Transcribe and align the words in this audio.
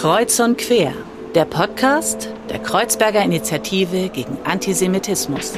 Kreuz 0.00 0.40
und 0.40 0.56
Quer, 0.56 0.94
der 1.34 1.44
Podcast 1.44 2.30
der 2.48 2.58
Kreuzberger 2.58 3.22
Initiative 3.22 4.08
gegen 4.08 4.38
Antisemitismus. 4.44 5.52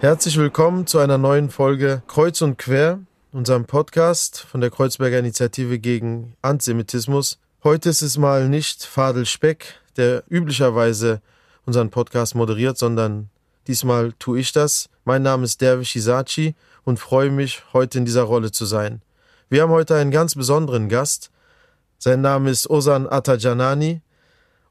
Herzlich 0.00 0.36
willkommen 0.36 0.88
zu 0.88 0.98
einer 0.98 1.18
neuen 1.18 1.50
Folge 1.50 2.02
Kreuz 2.08 2.42
und 2.42 2.58
Quer, 2.58 2.98
unserem 3.30 3.66
Podcast 3.66 4.40
von 4.40 4.60
der 4.60 4.70
Kreuzberger 4.70 5.20
Initiative 5.20 5.78
gegen 5.78 6.34
Antisemitismus. 6.42 7.38
Heute 7.62 7.90
ist 7.90 8.02
es 8.02 8.18
mal 8.18 8.48
nicht 8.48 8.82
Fadel 8.82 9.24
Speck, 9.24 9.80
der 9.96 10.24
üblicherweise 10.28 11.22
unseren 11.64 11.90
Podcast 11.90 12.34
moderiert, 12.34 12.76
sondern 12.76 13.30
diesmal 13.70 14.12
tue 14.18 14.40
ich 14.40 14.50
das. 14.50 14.88
Mein 15.04 15.22
Name 15.22 15.44
ist 15.44 15.60
Dervish 15.60 15.94
Isachi 15.94 16.56
und 16.82 16.98
freue 16.98 17.30
mich, 17.30 17.62
heute 17.72 17.98
in 17.98 18.04
dieser 18.04 18.24
Rolle 18.24 18.50
zu 18.50 18.66
sein. 18.66 19.00
Wir 19.48 19.62
haben 19.62 19.70
heute 19.70 19.94
einen 19.94 20.10
ganz 20.10 20.34
besonderen 20.34 20.88
Gast. 20.88 21.30
Sein 21.96 22.20
Name 22.20 22.50
ist 22.50 22.68
Osan 22.68 23.06
Atajanani. 23.08 24.02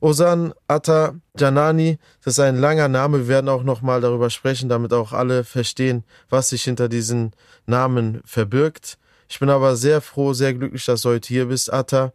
Osan 0.02 0.54
Atajanani, 0.68 1.98
das 2.26 2.34
ist 2.34 2.40
ein 2.40 2.58
langer 2.58 2.90
Name. 2.90 3.20
Wir 3.20 3.28
werden 3.30 3.50
auch 3.50 3.64
nochmal 3.64 4.02
darüber 4.02 4.30
sprechen, 4.30 4.68
damit 4.68 4.92
auch 4.92 5.14
alle 5.14 5.46
verstehen, 5.46 6.04
was 6.30 6.50
sich 6.50 6.64
hinter 6.64 6.90
diesen 6.90 7.32
Namen 7.68 8.22
verbirgt. 8.26 8.98
Ich 9.30 9.40
bin 9.40 9.50
aber 9.50 9.78
sehr 9.78 10.02
froh, 10.02 10.34
sehr 10.34 10.54
glücklich, 10.54 10.84
dass 10.86 11.04
du 11.04 11.10
heute 11.10 11.28
hier 11.30 11.46
bist, 11.46 11.72
Atta. 11.72 12.12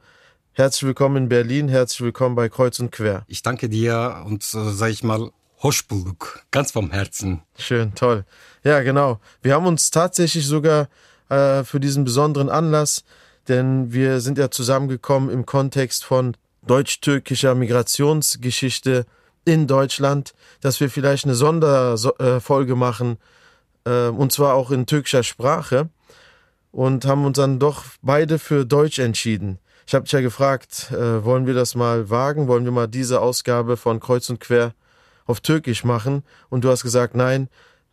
Herzlich 0.52 0.82
willkommen 0.82 1.16
in 1.16 1.28
Berlin, 1.30 1.68
herzlich 1.68 2.02
willkommen 2.02 2.34
bei 2.34 2.50
Kreuz 2.50 2.78
und 2.78 2.92
Quer. 2.92 3.24
Ich 3.26 3.42
danke 3.42 3.70
dir 3.70 4.22
und 4.26 4.42
äh, 4.42 4.70
sag 4.72 4.90
ich 4.90 5.02
mal, 5.02 5.30
Hoschbuluk, 5.64 6.42
ganz 6.50 6.72
vom 6.72 6.90
Herzen. 6.90 7.40
Schön, 7.58 7.94
toll. 7.94 8.26
Ja, 8.64 8.82
genau. 8.82 9.18
Wir 9.40 9.54
haben 9.54 9.64
uns 9.64 9.90
tatsächlich 9.90 10.46
sogar 10.46 10.88
äh, 11.30 11.64
für 11.64 11.80
diesen 11.80 12.04
besonderen 12.04 12.50
Anlass, 12.50 13.02
denn 13.48 13.90
wir 13.90 14.20
sind 14.20 14.36
ja 14.36 14.50
zusammengekommen 14.50 15.30
im 15.30 15.46
Kontext 15.46 16.04
von 16.04 16.36
deutsch-türkischer 16.66 17.54
Migrationsgeschichte 17.54 19.06
in 19.46 19.66
Deutschland, 19.66 20.34
dass 20.60 20.80
wir 20.80 20.90
vielleicht 20.90 21.24
eine 21.24 21.34
Sonderfolge 21.34 22.76
machen, 22.76 23.16
äh, 23.86 24.08
und 24.08 24.32
zwar 24.32 24.54
auch 24.54 24.70
in 24.70 24.84
türkischer 24.84 25.22
Sprache, 25.22 25.88
und 26.72 27.06
haben 27.06 27.24
uns 27.24 27.38
dann 27.38 27.58
doch 27.58 27.84
beide 28.02 28.38
für 28.38 28.66
Deutsch 28.66 28.98
entschieden. 28.98 29.58
Ich 29.86 29.94
habe 29.94 30.04
dich 30.04 30.12
ja 30.12 30.20
gefragt, 30.20 30.90
äh, 30.92 31.24
wollen 31.24 31.46
wir 31.46 31.54
das 31.54 31.74
mal 31.74 32.10
wagen? 32.10 32.48
Wollen 32.48 32.66
wir 32.66 32.72
mal 32.72 32.86
diese 32.86 33.22
Ausgabe 33.22 33.78
von 33.78 33.98
Kreuz 33.98 34.28
und 34.28 34.40
Quer 34.40 34.74
auf 35.26 35.40
Türkisch 35.40 35.84
machen 35.84 36.22
und 36.50 36.64
du 36.64 36.70
hast 36.70 36.82
gesagt, 36.82 37.14
nein, 37.14 37.48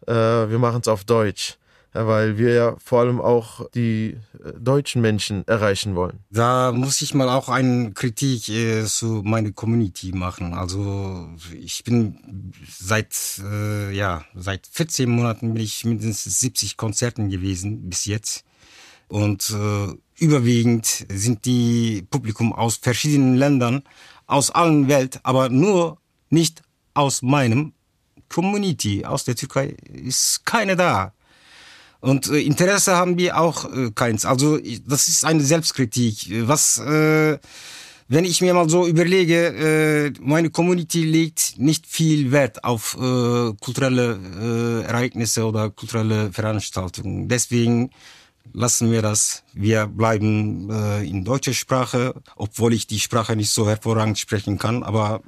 äh, 0.08 0.14
wir 0.14 0.60
machen 0.60 0.82
es 0.82 0.88
auf 0.88 1.04
Deutsch. 1.04 1.58
Ja, 1.94 2.08
weil 2.08 2.38
wir 2.38 2.54
ja 2.54 2.76
vor 2.82 3.02
allem 3.02 3.20
auch 3.20 3.70
die 3.72 4.16
äh, 4.42 4.54
deutschen 4.58 5.02
Menschen 5.02 5.46
erreichen 5.46 5.94
wollen. 5.94 6.20
Da 6.30 6.72
muss 6.72 7.02
ich 7.02 7.14
mal 7.14 7.28
auch 7.28 7.50
eine 7.50 7.92
Kritik 7.92 8.48
äh, 8.48 8.86
zu 8.86 9.22
meiner 9.26 9.52
Community 9.52 10.14
machen. 10.14 10.54
Also 10.54 11.28
ich 11.54 11.84
bin 11.84 12.54
seit 12.80 13.42
äh, 13.44 13.92
ja 13.94 14.24
seit 14.34 14.68
14 14.68 15.09
Monaten 15.09 15.54
bin 15.54 15.62
ich 15.62 15.84
mindestens 15.84 16.40
70 16.40 16.78
Konzerten 16.78 17.30
gewesen 17.30 17.90
bis 17.90 18.06
jetzt 18.06 18.46
und 19.09 19.50
äh, 19.50 20.24
überwiegend 20.24 21.06
sind 21.09 21.44
die 21.44 22.08
Publikum 22.09 22.54
aus 22.54 22.78
verschiedenen 22.78 23.36
Ländern, 23.36 23.84
aus 24.28 24.50
allen 24.50 24.88
Welt, 24.88 25.20
aber 25.24 25.50
nur 25.50 25.98
nicht 26.30 26.62
aus 26.94 27.22
meinem 27.22 27.73
Community, 28.30 29.06
aus 29.06 29.23
der 29.25 29.36
Türkei, 29.36 29.75
ist 29.92 30.45
keine 30.45 30.75
da. 30.75 31.14
Und 32.02 32.30
äh, 32.30 32.39
Interesse 32.39 32.95
haben 32.95 33.17
wir 33.17 33.38
auch 33.39 33.72
äh, 33.72 33.92
keins. 33.92 34.25
Also 34.25 34.58
das 34.88 35.08
ist 35.08 35.23
eine 35.23 35.44
Selbstkritik. 35.44 36.47
Was, 36.47 36.78
äh, 36.80 37.38
wenn 38.07 38.25
ich 38.25 38.41
mir 38.41 38.53
mal 38.53 38.68
so 38.69 38.88
überlege, 38.88 39.47
äh, 39.47 40.13
meine 40.19 40.50
Community 40.50 41.03
legt 41.03 41.53
nicht 41.57 41.85
viel 41.85 42.31
Wert 42.31 42.63
auf 42.63 42.96
äh, 42.96 43.53
kulturelle 43.62 44.19
äh, 44.84 44.88
Ereignisse 44.88 45.46
oder 45.46 45.69
kulturelle 45.69 46.31
Veranstaltungen. 46.34 47.30
Deswegen 47.30 47.91
lassen 48.51 48.91
wir 48.91 49.01
das. 49.01 49.44
Wir 49.53 49.85
bleiben 49.85 50.69
in 51.03 51.24
deutscher 51.24 51.53
Sprache, 51.53 52.16
obwohl 52.35 52.74
ich 52.74 52.85
die 52.85 53.00
Sprache 53.00 53.35
nicht 53.35 53.51
so 53.51 53.69
hervorragend 53.69 54.19
sprechen 54.19 54.57
kann, 54.57 54.84
aber 54.84 55.22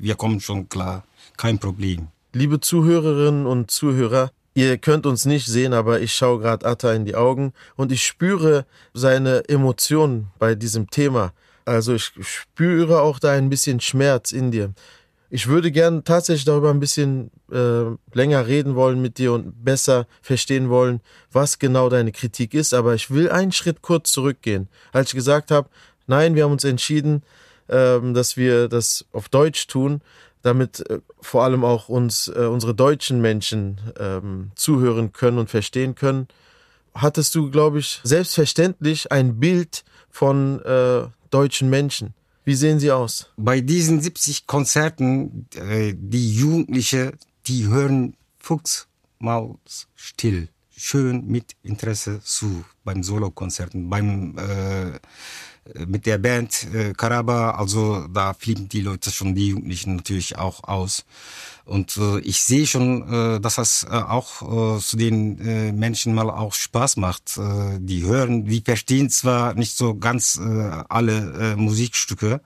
wir 0.00 0.14
kommen 0.14 0.40
schon 0.40 0.68
klar. 0.68 1.04
Kein 1.36 1.58
Problem. 1.58 2.08
Liebe 2.32 2.60
Zuhörerinnen 2.60 3.46
und 3.46 3.70
Zuhörer, 3.70 4.30
ihr 4.54 4.78
könnt 4.78 5.06
uns 5.06 5.24
nicht 5.26 5.46
sehen, 5.46 5.72
aber 5.72 6.00
ich 6.00 6.14
schaue 6.14 6.40
gerade 6.40 6.66
Atta 6.66 6.92
in 6.92 7.04
die 7.04 7.14
Augen 7.14 7.52
und 7.76 7.92
ich 7.92 8.04
spüre 8.04 8.66
seine 8.94 9.48
Emotionen 9.48 10.28
bei 10.38 10.54
diesem 10.54 10.90
Thema. 10.90 11.32
Also 11.64 11.94
ich 11.94 12.12
spüre 12.22 13.02
auch 13.02 13.18
da 13.18 13.32
ein 13.32 13.50
bisschen 13.50 13.80
Schmerz 13.80 14.32
in 14.32 14.50
dir. 14.50 14.72
Ich 15.32 15.46
würde 15.46 15.70
gern 15.70 16.02
tatsächlich 16.02 16.44
darüber 16.44 16.70
ein 16.70 16.80
bisschen 16.80 17.30
äh, 17.52 17.84
länger 18.12 18.48
reden 18.48 18.74
wollen 18.74 19.00
mit 19.00 19.18
dir 19.18 19.32
und 19.32 19.64
besser 19.64 20.08
verstehen 20.22 20.70
wollen, 20.70 21.00
was 21.30 21.60
genau 21.60 21.88
deine 21.88 22.10
Kritik 22.10 22.52
ist. 22.54 22.74
Aber 22.74 22.94
ich 22.94 23.10
will 23.10 23.30
einen 23.30 23.52
Schritt 23.52 23.80
kurz 23.82 24.10
zurückgehen. 24.10 24.68
Als 24.92 25.10
ich 25.10 25.14
gesagt 25.14 25.52
habe, 25.52 25.68
nein, 26.08 26.34
wir 26.34 26.44
haben 26.44 26.52
uns 26.52 26.64
entschieden, 26.64 27.22
ähm, 27.70 28.14
dass 28.14 28.36
wir 28.36 28.68
das 28.68 29.06
auf 29.12 29.28
Deutsch 29.28 29.66
tun, 29.66 30.02
damit 30.42 30.88
äh, 30.90 31.00
vor 31.20 31.44
allem 31.44 31.64
auch 31.64 31.88
uns 31.88 32.28
äh, 32.28 32.46
unsere 32.46 32.74
deutschen 32.74 33.20
Menschen 33.20 33.80
ähm, 33.98 34.50
zuhören 34.54 35.12
können 35.12 35.38
und 35.38 35.50
verstehen 35.50 35.94
können, 35.94 36.28
hattest 36.94 37.34
du, 37.34 37.50
glaube 37.50 37.78
ich, 37.78 38.00
selbstverständlich 38.02 39.12
ein 39.12 39.38
Bild 39.38 39.84
von 40.10 40.60
äh, 40.62 41.06
deutschen 41.30 41.70
Menschen. 41.70 42.14
Wie 42.44 42.54
sehen 42.54 42.80
sie 42.80 42.90
aus? 42.90 43.30
Bei 43.36 43.60
diesen 43.60 44.00
70 44.00 44.46
Konzerten, 44.46 45.46
äh, 45.54 45.94
die 45.96 46.34
Jugendliche, 46.34 47.12
die 47.46 47.68
hören 47.68 48.16
Fuchsmaus 48.38 49.86
still, 49.94 50.48
schön 50.74 51.26
mit 51.26 51.54
Interesse 51.62 52.20
zu 52.22 52.64
beim 52.82 53.02
Solokonzerten, 53.02 53.90
beim 53.90 54.36
äh, 54.38 54.98
mit 55.86 56.06
der 56.06 56.18
Band 56.18 56.66
äh, 56.74 56.92
Karaba, 56.92 57.52
also 57.52 58.06
da 58.08 58.34
fliegen 58.34 58.68
die 58.68 58.80
Leute 58.80 59.10
schon, 59.10 59.34
die 59.34 59.48
Jugendlichen 59.48 59.96
natürlich 59.96 60.38
auch 60.38 60.64
aus. 60.64 61.04
Und 61.64 61.96
äh, 61.98 62.18
ich 62.20 62.42
sehe 62.42 62.66
schon, 62.66 63.36
äh, 63.36 63.40
dass 63.40 63.54
das 63.54 63.84
äh, 63.84 63.94
auch 63.94 64.76
äh, 64.76 64.80
zu 64.80 64.96
den 64.96 65.38
äh, 65.38 65.72
Menschen 65.72 66.14
mal 66.14 66.28
auch 66.28 66.52
Spaß 66.52 66.96
macht. 66.96 67.36
Äh, 67.36 67.78
die 67.78 68.02
hören, 68.02 68.44
die 68.44 68.60
verstehen 68.60 69.08
zwar 69.08 69.54
nicht 69.54 69.76
so 69.76 69.94
ganz 69.94 70.36
äh, 70.38 70.82
alle 70.88 71.52
äh, 71.52 71.56
Musikstücke, 71.56 72.40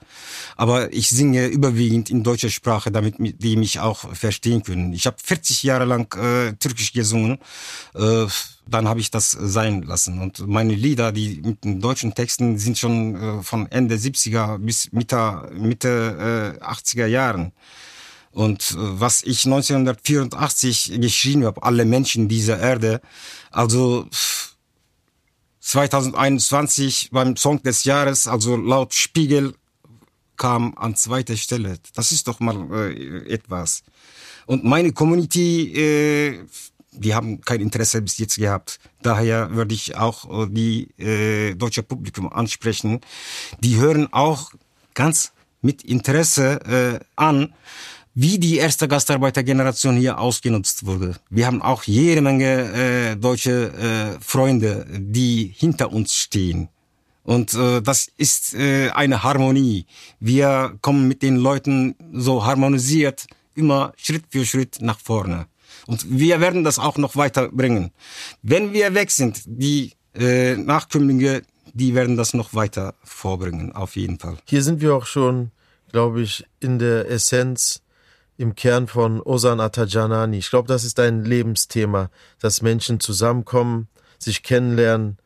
aber 0.56 0.92
ich 0.92 1.08
singe 1.08 1.46
überwiegend 1.46 2.10
in 2.10 2.22
deutscher 2.22 2.50
Sprache, 2.50 2.91
damit 2.91 3.14
die 3.18 3.56
mich 3.56 3.80
auch 3.80 4.14
verstehen 4.14 4.62
können. 4.62 4.92
Ich 4.92 5.06
habe 5.06 5.16
40 5.22 5.62
Jahre 5.62 5.86
lang 5.86 6.14
äh, 6.18 6.52
Türkisch 6.54 6.92
gesungen. 6.92 7.38
Äh, 7.94 8.26
dann 8.66 8.88
habe 8.88 9.00
ich 9.00 9.10
das 9.10 9.30
sein 9.30 9.82
lassen. 9.82 10.20
Und 10.20 10.47
meine 10.47 10.75
Lieder, 10.75 11.12
die 11.12 11.41
mit 11.44 11.64
den 11.64 11.80
deutschen 11.80 12.14
Texten, 12.14 12.58
sind 12.58 12.78
schon 12.78 13.16
äh, 13.16 13.42
von 13.42 13.70
Ende 13.70 13.97
70er 13.97 14.58
bis 14.58 14.92
Mitte, 14.92 15.50
Mitte 15.54 16.56
äh, 16.60 16.64
80er 16.64 17.06
Jahren. 17.06 17.53
Und 18.32 18.72
äh, 18.72 18.76
was 18.76 19.22
ich 19.22 19.44
1984 19.44 20.98
geschrieben 21.00 21.44
habe, 21.44 21.62
alle 21.62 21.84
Menschen 21.84 22.28
dieser 22.28 22.58
Erde, 22.58 23.00
also 23.50 24.08
2021 25.60 27.10
beim 27.12 27.36
Song 27.36 27.62
des 27.62 27.84
Jahres, 27.84 28.26
also 28.26 28.56
laut 28.56 28.92
Spiegel, 28.94 29.54
kam 30.36 30.76
an 30.76 30.97
zweiter 30.97 31.36
Stelle. 31.36 31.78
Das 31.94 32.12
ist 32.12 32.26
doch 32.28 32.41
mal 32.41 32.69
äh, 32.72 33.32
etwas. 33.32 33.82
Und 34.47 34.64
meine 34.64 34.92
Community, 34.92 35.72
äh, 35.72 36.44
die 36.94 37.15
haben 37.15 37.41
kein 37.41 37.60
Interesse 37.60 38.03
bis 38.03 38.18
jetzt 38.18 38.39
gehabt. 38.39 38.78
Daher 39.03 39.54
würde 39.54 39.74
ich 39.74 39.97
auch 39.97 40.45
äh, 40.45 40.47
die 40.51 40.89
äh, 40.98 41.54
deutsche 41.54 41.83
Publikum 41.83 42.33
ansprechen. 42.33 43.01
Die 43.60 43.77
hören 43.77 44.13
auch 44.13 44.53
ganz 44.95 45.33
mit 45.60 45.83
Interesse 45.83 47.01
äh, 47.01 47.04
an, 47.16 47.54
wie 48.15 48.39
die 48.39 48.59
erste 48.59 48.86
Gastarbeitergeneration 48.86 49.97
hier 49.97 50.18
ausgenutzt 50.18 50.86
wurde. 50.86 51.16
Wir 51.30 51.47
haben 51.47 51.63
auch 51.63 51.83
jede 51.83 52.21
Menge 52.21 52.72
äh, 52.72 53.16
deutsche 53.16 53.72
äh, 53.72 54.21
Freunde, 54.21 54.86
die 54.91 55.53
hinter 55.57 55.92
uns 55.92 56.15
stehen. 56.15 56.68
Und 57.24 57.54
äh, 57.54 57.80
das 57.80 58.09
ist 58.16 58.54
äh, 58.54 58.91
eine 58.91 59.22
Harmonie. 59.22 59.86
Wir 60.21 60.77
kommen 60.80 61.09
mit 61.09 61.22
den 61.22 61.36
Leuten 61.36 61.97
so 62.13 62.45
harmonisiert 62.45 63.27
immer 63.54 63.92
Schritt 63.97 64.24
für 64.30 64.45
Schritt 64.45 64.78
nach 64.80 65.01
vorne. 65.01 65.47
Und 65.86 66.19
wir 66.19 66.41
werden 66.41 66.65
das 66.65 66.78
auch 66.78 66.97
noch 66.97 67.16
weiterbringen. 67.16 67.92
Wenn 68.42 68.72
wir 68.72 68.95
weg 68.95 69.10
sind, 69.10 69.42
die 69.47 69.92
äh, 70.15 70.57
Nachkömmlinge, 70.57 71.42
die 71.72 71.95
werden 71.95 72.16
das 72.16 72.34
noch 72.34 72.54
weiter 72.54 72.95
vorbringen, 73.03 73.72
auf 73.72 73.97
jeden 73.97 74.19
Fall. 74.19 74.39
Hier 74.47 74.63
sind 74.63 74.81
wir 74.81 74.95
auch 74.95 75.07
schon, 75.07 75.51
glaube 75.91 76.22
ich, 76.22 76.45
in 76.60 76.78
der 76.78 77.10
Essenz 77.10 77.83
im 78.36 78.54
Kern 78.54 78.86
von 78.86 79.21
Osan 79.21 79.60
Atajanani. 79.60 80.39
Ich 80.39 80.51
glaube, 80.51 80.69
das 80.69 80.84
ist 80.84 80.98
ein 81.01 81.25
Lebensthema, 81.25 82.10
dass 82.41 82.63
Menschen 82.63 83.01
zusammenkommen, 83.01 83.89
sich 84.19 84.42
kennenlernen, 84.42 85.19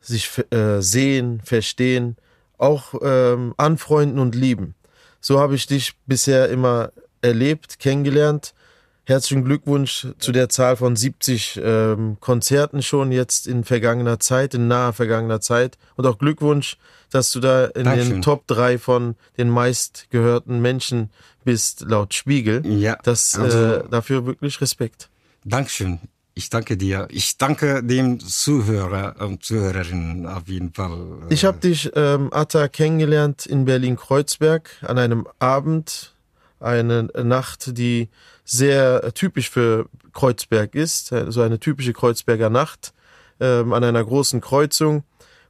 sich 0.00 0.30
äh, 0.50 0.80
sehen, 0.80 1.40
verstehen, 1.44 2.16
auch 2.58 2.94
ähm, 3.02 3.54
anfreunden 3.56 4.18
und 4.18 4.34
lieben. 4.34 4.74
So 5.20 5.40
habe 5.40 5.54
ich 5.54 5.66
dich 5.66 5.94
bisher 6.06 6.48
immer 6.48 6.92
erlebt, 7.20 7.78
kennengelernt. 7.78 8.54
Herzlichen 9.04 9.44
Glückwunsch 9.44 10.06
zu 10.18 10.30
der 10.30 10.48
Zahl 10.48 10.76
von 10.76 10.94
70 10.94 11.60
ähm, 11.62 12.18
Konzerten 12.20 12.82
schon 12.82 13.10
jetzt 13.10 13.48
in 13.48 13.64
vergangener 13.64 14.20
Zeit, 14.20 14.54
in 14.54 14.68
naher 14.68 14.92
vergangener 14.92 15.40
Zeit. 15.40 15.76
Und 15.96 16.06
auch 16.06 16.18
Glückwunsch, 16.18 16.76
dass 17.10 17.32
du 17.32 17.40
da 17.40 17.64
in 17.66 17.84
Dankeschön. 17.84 18.12
den 18.14 18.22
Top 18.22 18.46
3 18.46 18.78
von 18.78 19.16
den 19.38 19.50
meistgehörten 19.50 20.60
Menschen 20.62 21.10
bist, 21.44 21.80
laut 21.80 22.14
Spiegel. 22.14 22.64
Ja, 22.64 22.96
Das, 23.02 23.36
also- 23.36 23.58
äh, 23.58 23.84
dafür 23.90 24.24
wirklich 24.24 24.60
Respekt. 24.60 25.08
Dankeschön. 25.44 25.98
Ich 26.34 26.48
danke 26.48 26.76
dir. 26.76 27.08
Ich 27.10 27.36
danke 27.36 27.82
dem 27.82 28.18
Zuhörer 28.20 29.16
und 29.18 29.44
Zuhörerinnen 29.44 30.26
auf 30.26 30.46
jeden 30.48 30.72
Fall. 30.72 31.18
Ich 31.28 31.44
habe 31.44 31.58
dich, 31.58 31.90
ähm, 31.94 32.32
Atta, 32.32 32.68
kennengelernt 32.68 33.44
in 33.46 33.64
Berlin-Kreuzberg 33.66 34.70
an 34.86 34.96
einem 34.98 35.26
Abend, 35.40 36.14
eine 36.62 37.04
Nacht, 37.22 37.76
die 37.76 38.08
sehr 38.44 39.12
typisch 39.14 39.50
für 39.50 39.86
Kreuzberg 40.12 40.74
ist, 40.74 41.12
äh, 41.12 41.30
so 41.30 41.42
eine 41.42 41.58
typische 41.58 41.92
Kreuzberger 41.92 42.50
Nacht 42.50 42.92
ähm, 43.40 43.72
an 43.72 43.84
einer 43.84 44.04
großen 44.04 44.40
Kreuzung. 44.40 45.04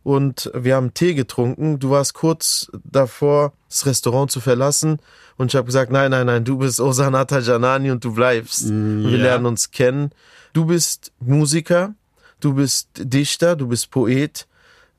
Und 0.05 0.51
wir 0.55 0.75
haben 0.75 0.95
Tee 0.95 1.15
getrunken. 1.15 1.79
Du 1.79 1.91
warst 1.91 2.15
kurz 2.15 2.71
davor, 2.85 3.53
das 3.69 3.87
Restaurant 3.87 4.31
zu 4.33 4.41
verlassen. 4.41 4.99
Und 5.37 5.53
ich 5.53 5.57
habe 5.57 5.67
gesagt, 5.67 5.93
nein, 5.93 6.11
nein, 6.11 6.27
nein, 6.27 6.45
du 6.45 6.59
bist 6.59 6.81
Osan 6.81 7.15
Atta 7.15 7.39
Janani 7.39 7.91
und 7.91 8.05
du 8.05 8.13
bleibst. 8.13 8.69
Wir 8.69 9.19
ja. 9.19 9.23
lernen 9.23 9.47
uns 9.47 9.71
kennen. 9.71 10.11
Du 10.53 10.67
bist 10.67 11.13
Musiker, 11.21 11.95
du 12.41 12.55
bist 12.55 12.89
Dichter, 12.97 13.55
du 13.55 13.69
bist 13.69 13.91
Poet. 13.91 14.49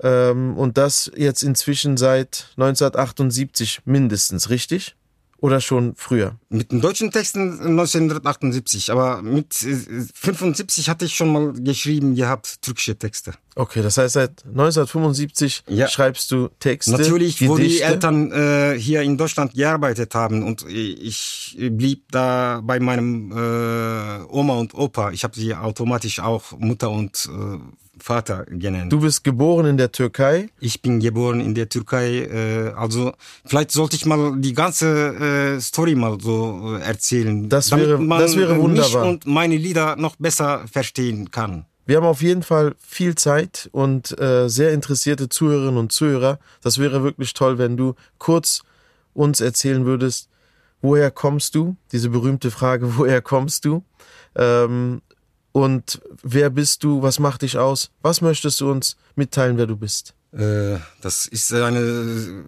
Ähm, 0.01 0.57
und 0.57 0.77
das 0.77 1.11
jetzt 1.15 1.43
inzwischen 1.43 1.97
seit 1.97 2.47
1978 2.57 3.81
mindestens, 3.85 4.49
richtig? 4.49 4.95
Oder 5.43 5.59
schon 5.59 5.93
früher? 5.97 6.37
Mit 6.47 6.71
den 6.71 6.79
deutschen 6.79 7.11
Texten 7.11 7.59
1978, 7.59 8.89
aber 8.93 9.21
mit 9.21 9.61
äh, 9.63 9.75
75 10.13 10.87
hatte 10.87 11.03
ich 11.03 11.15
schon 11.15 11.33
mal 11.33 11.51
geschrieben 11.51 12.15
gehabt, 12.15 12.61
türkische 12.61 12.97
Texte. 12.97 13.33
Okay, 13.53 13.81
das 13.81 13.97
heißt, 13.97 14.13
seit 14.13 14.45
1975 14.45 15.65
Ja. 15.67 15.89
schreibst 15.89 16.31
du 16.31 16.47
Texte. 16.59 16.91
Natürlich, 16.93 17.45
wo 17.45 17.57
die 17.57 17.63
Gedichte. 17.63 17.83
Eltern 17.83 18.31
äh, 18.31 18.79
hier 18.79 19.01
in 19.01 19.17
Deutschland 19.17 19.53
gearbeitet 19.53 20.15
haben 20.15 20.43
und 20.43 20.65
ich 20.69 21.57
blieb 21.59 22.09
da 22.11 22.61
bei 22.63 22.79
meinem 22.79 23.33
äh, 23.33 24.23
Oma 24.29 24.53
und 24.53 24.73
Opa. 24.73 25.11
Ich 25.11 25.25
habe 25.25 25.35
sie 25.35 25.53
automatisch 25.53 26.21
auch 26.21 26.57
Mutter 26.57 26.89
und 26.89 27.27
äh, 27.29 27.59
Vater 27.99 28.45
genannt. 28.49 28.91
Du 28.91 28.99
bist 28.99 29.23
geboren 29.23 29.65
in 29.67 29.77
der 29.77 29.91
Türkei. 29.91 30.49
Ich 30.59 30.81
bin 30.81 30.99
geboren 30.99 31.39
in 31.39 31.53
der 31.55 31.69
Türkei. 31.69 32.23
Äh, 32.23 32.73
also 32.75 33.13
vielleicht 33.45 33.71
sollte 33.71 33.95
ich 33.95 34.05
mal 34.05 34.33
die 34.39 34.53
ganze 34.53 35.55
äh, 35.57 35.59
Story 35.61 35.95
mal 35.95 36.17
so 36.19 36.75
äh, 36.77 36.81
erzählen, 36.81 37.47
Das 37.49 37.69
damit 37.69 37.87
wäre- 37.87 38.07
das 38.19 38.35
wäre 38.35 38.57
wunderbar. 38.57 39.01
mich 39.05 39.11
und 39.13 39.25
meine 39.27 39.55
Lieder 39.57 39.95
noch 39.95 40.15
besser 40.17 40.65
verstehen 40.71 41.31
kann. 41.31 41.65
Wir 41.85 41.97
haben 41.97 42.05
auf 42.05 42.21
jeden 42.21 42.43
Fall 42.43 42.75
viel 42.79 43.15
Zeit 43.15 43.69
und 43.73 44.17
äh, 44.19 44.47
sehr 44.49 44.71
interessierte 44.71 45.27
Zuhörerinnen 45.29 45.77
und 45.77 45.91
Zuhörer. 45.91 46.39
Das 46.61 46.77
wäre 46.79 47.03
wirklich 47.03 47.33
toll, 47.33 47.57
wenn 47.57 47.75
du 47.77 47.95
kurz 48.17 48.63
uns 49.13 49.41
erzählen 49.41 49.85
würdest, 49.85 50.29
woher 50.81 51.11
kommst 51.11 51.55
du? 51.55 51.75
Diese 51.91 52.09
berühmte 52.09 52.51
Frage, 52.51 52.97
woher 52.97 53.21
kommst 53.21 53.65
du? 53.65 53.83
Ähm, 54.35 55.01
und 55.53 56.01
wer 56.23 56.49
bist 56.49 56.83
du? 56.83 57.01
Was 57.01 57.17
macht 57.19 57.41
dich 57.43 57.57
aus? 57.57 57.89
Was 58.01 58.19
möchtest 58.19 58.59
du 58.59 58.69
uns 58.69 58.97
mitteilen, 59.15 59.57
wer 59.57 59.67
du 59.67 59.77
bist? 59.77 60.13
Äh, 60.35 60.79
Das 61.01 61.27
ist 61.27 61.53
eine 61.53 62.45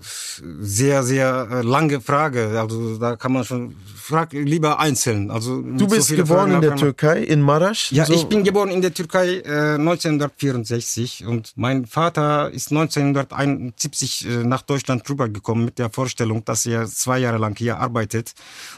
sehr, 0.60 1.04
sehr 1.04 1.48
äh, 1.52 1.62
lange 1.62 2.02
Frage. 2.02 2.60
Also 2.60 2.98
da 2.98 3.16
kann 3.16 3.32
man 3.32 3.44
schon, 3.46 3.76
frag 3.96 4.34
lieber 4.34 4.80
einzeln. 4.80 5.30
Also 5.30 5.62
Du 5.62 5.78
so 5.80 5.88
bist 5.88 6.08
viele 6.08 6.24
geboren 6.24 6.50
Fragen 6.50 6.56
in 6.56 6.62
der. 6.62 6.76
Türkei, 6.78 7.20
in 7.22 7.42
Marasch. 7.42 7.92
Ja, 7.92 8.06
So- 8.06 8.14
ich 8.16 8.26
bin 8.26 8.44
geboren 8.44 8.70
in 8.70 8.82
der 8.82 8.92
Türkei 8.92 9.38
äh, 9.46 9.76
1964 9.78 11.26
und 11.28 11.54
mein 11.58 11.86
Vater 11.86 12.50
ist 12.50 12.72
1971 12.72 14.28
äh, 14.28 14.44
nach 14.44 14.62
Deutschland 14.64 15.08
rübergekommen 15.10 15.66
mit 15.66 15.78
der 15.78 15.90
Vorstellung, 15.92 16.44
dass 16.44 16.66
er 16.66 16.88
zwei 16.88 17.20
Jahre 17.20 17.38
lang 17.38 17.56
hier 17.58 17.78
arbeitet 17.78 18.34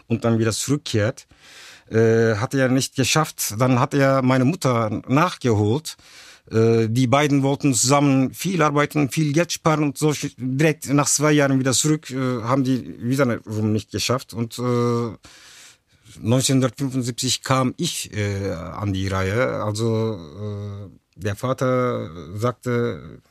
und 0.07 0.25
dann 0.25 0.37
wieder 0.39 0.51
zurückkehrt. 0.51 1.27
Äh, 1.89 2.35
hat 2.35 2.53
er 2.53 2.69
nicht 2.69 2.95
geschafft. 2.95 3.55
Dann 3.57 3.79
hat 3.79 3.93
er 3.93 4.21
meine 4.21 4.45
Mutter 4.45 5.01
nachgeholt. 5.07 5.97
Äh, 6.51 6.87
die 6.89 7.07
beiden 7.07 7.43
wollten 7.43 7.73
zusammen 7.73 8.33
viel 8.33 8.61
arbeiten, 8.61 9.09
viel 9.09 9.33
Geld 9.33 9.51
sparen 9.51 9.83
und 9.83 9.97
so 9.97 10.13
direkt 10.37 10.89
nach 10.89 11.07
zwei 11.07 11.31
Jahren 11.31 11.59
wieder 11.59 11.73
zurück, 11.73 12.09
äh, 12.09 12.41
haben 12.43 12.63
die 12.63 12.95
wiederum 12.99 13.73
nicht 13.73 13.91
geschafft 13.91 14.33
und 14.33 14.57
äh, 14.57 15.17
1975 16.23 17.43
kam 17.43 17.73
ich 17.77 18.11
an 18.15 18.91
die 18.91 19.07
Reihe. 19.07 19.61
Also 19.61 20.89
der 21.15 21.35
Vater 21.35 22.09
sagte, 22.33 23.21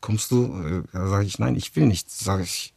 kommst 0.00 0.30
du? 0.30 0.82
Da 0.92 1.08
sage 1.08 1.24
ich, 1.24 1.38
nein, 1.38 1.54
ich 1.54 1.74
will 1.74 1.86
nicht. 1.86 2.10
Sag 2.10 2.42
ich, 2.42 2.74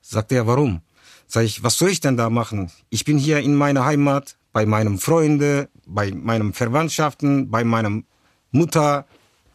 sagt 0.00 0.32
er, 0.32 0.46
warum? 0.46 0.80
Sag 1.28 1.44
ich, 1.44 1.62
was 1.62 1.76
soll 1.76 1.90
ich 1.90 2.00
denn 2.00 2.16
da 2.16 2.30
machen? 2.30 2.70
Ich 2.90 3.04
bin 3.04 3.18
hier 3.18 3.38
in 3.40 3.54
meiner 3.54 3.84
Heimat, 3.84 4.36
bei 4.52 4.64
meinem 4.64 4.98
Freunde, 4.98 5.68
bei 5.86 6.12
meinem 6.12 6.52
Verwandtschaften, 6.52 7.50
bei 7.50 7.64
meinem 7.64 8.04
Mutter, 8.52 9.06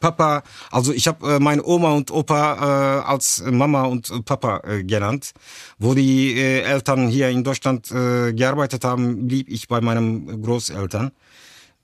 Papa. 0.01 0.43
Also 0.71 0.91
ich 0.91 1.07
habe 1.07 1.35
äh, 1.35 1.39
meine 1.39 1.63
Oma 1.63 1.91
und 1.91 2.11
Opa 2.11 2.55
äh, 2.55 3.07
als 3.07 3.41
Mama 3.49 3.83
und 3.83 4.25
Papa 4.25 4.61
äh, 4.65 4.83
genannt. 4.83 5.31
Wo 5.79 5.93
die 5.93 6.33
äh, 6.37 6.61
Eltern 6.63 7.07
hier 7.07 7.29
in 7.29 7.43
Deutschland 7.43 7.89
äh, 7.91 8.33
gearbeitet 8.33 8.83
haben, 8.83 9.27
blieb 9.27 9.47
ich 9.47 9.67
bei 9.69 9.79
meinen 9.79 10.41
Großeltern. 10.41 11.11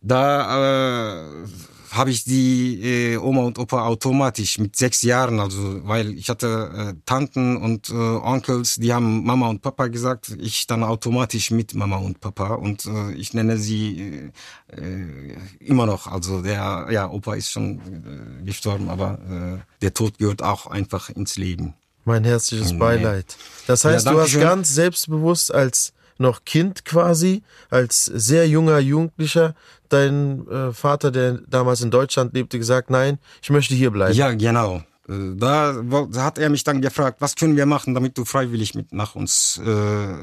Da 0.02 1.22
äh, 1.22 1.46
habe 1.92 2.12
ich 2.12 2.24
die 2.24 2.82
äh, 3.14 3.18
Oma 3.18 3.42
und 3.42 3.60
Opa 3.60 3.86
automatisch 3.86 4.60
mit 4.60 4.76
sechs 4.76 5.02
Jahren, 5.02 5.40
also 5.40 5.88
weil 5.88 6.18
ich 6.18 6.30
hatte 6.30 6.96
äh, 6.98 7.02
Tanten 7.06 7.58
und 7.58 7.90
äh, 7.90 7.94
Onkels, 7.94 8.76
die 8.76 8.94
haben 8.94 9.24
Mama 9.24 9.50
und 9.50 9.62
Papa 9.62 9.88
gesagt, 9.88 10.36
ich 10.40 10.68
dann 10.68 10.84
automatisch 10.84 11.52
mit 11.52 11.74
Mama 11.74 11.98
und 11.98 12.20
Papa 12.20 12.56
und 12.56 12.86
äh, 12.86 13.14
ich 13.14 13.34
nenne 13.34 13.58
sie 13.58 14.32
äh, 14.72 14.82
äh, 14.82 15.38
immer 15.60 15.86
noch. 15.86 16.08
Also 16.08 16.42
der 16.42 16.88
ja 16.92 17.10
Opa 17.10 17.36
ist 17.36 17.52
schon 17.52 17.80
äh, 17.80 18.44
gestorben, 18.46 18.90
aber 18.90 19.20
äh, 19.30 19.82
der 19.82 19.94
Tod 19.94 20.18
gehört 20.18 20.44
auch 20.44 20.68
einfach 20.68 21.10
ins 21.10 21.38
Leben. 21.38 21.74
Mein 22.06 22.24
herzliches. 22.24 22.78
Beileid. 22.78 23.36
Das 23.68 23.84
heißt, 23.84 24.06
Ja, 24.06 24.14
du 24.14 24.22
hast 24.22 24.30
schön. 24.30 24.42
ganz 24.42 24.74
selbstbewusst 24.74 25.54
als 25.54 25.92
noch 26.20 26.46
Kind 26.46 26.86
quasi, 26.86 27.44
als 27.70 28.06
sehr 28.06 28.48
junger 28.48 28.80
Jugendlicher, 28.80 29.56
dein 29.90 30.48
äh, 30.48 30.74
Vater, 30.74 31.12
der 31.12 31.40
damals 31.48 31.82
in 31.82 31.92
Deutschland 31.92 32.34
lebte, 32.34 32.58
gesagt, 32.58 32.90
nein, 32.90 33.20
ich 33.42 33.50
möchte 33.50 33.74
hier 33.76 33.92
bleiben. 33.92 34.14
Ja, 34.14 34.32
genau. 34.34 34.84
Äh, 35.08 35.36
Da 35.36 35.82
hat 36.18 36.38
er 36.38 36.50
mich 36.50 36.64
dann 36.64 36.82
gefragt, 36.82 37.22
was 37.22 37.36
können 37.36 37.56
wir 37.56 37.66
machen, 37.66 37.94
damit 37.94 38.18
du 38.18 38.26
freiwillig 38.26 38.76
mit 38.76 38.94
nach 38.94 39.16
uns, 39.16 39.60
äh, 39.66 40.16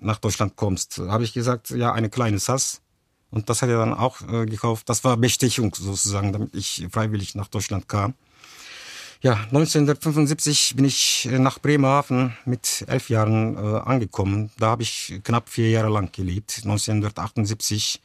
nach 0.00 0.18
Deutschland 0.18 0.56
kommst. 0.56 0.98
Habe 0.98 1.24
ich 1.24 1.32
gesagt, 1.32 1.70
ja, 1.70 1.92
eine 1.92 2.10
kleine 2.10 2.38
Sass. 2.38 2.80
Und 3.30 3.50
das 3.50 3.62
hat 3.62 3.68
er 3.68 3.78
dann 3.78 3.94
auch 3.94 4.20
äh, 4.28 4.46
gekauft. 4.46 4.88
Das 4.88 5.02
war 5.02 5.16
Bestechung 5.16 5.74
sozusagen, 5.74 6.32
damit 6.32 6.54
ich 6.54 6.86
freiwillig 6.92 7.34
nach 7.34 7.48
Deutschland 7.48 7.88
kam. 7.88 8.14
Ja, 9.24 9.36
1975 9.44 10.74
bin 10.76 10.84
ich 10.84 11.26
äh, 11.32 11.38
nach 11.38 11.58
Bremerhaven 11.58 12.36
mit 12.44 12.84
elf 12.88 13.08
Jahren 13.08 13.56
äh, 13.56 13.78
angekommen. 13.78 14.50
Da 14.58 14.66
habe 14.66 14.82
ich 14.82 15.18
knapp 15.24 15.48
vier 15.48 15.70
Jahre 15.70 15.88
lang 15.88 16.12
gelebt. 16.12 16.60
1978 16.62 18.02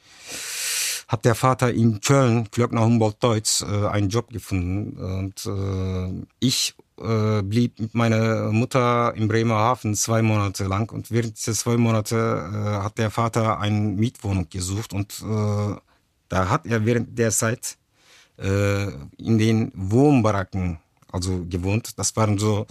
hat 1.09 1.25
der 1.25 1.35
Vater 1.35 1.73
in 1.73 1.99
Köln, 1.99 2.49
Klöckner 2.51 2.85
Humboldt 2.85 3.21
Deutz, 3.21 3.65
äh, 3.67 3.87
einen 3.87 4.07
Job 4.07 4.29
gefunden. 4.29 4.97
Und 4.97 5.45
äh, 5.45 6.25
ich 6.39 6.75
äh, 7.01 7.41
blieb 7.41 7.81
mit 7.81 7.95
meiner 7.95 8.53
Mutter 8.53 9.13
in 9.13 9.27
Bremerhaven 9.27 9.95
zwei 9.95 10.21
Monate 10.21 10.67
lang. 10.67 10.89
Und 10.89 11.11
während 11.11 11.37
dieser 11.37 11.51
zwei 11.51 11.75
Monate 11.75 12.15
äh, 12.15 12.81
hat 12.81 12.97
der 12.97 13.11
Vater 13.11 13.59
eine 13.59 13.77
Mietwohnung 13.77 14.47
gesucht. 14.49 14.93
Und 14.93 15.21
da 15.21 16.49
hat 16.49 16.65
er 16.65 16.85
während 16.85 17.19
der 17.19 17.31
Zeit 17.31 17.77
in 18.37 19.37
den 19.37 19.73
Wohnbaracken 19.75 20.79
also 21.11 21.45
gewohnt. 21.49 21.97
Das 21.97 22.15
waren 22.15 22.37
so 22.37 22.65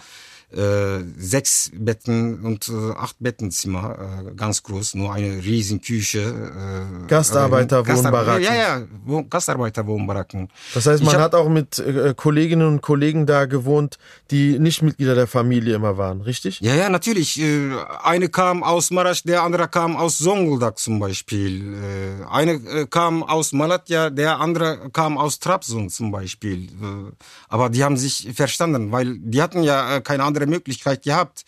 äh, 0.50 1.04
sechs 1.18 1.70
Betten 1.74 2.40
und 2.44 2.68
äh, 2.68 2.92
acht 2.96 3.16
Bettenzimmer, 3.20 3.98
äh, 4.28 4.34
ganz 4.34 4.62
groß, 4.62 4.94
nur 4.94 5.12
eine 5.12 5.42
riesen 5.44 5.80
Küche. 5.82 6.20
Äh, 6.20 7.06
Gastarbeiterwohnbaracken. 7.06 8.42
Ja, 8.44 8.54
ja, 8.54 8.82
Wo 9.04 9.22
Gastarbeiterwohnbaracken. 9.24 10.48
Das 10.74 10.86
heißt, 10.86 11.02
man 11.04 11.14
hab- 11.14 11.20
hat 11.20 11.34
auch 11.34 11.48
mit 11.48 11.78
äh, 11.78 12.14
Kolleginnen 12.16 12.66
und 12.66 12.80
Kollegen 12.82 13.26
da 13.26 13.44
gewohnt, 13.46 13.98
die 14.30 14.58
nicht 14.58 14.82
Mitglieder 14.82 15.14
der 15.14 15.26
Familie 15.26 15.74
immer 15.76 15.98
waren, 15.98 16.20
richtig? 16.22 16.60
Ja, 16.60 16.74
ja, 16.74 16.88
natürlich. 16.88 17.38
Äh, 17.40 17.70
Eine 18.02 18.28
kam 18.28 18.62
aus 18.62 18.90
Marasch, 18.90 19.22
der 19.24 19.42
andere 19.42 19.68
kam 19.68 19.96
aus 19.96 20.18
Zonguldak 20.18 20.78
zum 20.78 20.98
Beispiel. 20.98 21.74
Äh, 21.74 22.24
Eine 22.30 22.52
äh, 22.52 22.86
kam 22.86 23.22
aus 23.22 23.52
Malatya, 23.52 24.10
der 24.10 24.40
andere 24.40 24.90
kam 24.92 25.18
aus 25.18 25.38
Trabzon 25.38 25.90
zum 25.90 26.10
Beispiel. 26.10 26.64
Äh, 26.64 27.12
Aber 27.48 27.68
die 27.70 27.84
haben 27.84 27.96
sich 27.96 28.28
verstanden, 28.34 28.92
weil 28.92 29.18
die 29.18 29.42
hatten 29.42 29.62
ja 29.62 29.96
äh, 29.96 30.00
keine 30.00 30.24
andere 30.24 30.37
Möglichkeit 30.46 31.02
gehabt. 31.02 31.44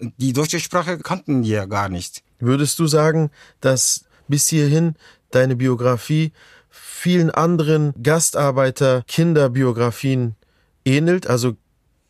Die 0.00 0.32
deutsche 0.32 0.60
Sprache 0.60 0.96
kannten 0.98 1.42
ja 1.42 1.66
gar 1.66 1.88
nicht. 1.88 2.22
Würdest 2.38 2.78
du 2.78 2.86
sagen, 2.86 3.32
dass 3.60 4.04
bis 4.28 4.46
hierhin 4.48 4.94
deine 5.30 5.56
Biografie 5.56 6.32
vielen 6.70 7.30
anderen 7.30 7.92
Gastarbeiter-Kinderbiografien 8.02 10.36
ähnelt? 10.84 11.26
Also 11.26 11.56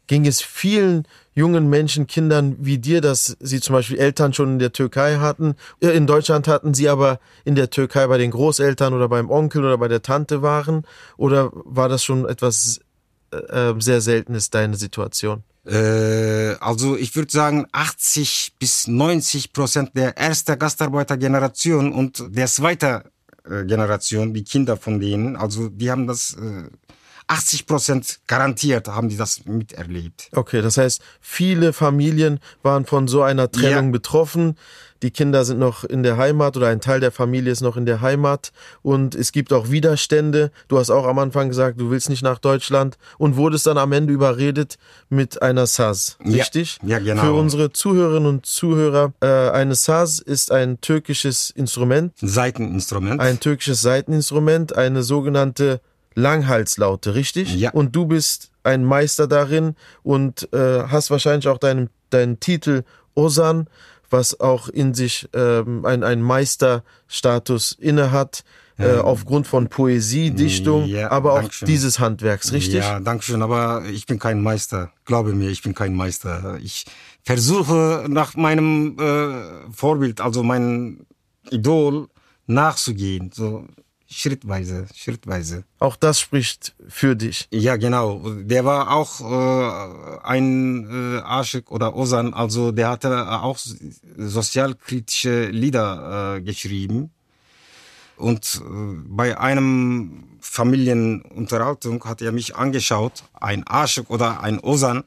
ging 0.06 0.26
es 0.26 0.42
vielen 0.42 1.06
jungen 1.34 1.70
Menschen, 1.70 2.06
Kindern 2.06 2.56
wie 2.58 2.78
dir, 2.78 3.00
dass 3.00 3.36
sie 3.40 3.60
zum 3.60 3.74
Beispiel 3.74 3.98
Eltern 3.98 4.34
schon 4.34 4.54
in 4.54 4.58
der 4.58 4.72
Türkei 4.72 5.16
hatten, 5.16 5.54
in 5.80 6.06
Deutschland 6.06 6.48
hatten, 6.48 6.74
sie 6.74 6.88
aber 6.88 7.20
in 7.44 7.54
der 7.54 7.70
Türkei 7.70 8.06
bei 8.06 8.18
den 8.18 8.30
Großeltern 8.30 8.92
oder 8.92 9.08
beim 9.08 9.30
Onkel 9.30 9.64
oder 9.64 9.78
bei 9.78 9.88
der 9.88 10.02
Tante 10.02 10.42
waren? 10.42 10.86
Oder 11.16 11.50
war 11.52 11.88
das 11.88 12.04
schon 12.04 12.28
etwas 12.28 12.80
äh, 13.32 13.70
äh, 13.70 13.80
sehr 13.80 14.00
Seltenes, 14.00 14.50
deine 14.50 14.76
Situation? 14.76 15.42
Äh, 15.64 16.54
also 16.60 16.96
ich 16.96 17.14
würde 17.14 17.30
sagen 17.30 17.66
80 17.72 18.56
bis 18.58 18.88
90 18.88 19.52
Prozent 19.52 19.90
der 19.94 20.16
ersten 20.18 20.58
Gastarbeitergeneration 20.58 21.92
und 21.92 22.24
der 22.30 22.46
zweiten 22.48 23.02
äh, 23.44 23.64
Generation, 23.64 24.34
die 24.34 24.44
Kinder 24.44 24.76
von 24.76 24.98
denen, 24.98 25.36
also 25.36 25.68
die 25.68 25.90
haben 25.90 26.06
das 26.06 26.34
äh, 26.34 26.68
80 27.28 27.66
Prozent 27.66 28.20
garantiert, 28.26 28.88
haben 28.88 29.08
die 29.08 29.16
das 29.16 29.44
miterlebt. 29.44 30.28
Okay, 30.34 30.60
das 30.62 30.76
heißt, 30.76 31.00
viele 31.20 31.72
Familien 31.72 32.40
waren 32.62 32.84
von 32.86 33.08
so 33.08 33.22
einer 33.22 33.50
Trennung 33.50 33.86
Ja. 33.86 33.92
betroffen. 33.92 34.56
Die 35.02 35.10
Kinder 35.10 35.44
sind 35.44 35.58
noch 35.58 35.82
in 35.82 36.04
der 36.04 36.16
Heimat 36.16 36.56
oder 36.56 36.68
ein 36.68 36.80
Teil 36.80 37.00
der 37.00 37.10
Familie 37.10 37.50
ist 37.50 37.60
noch 37.60 37.76
in 37.76 37.86
der 37.86 38.02
Heimat 38.02 38.52
und 38.82 39.16
es 39.16 39.32
gibt 39.32 39.52
auch 39.52 39.68
Widerstände. 39.70 40.52
Du 40.68 40.78
hast 40.78 40.90
auch 40.90 41.06
am 41.06 41.18
Anfang 41.18 41.48
gesagt, 41.48 41.80
du 41.80 41.90
willst 41.90 42.08
nicht 42.08 42.22
nach 42.22 42.38
Deutschland 42.38 42.98
und 43.18 43.34
wurdest 43.36 43.66
dann 43.66 43.78
am 43.78 43.90
Ende 43.90 44.12
überredet 44.12 44.76
mit 45.08 45.42
einer 45.42 45.66
SAS, 45.66 46.18
Ja. 46.24 46.36
richtig? 46.36 46.78
Ja, 46.84 47.00
genau. 47.00 47.22
Für 47.22 47.32
unsere 47.32 47.72
Zuhörerinnen 47.72 48.28
und 48.28 48.46
Zuhörer, 48.46 49.12
äh, 49.20 49.26
eine 49.26 49.74
SAS 49.74 50.20
ist 50.20 50.52
ein 50.52 50.80
türkisches 50.80 51.50
Instrument, 51.50 52.12
Seiteninstrument. 52.20 53.20
ein 53.20 53.40
türkisches 53.40 53.80
Seiteninstrument, 53.80 54.76
eine 54.76 55.02
sogenannte 55.02 55.80
Langhalslaute, 56.14 57.14
richtig? 57.14 57.54
Ja. 57.56 57.70
Und 57.70 57.94
du 57.94 58.06
bist 58.06 58.50
ein 58.62 58.84
Meister 58.84 59.26
darin 59.26 59.74
und 60.02 60.52
äh, 60.52 60.84
hast 60.84 61.10
wahrscheinlich 61.10 61.48
auch 61.48 61.58
deinen, 61.58 61.90
deinen 62.10 62.40
Titel 62.40 62.84
Osan, 63.14 63.68
was 64.10 64.38
auch 64.40 64.68
in 64.68 64.94
sich 64.94 65.28
ähm, 65.32 65.84
ein, 65.84 66.04
ein 66.04 66.20
Meisterstatus 66.22 67.72
innehat, 67.72 68.44
äh, 68.78 68.98
aufgrund 68.98 69.46
von 69.46 69.68
Poesie, 69.68 70.30
Dichtung, 70.30 70.86
ja, 70.86 71.10
aber 71.10 71.34
auch 71.34 71.40
Dankeschön. 71.40 71.68
dieses 71.68 72.00
Handwerks, 72.00 72.52
richtig? 72.52 72.80
Ja, 72.80 73.00
danke 73.00 73.24
schön, 73.24 73.42
aber 73.42 73.84
ich 73.90 74.06
bin 74.06 74.18
kein 74.18 74.42
Meister. 74.42 74.92
Glaube 75.04 75.34
mir, 75.34 75.50
ich 75.50 75.62
bin 75.62 75.74
kein 75.74 75.94
Meister. 75.94 76.58
Ich 76.62 76.86
versuche 77.22 78.06
nach 78.08 78.34
meinem 78.34 78.98
äh, 78.98 79.72
Vorbild, 79.72 80.20
also 80.20 80.42
mein 80.42 81.06
Idol, 81.50 82.08
nachzugehen. 82.46 83.30
So 83.32 83.66
schrittweise, 84.12 84.86
schrittweise. 84.94 85.64
Auch 85.78 85.96
das 85.96 86.20
spricht 86.20 86.74
für 86.88 87.16
dich. 87.16 87.48
Ja, 87.50 87.76
genau. 87.76 88.22
Der 88.42 88.64
war 88.64 88.90
auch 88.92 89.20
äh, 89.20 90.18
ein 90.24 90.86
äh, 90.90 91.20
Aschik 91.20 91.70
oder 91.70 91.96
Osan, 91.96 92.34
also 92.34 92.72
der 92.72 92.90
hatte 92.90 93.30
auch 93.42 93.58
sozialkritische 94.16 95.46
Lieder 95.46 96.36
äh, 96.36 96.40
geschrieben. 96.42 97.10
Und 98.16 98.62
äh, 98.64 98.94
bei 99.06 99.38
einem 99.38 100.24
Familienunterhaltung 100.40 102.04
hat 102.04 102.22
er 102.22 102.32
mich 102.32 102.54
angeschaut, 102.54 103.24
ein 103.32 103.64
Aschik 103.66 104.10
oder 104.10 104.40
ein 104.40 104.60
Osan 104.60 105.04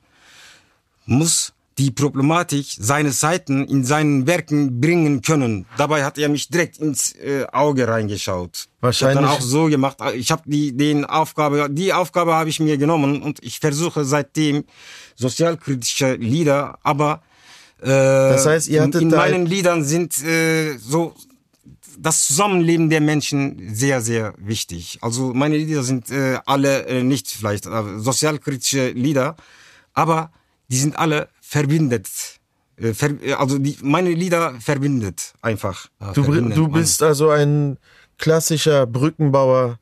muss 1.06 1.55
die 1.78 1.92
Problematik 1.92 2.66
seiner 2.80 3.12
Seiten 3.12 3.66
in 3.66 3.84
seinen 3.84 4.28
Werken 4.28 4.80
bringen 4.80 5.22
können. 5.22 5.66
Dabei 5.78 6.06
hat 6.06 6.18
er 6.18 6.30
mich 6.30 6.48
direkt 6.48 6.78
ins 6.78 7.14
äh, 7.16 7.46
Auge 7.52 7.88
reingeschaut. 7.88 8.68
Wahrscheinlich- 8.80 9.20
Ich 9.22 9.28
hab 9.28 9.34
dann 9.34 9.44
auch 9.44 9.46
so 9.46 9.66
gemacht. 9.66 9.98
Ich 10.16 10.32
habe 10.32 10.44
die 10.46 10.76
den 10.76 11.04
Aufgabe, 11.04 11.68
die 11.70 11.92
Aufgabe 11.92 12.34
habe 12.34 12.50
ich 12.50 12.60
mir 12.62 12.78
genommen 12.78 13.22
und 13.22 13.44
ich 13.44 13.60
versuche 13.60 14.06
seitdem 14.06 14.64
sozialkritische 15.16 16.16
Lieder, 16.16 16.78
aber 16.84 17.22
äh, 17.82 17.88
Das 17.88 18.46
heißt, 18.46 18.68
ihr 18.70 18.78
in, 18.82 18.88
hattet 18.88 19.02
in 19.02 19.10
da 19.10 19.18
meinen 19.18 19.46
Liedern 19.46 19.84
sind 19.84 20.24
äh, 20.24 20.78
so 20.78 21.14
das 21.98 22.28
Zusammenleben 22.28 22.90
der 22.90 23.02
Menschen 23.02 23.74
sehr, 23.74 24.02
sehr 24.02 24.34
wichtig. 24.38 25.00
Also 25.02 25.34
meine 25.34 25.58
Lieder 25.58 25.84
sind 25.84 26.10
äh, 26.12 26.40
alle 26.46 26.86
äh, 26.88 27.04
nicht 27.04 27.28
vielleicht 27.30 27.66
äh, 27.66 27.84
sozialkritische 27.98 28.90
Lieder, 28.90 29.36
aber 29.94 30.32
die 30.70 30.78
sind 30.78 30.98
alle 30.98 31.30
verbindet. 31.56 32.10
Äh, 32.78 32.90
äh, 32.90 33.34
also 33.34 33.58
die, 33.58 33.78
meine 33.82 34.12
Lieder 34.12 34.56
verbindet 34.60 35.34
einfach. 35.42 35.88
Äh, 36.02 36.14
Du, 36.14 36.24
du 36.24 36.68
bist 36.68 37.02
also 37.02 37.30
ein 37.30 37.78
klassischer 38.18 38.86
Brückenbauer 38.86 39.80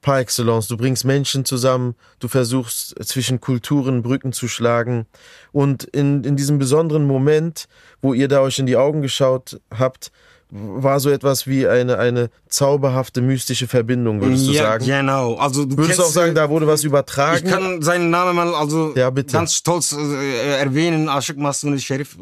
par 0.00 0.18
excellence. 0.18 0.66
Du 0.66 0.76
bringst 0.76 1.04
Menschen 1.04 1.44
zusammen, 1.44 1.94
du 2.18 2.26
versuchst 2.26 2.96
zwischen 3.04 3.40
Kulturen 3.40 4.02
Brücken 4.02 4.32
zu 4.32 4.48
schlagen. 4.48 5.06
Und 5.52 5.84
in, 5.84 6.24
in 6.24 6.34
diesem 6.36 6.58
besonderen 6.58 7.06
Moment, 7.06 7.68
wo 8.00 8.12
ihr 8.14 8.26
da 8.26 8.40
euch 8.40 8.58
in 8.58 8.66
die 8.66 8.76
Augen 8.76 9.00
geschaut 9.00 9.60
habt, 9.70 10.10
war 10.54 11.00
so 11.00 11.08
etwas 11.08 11.46
wie 11.46 11.66
eine, 11.66 11.98
eine 11.98 12.28
zauberhafte, 12.48 13.22
mystische 13.22 13.66
Verbindung, 13.66 14.20
würdest 14.20 14.46
du 14.48 14.52
ja, 14.52 14.64
sagen? 14.64 14.84
Genau. 14.84 15.36
Also 15.36 15.64
du 15.64 15.78
Würdest 15.78 15.98
du 15.98 16.02
auch 16.02 16.10
sagen, 16.10 16.34
da 16.34 16.50
wurde 16.50 16.66
was 16.66 16.80
ich 16.80 16.86
übertragen? 16.86 17.48
kann 17.48 17.80
seinen 17.80 18.10
Namen 18.10 18.36
mal 18.36 18.54
also 18.54 18.92
Ja, 18.94 19.08
ganz 19.10 19.54
stolz 19.54 19.92
äh, 19.92 20.58
erwähnen, 20.58 21.08
Ashik 21.08 21.38
Masuni 21.38 21.78
Sherif. 21.78 22.18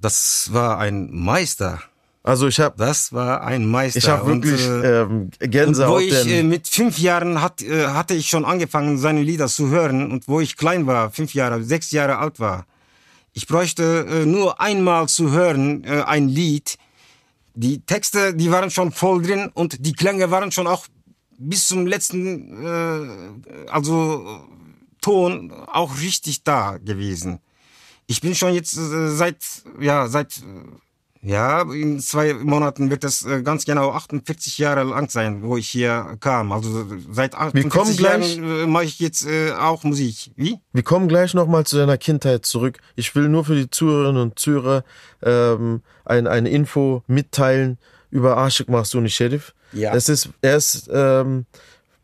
Das 0.00 0.48
war 0.52 0.78
ein 0.78 1.10
Meister. 1.12 1.80
also 2.22 2.48
ich 2.48 2.58
habe 2.60 2.76
Das 2.78 3.12
war 3.12 3.42
ein 3.42 3.66
Meister. 3.66 3.98
ich 3.98 4.08
hab 4.08 4.24
Und, 4.24 4.42
wirklich 4.44 4.66
äh, 4.66 5.02
ähm, 5.02 5.30
Und 5.40 5.50
Gänsehaut. 5.50 5.94
wo 5.94 5.98
ich 5.98 6.26
äh, 6.26 6.42
mit 6.42 6.66
fünf 6.66 6.98
Jahren 6.98 7.42
hat, 7.42 7.60
äh, 7.62 7.88
hatte 7.88 8.14
ich 8.14 8.28
schon 8.28 8.44
angefangen, 8.44 8.96
seine 8.98 9.22
Lieder 9.22 9.48
zu 9.48 9.68
hören. 9.68 10.10
Und 10.10 10.28
wo 10.28 10.40
ich 10.40 10.56
klein 10.56 10.86
war, 10.86 11.10
fünf 11.10 11.34
Jahre, 11.34 11.62
sechs 11.62 11.90
Jahre 11.90 12.18
alt 12.18 12.40
war, 12.40 12.64
ich 13.32 13.46
bräuchte 13.46 14.06
äh, 14.08 14.26
nur 14.26 14.60
einmal 14.60 15.08
zu 15.08 15.30
hören 15.30 15.84
äh, 15.84 16.02
ein 16.02 16.28
Lied. 16.28 16.76
Die 17.54 17.80
Texte, 17.80 18.34
die 18.34 18.50
waren 18.50 18.70
schon 18.70 18.92
voll 18.92 19.22
drin 19.22 19.50
und 19.54 19.84
die 19.84 19.92
Klänge 19.92 20.30
waren 20.30 20.52
schon 20.52 20.66
auch 20.66 20.86
bis 21.38 21.68
zum 21.68 21.86
letzten, 21.86 22.64
äh, 22.64 23.68
also 23.68 24.46
Ton 25.00 25.50
auch 25.50 25.98
richtig 25.98 26.44
da 26.44 26.78
gewesen. 26.78 27.40
Ich 28.06 28.20
bin 28.20 28.34
schon 28.34 28.54
jetzt 28.54 28.76
äh, 28.76 29.10
seit, 29.10 29.42
ja, 29.80 30.06
seit 30.08 30.38
äh, 30.38 30.42
ja, 31.24 31.62
in 31.72 32.00
zwei 32.00 32.34
Monaten 32.34 32.90
wird 32.90 33.04
es 33.04 33.24
äh, 33.24 33.42
ganz 33.42 33.64
genau 33.64 33.92
48 33.92 34.58
Jahre 34.58 34.82
lang 34.82 35.08
sein, 35.08 35.42
wo 35.42 35.56
ich 35.56 35.68
hier 35.68 36.16
kam. 36.20 36.50
Also 36.50 36.84
seit 37.12 37.34
48 37.36 37.70
kommen 37.70 37.96
gleich- 37.96 38.36
Jahren 38.36 38.62
äh, 38.64 38.66
mache 38.66 38.84
ich 38.84 38.98
jetzt 38.98 39.24
äh, 39.26 39.52
auch 39.52 39.84
Musik. 39.84 40.32
Wie? 40.36 40.58
Wir 40.72 40.82
kommen 40.82 41.06
gleich 41.08 41.32
nochmal 41.34 41.64
zu 41.64 41.76
deiner 41.76 41.96
Kindheit 41.96 42.44
zurück. 42.44 42.78
Ich 42.96 43.14
will 43.14 43.28
nur 43.28 43.44
für 43.44 43.54
die 43.54 43.70
Zuhörerinnen 43.70 44.20
und 44.20 44.38
Zuhörer 44.38 44.84
ähm, 45.22 45.82
ein, 46.04 46.26
eine 46.26 46.48
Info 46.50 47.02
mitteilen 47.06 47.78
über 48.10 48.36
Ashik 48.36 48.68
Mahsuni 48.68 49.08
Sherif. 49.08 49.54
Ja. 49.72 49.94
Es 49.94 50.08
ist, 50.08 50.28
er 50.42 50.56
ist 50.56 50.90
ähm, 50.92 51.46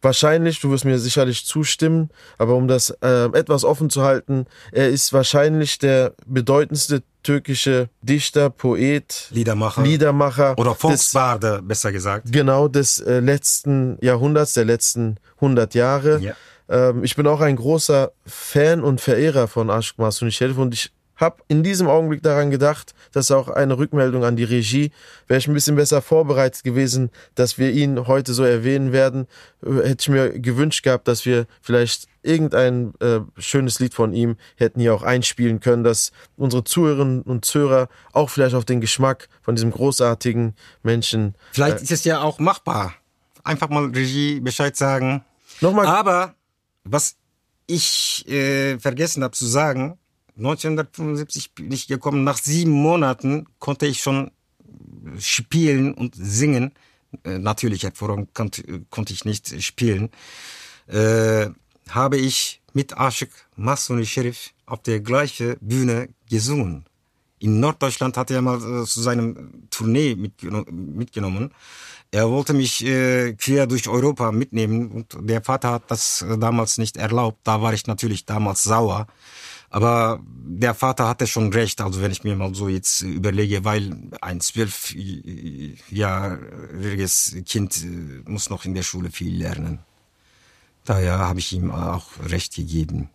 wahrscheinlich, 0.03 0.61
du 0.61 0.71
wirst 0.71 0.85
mir 0.85 0.99
sicherlich 0.99 1.45
zustimmen, 1.45 2.11
aber 2.39 2.55
um 2.55 2.69
das 2.69 2.97
ähm, 3.03 3.35
etwas 3.35 3.65
offen 3.65 3.91
zu 3.91 4.03
halten, 4.03 4.47
er 4.73 4.89
ist 4.89 5.13
wahrscheinlich 5.13 5.79
der 5.79 6.15
bedeutendste 6.27 7.03
türkische 7.23 7.89
Dichter, 8.03 8.51
Poet, 8.51 9.29
Liedermacher. 9.31 9.83
Liedermacher 9.83 10.59
Oder 10.59 10.71
des, 10.73 10.81
Volksbarde, 10.81 11.61
besser 11.63 11.93
gesagt. 11.93 12.33
genau 12.33 12.69
des 12.69 13.01
äh, 13.01 13.21
letzten 13.21 13.99
Jahrhunderts, 14.01 14.55
der 14.55 14.65
letzten 14.65 15.17
100 15.37 15.75
Jahre. 15.75 16.21
Ja. 16.21 16.35
Ähm, 16.69 17.05
ich 17.05 17.17
bin 17.17 17.27
auch 17.27 17.41
ein 17.41 17.57
großer 17.57 18.13
Fan 18.27 18.83
und 18.83 19.01
Verehrer 19.01 19.49
von 19.49 19.71
Ashik 19.71 19.99
Masuni 19.99 20.31
Sherif 20.31 20.59
und 20.59 20.75
ich 20.75 20.91
habe 21.19 21.43
in 21.49 21.63
diesem 21.63 21.89
Augenblick 21.89 22.23
daran 22.23 22.51
gedacht, 22.51 22.95
dass 23.13 23.31
auch 23.31 23.49
eine 23.49 23.77
Rückmeldung 23.77 24.25
an 24.25 24.37
die 24.37 24.45
Regie, 24.45 24.93
wäre 25.27 25.39
ich 25.39 25.49
ein 25.49 25.55
bisschen 25.55 25.77
besser 25.77 26.01
vorbereitet 26.01 26.65
gewesen, 26.65 27.11
dass 27.35 27.59
wir 27.59 27.71
ihn 27.73 28.07
heute 28.07 28.33
so 28.33 28.45
erwähnen 28.45 28.93
werden, 28.93 29.27
hätte 29.63 29.97
ich 30.01 30.09
mir 30.09 30.39
gewünscht 30.39 30.83
gehabt, 30.83 31.09
dass 31.09 31.27
wir 31.27 31.47
vielleicht 31.61 32.07
irgendein 32.23 32.95
äh, 33.01 33.21
schönes 33.37 33.81
Lied 33.81 33.95
von 33.95 34.13
ihm 34.13 34.37
hätten 34.57 34.81
hier 34.81 34.95
auch 34.95 35.03
einspielen 35.03 35.61
können, 35.61 35.85
dass 35.85 36.13
unsere 36.37 36.65
Zuhörerinnen 36.65 37.23
und 37.23 37.45
Zuhörer 37.45 37.89
auch 38.13 38.31
vielleicht 38.31 38.55
auf 38.55 38.65
den 38.65 38.81
Geschmack 38.81 39.29
von 39.43 39.55
diesem 39.55 39.71
großartigen 39.71 40.55
Menschen. 40.83 41.35
Vielleicht 41.53 41.81
äh, 41.81 41.83
ist 41.83 41.93
es 41.93 42.05
ja 42.05 42.21
auch 42.21 42.39
machbar. 42.39 42.95
Einfach 43.45 43.69
mal 43.71 43.87
Regie 43.87 44.41
Bescheid 44.41 44.77
sagen. 44.77 45.25
Nochmal. 45.61 45.87
Aber 45.87 46.35
was 46.85 47.17
ich 47.67 48.27
äh, 48.29 48.79
vergessen 48.79 49.23
habe 49.23 49.33
zu 49.33 49.47
sagen, 49.47 49.99
1975 50.39 51.55
bin 51.55 51.73
ich 51.73 51.89
gekommen. 51.89 52.25
Nach 52.25 52.39
sieben 52.39 52.71
Monaten 52.71 53.47
konnte 53.59 53.87
ich 53.87 54.01
schon 54.01 54.31
spielen 55.19 55.95
und 55.95 56.15
singen. 56.17 56.73
Äh, 57.25 57.39
natürlich, 57.39 57.83
hervorragend 57.83 58.35
konnte, 58.35 59.13
ich 59.13 59.25
nicht 59.25 59.63
spielen. 59.63 60.11
Äh, 60.87 61.49
habe 61.89 62.17
ich 62.19 62.61
mit 62.73 62.97
Aşık 62.97 63.31
Masuni 63.57 64.07
Sherif 64.07 64.51
auf 64.67 64.83
der 64.83 65.01
gleichen 65.01 65.57
Bühne 65.61 66.09
gesungen. 66.31 66.85
In 67.41 67.61
Norddeutschland 67.61 68.17
hat 68.17 68.31
er 68.31 68.43
mal 68.43 68.57
äh, 68.59 68.85
zu 68.85 69.01
seinem 69.01 69.69
Tournee 69.71 70.17
mitgenommen. 70.17 71.53
Er 72.11 72.29
wollte 72.31 72.53
mich 72.55 72.85
äh, 72.85 73.35
quer 73.35 73.67
durch 73.67 73.89
Europa 73.89 74.33
mitnehmen 74.33 74.91
und 74.91 75.17
der 75.21 75.43
Vater 75.43 75.73
hat 75.73 75.91
das 75.91 76.23
äh, 76.23 76.39
damals 76.39 76.79
nicht 76.79 76.97
erlaubt. 76.97 77.39
Da 77.45 77.63
war 77.63 77.73
ich 77.75 77.87
natürlich 77.87 78.25
damals 78.25 78.63
sauer. 78.63 79.07
Aber 79.71 80.21
der 80.25 80.75
Vater 80.75 81.09
hatte 81.09 81.27
schon 81.27 81.53
recht, 81.53 81.81
also 81.81 82.01
wenn 82.01 82.11
ich 82.11 82.25
mir 82.25 82.35
mal 82.37 82.55
so 82.55 82.69
jetzt 82.69 83.03
überlege, 83.03 83.65
weil 83.65 83.95
ein 84.21 84.41
zwölfjähriges 84.41 87.37
Kind 87.45 87.85
äh, 87.85 88.23
muss 88.25 88.49
noch 88.49 88.65
in 88.65 88.73
der 88.75 88.83
Schule 88.83 89.11
viel 89.11 89.37
lernen. 89.37 89.81
Daher 90.85 91.19
habe 91.19 91.39
ich 91.39 91.53
ihm 91.53 91.71
auch 91.71 92.07
recht 92.25 92.55
gegeben. 92.55 93.11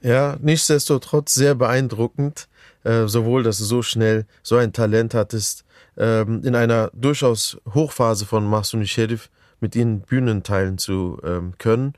Ja, 0.00 0.36
nichtsdestotrotz 0.40 1.34
sehr 1.34 1.56
beeindruckend, 1.56 2.48
äh, 2.84 3.08
sowohl, 3.08 3.42
dass 3.42 3.58
du 3.58 3.64
so 3.64 3.82
schnell 3.82 4.26
so 4.44 4.54
ein 4.56 4.72
Talent 4.72 5.14
hattest, 5.14 5.64
ähm, 5.96 6.44
in 6.44 6.54
einer 6.54 6.92
durchaus 6.94 7.58
Hochphase 7.74 8.24
von 8.24 8.46
Mahsuni 8.46 8.86
Sherif 8.86 9.30
mit 9.60 9.74
ihnen 9.74 10.02
Bühnen 10.02 10.44
teilen 10.44 10.78
zu 10.78 11.18
ähm, 11.24 11.54
können. 11.58 11.94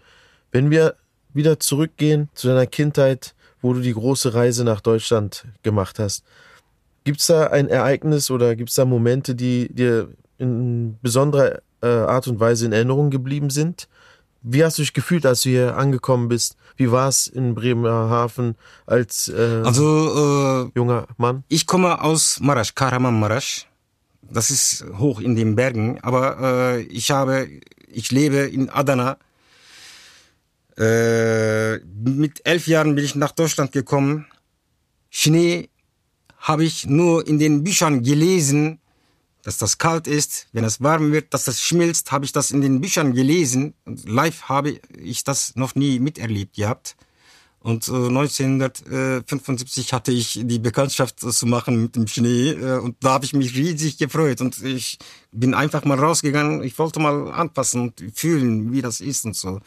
Wenn 0.50 0.70
wir 0.70 0.96
wieder 1.34 1.60
zurückgehen 1.60 2.30
zu 2.34 2.48
deiner 2.48 2.66
Kindheit, 2.66 3.34
wo 3.62 3.72
du 3.72 3.80
die 3.80 3.94
große 3.94 4.34
Reise 4.34 4.64
nach 4.64 4.80
Deutschland 4.80 5.44
gemacht 5.62 5.98
hast. 5.98 6.24
Gibt 7.04 7.20
es 7.20 7.26
da 7.26 7.46
ein 7.46 7.68
Ereignis 7.68 8.30
oder 8.30 8.56
gibt 8.56 8.70
es 8.70 8.76
da 8.76 8.84
Momente, 8.84 9.34
die 9.34 9.72
dir 9.72 10.08
in 10.38 10.98
besonderer 11.02 11.60
äh, 11.82 11.86
Art 11.86 12.26
und 12.28 12.40
Weise 12.40 12.66
in 12.66 12.72
Erinnerung 12.72 13.10
geblieben 13.10 13.50
sind? 13.50 13.88
Wie 14.42 14.64
hast 14.64 14.78
du 14.78 14.82
dich 14.82 14.94
gefühlt, 14.94 15.26
als 15.26 15.42
du 15.42 15.50
hier 15.50 15.76
angekommen 15.76 16.28
bist? 16.28 16.56
Wie 16.76 16.90
war 16.90 17.08
es 17.08 17.26
in 17.26 17.54
Bremerhaven 17.54 18.54
als 18.86 19.28
äh, 19.28 19.62
also, 19.64 20.64
äh, 20.66 20.70
junger 20.74 21.06
Mann? 21.18 21.44
Ich 21.48 21.66
komme 21.66 22.02
aus 22.02 22.40
Marasch, 22.40 22.74
Kahramanmarasch. 22.74 23.66
Das 24.22 24.50
ist 24.50 24.84
hoch 24.98 25.20
in 25.20 25.36
den 25.36 25.56
Bergen, 25.56 25.98
aber 26.02 26.38
äh, 26.40 26.82
ich 26.82 27.10
habe, 27.10 27.48
ich 27.88 28.12
lebe 28.12 28.36
in 28.36 28.70
Adana 28.70 29.18
äh, 30.80 31.78
mit 31.78 32.40
elf 32.44 32.66
Jahren 32.66 32.94
bin 32.94 33.04
ich 33.04 33.14
nach 33.14 33.32
Deutschland 33.32 33.72
gekommen. 33.72 34.26
Schnee 35.10 35.68
habe 36.38 36.64
ich 36.64 36.86
nur 36.86 37.26
in 37.26 37.38
den 37.38 37.62
Büchern 37.62 38.02
gelesen, 38.02 38.80
dass 39.42 39.58
das 39.58 39.78
kalt 39.78 40.06
ist, 40.06 40.46
wenn 40.52 40.64
es 40.64 40.80
warm 40.80 41.12
wird, 41.12 41.34
dass 41.34 41.44
das 41.44 41.60
schmilzt, 41.60 42.12
habe 42.12 42.24
ich 42.24 42.32
das 42.32 42.50
in 42.50 42.62
den 42.62 42.80
Büchern 42.80 43.12
gelesen. 43.12 43.74
Live 43.84 44.42
habe 44.48 44.80
ich 44.96 45.24
das 45.24 45.54
noch 45.54 45.74
nie 45.74 45.98
miterlebt 45.98 46.56
gehabt. 46.56 46.96
Und 47.62 47.88
äh, 47.88 47.92
1975 47.92 49.92
hatte 49.92 50.12
ich 50.12 50.40
die 50.42 50.58
Bekanntschaft 50.58 51.20
zu 51.20 51.46
machen 51.46 51.82
mit 51.82 51.94
dem 51.94 52.06
Schnee 52.06 52.52
äh, 52.52 52.78
und 52.78 52.96
da 53.00 53.10
habe 53.10 53.26
ich 53.26 53.34
mich 53.34 53.54
riesig 53.54 53.98
gefreut 53.98 54.40
und 54.40 54.64
ich 54.64 54.98
bin 55.30 55.52
einfach 55.52 55.84
mal 55.84 55.98
rausgegangen. 55.98 56.62
Ich 56.62 56.78
wollte 56.78 57.00
mal 57.00 57.30
anpassen 57.30 57.82
und 57.82 58.02
fühlen, 58.14 58.72
wie 58.72 58.80
das 58.80 59.02
ist 59.02 59.26
und 59.26 59.36
so. 59.36 59.60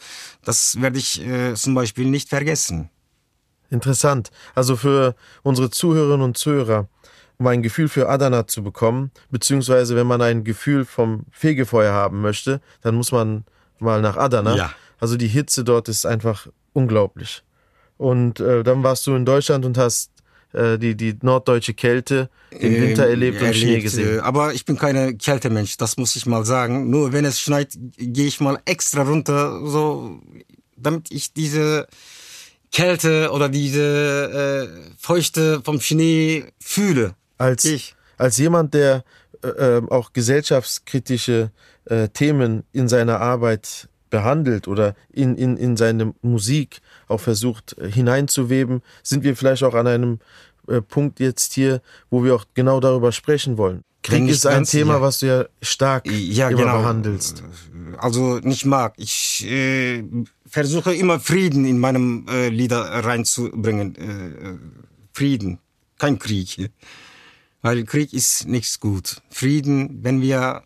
Das 0.44 0.80
werde 0.80 0.98
ich 0.98 1.24
äh, 1.24 1.54
zum 1.54 1.74
Beispiel 1.74 2.06
nicht 2.06 2.28
vergessen. 2.28 2.90
Interessant. 3.70 4.32
Also 4.56 4.76
für 4.76 5.14
unsere 5.44 5.70
Zuhörerinnen 5.70 6.22
und 6.22 6.36
Zuhörer, 6.36 6.88
um 7.38 7.46
ein 7.46 7.62
Gefühl 7.62 7.88
für 7.88 8.08
Adana 8.08 8.48
zu 8.48 8.64
bekommen, 8.64 9.12
beziehungsweise 9.30 9.94
wenn 9.94 10.08
man 10.08 10.20
ein 10.20 10.42
Gefühl 10.42 10.84
vom 10.84 11.26
Fegefeuer 11.30 11.92
haben 11.92 12.20
möchte, 12.20 12.60
dann 12.82 12.96
muss 12.96 13.12
man 13.12 13.44
mal 13.78 14.00
nach 14.00 14.16
Adana. 14.16 14.56
Ja. 14.56 14.72
Also 14.98 15.16
die 15.16 15.28
Hitze 15.28 15.62
dort 15.62 15.88
ist 15.88 16.06
einfach 16.06 16.48
unglaublich. 16.72 17.44
Und 17.96 18.40
äh, 18.40 18.62
dann 18.62 18.82
warst 18.82 19.06
du 19.06 19.14
in 19.14 19.24
Deutschland 19.24 19.64
und 19.64 19.78
hast 19.78 20.10
äh, 20.52 20.78
die, 20.78 20.96
die 20.96 21.16
norddeutsche 21.20 21.74
Kälte 21.74 22.28
im 22.50 22.74
Winter 22.74 23.06
erlebt 23.06 23.42
und 23.42 23.54
Schnee 23.54 23.80
gesehen. 23.80 24.18
Äh, 24.18 24.20
aber 24.20 24.54
ich 24.54 24.64
bin 24.64 24.76
keine 24.76 25.16
Kältemensch, 25.16 25.76
das 25.76 25.96
muss 25.96 26.16
ich 26.16 26.26
mal 26.26 26.44
sagen. 26.44 26.90
Nur 26.90 27.12
wenn 27.12 27.24
es 27.24 27.40
schneit, 27.40 27.76
gehe 27.96 28.26
ich 28.26 28.40
mal 28.40 28.58
extra 28.64 29.02
runter, 29.02 29.60
so 29.66 30.20
damit 30.76 31.10
ich 31.10 31.32
diese 31.32 31.86
Kälte 32.70 33.30
oder 33.32 33.48
diese 33.48 34.68
äh, 34.68 34.94
Feuchte 34.98 35.60
vom 35.64 35.80
Schnee 35.80 36.44
fühle. 36.60 37.14
Als, 37.38 37.64
ich. 37.64 37.94
als 38.16 38.36
jemand, 38.36 38.74
der 38.74 39.04
äh, 39.42 39.48
äh 39.48 39.82
auch 39.90 40.12
gesellschaftskritische 40.12 41.50
äh, 41.86 42.08
Themen 42.08 42.64
in 42.72 42.88
seiner 42.88 43.20
Arbeit 43.20 43.88
behandelt 44.14 44.68
oder 44.68 44.94
in, 45.10 45.36
in, 45.36 45.56
in 45.56 45.76
seine 45.76 46.14
Musik 46.22 46.78
auch 47.08 47.20
versucht 47.20 47.76
äh, 47.78 47.90
hineinzuweben, 47.90 48.80
sind 49.02 49.24
wir 49.24 49.34
vielleicht 49.36 49.64
auch 49.64 49.74
an 49.74 49.88
einem 49.88 50.20
äh, 50.68 50.80
Punkt 50.80 51.18
jetzt 51.18 51.52
hier, 51.54 51.82
wo 52.10 52.22
wir 52.22 52.36
auch 52.36 52.44
genau 52.54 52.78
darüber 52.78 53.10
sprechen 53.10 53.58
wollen. 53.58 53.82
Krieg 54.04 54.28
ist 54.28 54.46
ein 54.46 54.64
Thema, 54.64 54.94
ja. 54.94 55.00
was 55.00 55.18
du 55.18 55.26
ja 55.26 55.44
stark 55.62 56.06
ja, 56.06 56.48
immer 56.48 56.60
genau. 56.60 56.78
behandelst. 56.78 57.42
Also 57.98 58.38
nicht 58.38 58.66
mag. 58.66 58.94
Ich 58.98 59.44
äh, 59.50 60.04
versuche 60.46 60.94
immer 60.94 61.18
Frieden 61.18 61.64
in 61.64 61.80
meinem 61.80 62.26
äh, 62.28 62.50
Lieder 62.50 62.82
reinzubringen. 62.82 63.96
Äh, 63.96 64.58
Frieden, 65.12 65.58
kein 65.98 66.20
Krieg. 66.20 66.70
Weil 67.62 67.82
Krieg 67.84 68.12
ist 68.12 68.46
nichts 68.46 68.78
gut. 68.78 69.22
Frieden, 69.30 70.04
wenn 70.04 70.20
wir 70.20 70.62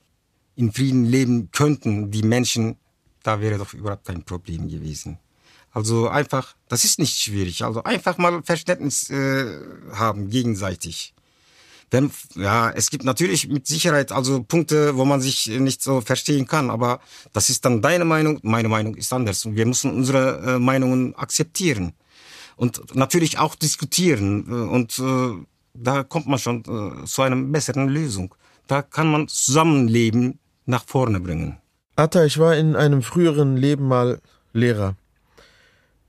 in 0.57 0.73
Frieden 0.73 1.05
leben 1.05 1.51
könnten, 1.53 2.11
die 2.11 2.25
Menschen 2.25 2.77
da 3.23 3.41
wäre 3.41 3.59
doch 3.59 3.75
überhaupt 3.75 4.07
kein 4.07 4.25
Problem 4.25 4.69
gewesen. 4.69 5.19
Also 5.73 6.09
einfach, 6.09 6.55
das 6.69 6.85
ist 6.85 6.99
nicht 6.99 7.19
schwierig. 7.19 7.63
Also 7.65 7.85
einfach 7.85 8.19
mal 8.19 8.43
Verständnis 8.43 9.11
äh, 9.11 9.59
haben 9.93 10.31
gegenseitig. 10.31 11.15
Denn 11.93 12.11
ja, 12.35 12.71
es 12.71 12.91
gibt 12.91 13.05
natürlich 13.05 13.49
mit 13.49 13.67
Sicherheit 13.67 14.13
also 14.13 14.43
Punkte, 14.43 14.97
wo 14.97 15.05
man 15.05 15.21
sich 15.21 15.47
nicht 15.47 15.83
so 15.83 16.01
verstehen 16.01 16.47
kann, 16.47 16.69
aber 16.69 17.01
das 17.33 17.49
ist 17.49 17.65
dann 17.65 17.81
deine 17.81 18.05
Meinung, 18.05 18.41
meine 18.43 18.69
Meinung 18.69 18.95
ist 18.95 19.13
anders 19.13 19.47
und 19.47 19.57
wir 19.57 19.65
müssen 19.65 19.93
unsere 19.93 20.57
äh, 20.57 20.59
Meinungen 20.59 21.15
akzeptieren 21.15 21.95
und 22.57 22.95
natürlich 22.95 23.39
auch 23.39 23.55
diskutieren 23.55 24.47
äh, 24.49 24.53
und 24.53 24.99
äh, 24.99 25.47
da 25.73 26.03
kommt 26.03 26.27
man 26.27 26.39
schon 26.39 26.61
äh, 26.61 27.07
zu 27.07 27.23
einer 27.23 27.37
besseren 27.37 27.89
Lösung. 27.89 28.35
Da 28.67 28.83
kann 28.83 29.11
man 29.11 29.29
Zusammenleben 29.29 30.39
nach 30.67 30.85
vorne 30.85 31.21
bringen. 31.21 31.57
Atta, 31.99 32.25
ich 32.25 32.39
war 32.39 32.55
in 32.55 32.77
einem 32.77 33.03
früheren 33.03 33.57
Leben 33.57 33.89
mal 33.89 34.21
Lehrer. 34.53 34.95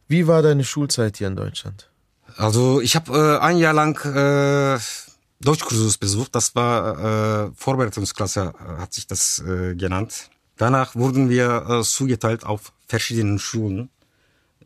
Wie 0.08 0.28
war 0.28 0.44
deine 0.44 0.64
Schulzeit 0.64 1.18
hier 1.18 1.28
in 1.28 1.36
Deutschland? 1.36 1.90
Also 2.38 2.80
ich 2.80 2.96
habe 2.96 3.12
äh, 3.18 3.44
ein 3.44 3.58
Jahr 3.58 3.74
lang 3.74 3.98
äh, 4.06 4.80
Deutschkursus 5.42 5.98
besucht. 5.98 6.36
Das 6.36 6.54
war 6.54 7.48
äh, 7.48 7.52
Vorbereitungsklasse, 7.56 8.54
äh, 8.54 8.82
hat 8.82 8.94
sich 8.94 9.08
das 9.08 9.40
äh, 9.40 9.74
genannt. 9.74 10.30
Danach 10.58 10.94
wurden 10.94 11.28
wir 11.28 11.66
äh, 11.68 11.82
zugeteilt 11.82 12.46
auf 12.46 12.72
verschiedenen 12.86 13.40
Schulen. 13.40 13.90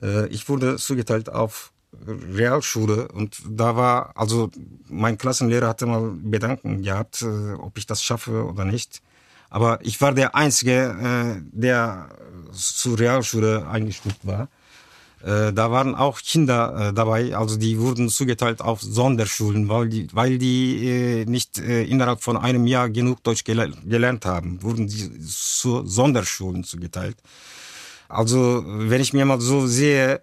Äh, 0.01 0.27
ich 0.27 0.49
wurde 0.49 0.75
zugeteilt 0.75 1.29
auf 1.29 1.71
Realschule 2.05 3.07
und 3.07 3.37
da 3.47 3.77
war, 3.77 4.11
also 4.17 4.51
mein 4.89 5.17
Klassenlehrer 5.17 5.69
hatte 5.69 5.85
mal 5.85 6.11
Bedanken 6.21 6.81
gehabt, 6.81 7.21
äh, 7.21 7.53
ob 7.53 7.77
ich 7.77 7.85
das 7.85 8.03
schaffe 8.03 8.43
oder 8.43 8.65
nicht. 8.65 9.01
Aber 9.53 9.77
ich 9.83 10.01
war 10.01 10.13
der 10.15 10.33
Einzige, 10.33 10.73
äh, 10.73 11.41
der 11.51 12.09
zur 12.53 12.97
Realschule 12.97 13.67
eingestuft 13.67 14.25
war. 14.25 14.47
Äh, 15.21 15.53
da 15.53 15.69
waren 15.69 15.93
auch 15.93 16.19
Kinder 16.19 16.89
äh, 16.89 16.93
dabei, 16.93 17.35
also 17.37 17.55
die 17.55 17.77
wurden 17.77 18.09
zugeteilt 18.09 18.61
auf 18.61 18.81
Sonderschulen, 18.81 19.69
weil 19.69 19.89
die, 19.89 20.07
weil 20.11 20.39
die 20.39 20.87
äh, 20.87 21.25
nicht 21.25 21.59
äh, 21.59 21.83
innerhalb 21.83 22.23
von 22.23 22.35
einem 22.35 22.65
Jahr 22.65 22.89
genug 22.89 23.23
Deutsch 23.23 23.43
gel 23.43 23.71
gelernt 23.85 24.25
haben, 24.25 24.63
wurden 24.63 24.87
die 24.87 25.19
zu 25.21 25.85
Sonderschulen 25.85 26.63
zugeteilt. 26.63 27.17
Also 28.09 28.63
wenn 28.65 29.01
ich 29.01 29.13
mir 29.13 29.25
mal 29.25 29.39
so 29.39 29.67
sehe, 29.67 30.19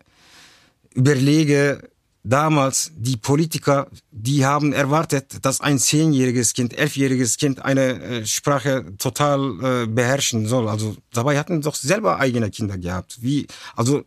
überlege, 0.93 1.89
damals 2.23 2.93
die 2.97 3.17
Politiker, 3.17 3.89
die 4.11 4.45
haben 4.45 4.73
erwartet, 4.73 5.39
dass 5.43 5.61
ein 5.61 5.79
zehnjähriges 5.79 6.53
Kind, 6.53 6.77
elfjähriges 6.77 7.37
Kind 7.37 7.65
eine 7.65 8.01
äh, 8.01 8.27
Sprache 8.27 8.97
total 8.99 9.85
äh, 9.85 9.87
beherrschen 9.87 10.47
soll. 10.47 10.69
Also 10.69 10.97
dabei 11.13 11.39
hatten 11.39 11.63
doch 11.63 11.75
selber 11.75 12.19
eigene 12.19 12.51
Kinder 12.51 12.77
gehabt. 12.77 13.19
Wie, 13.23 13.47
also 13.75 14.05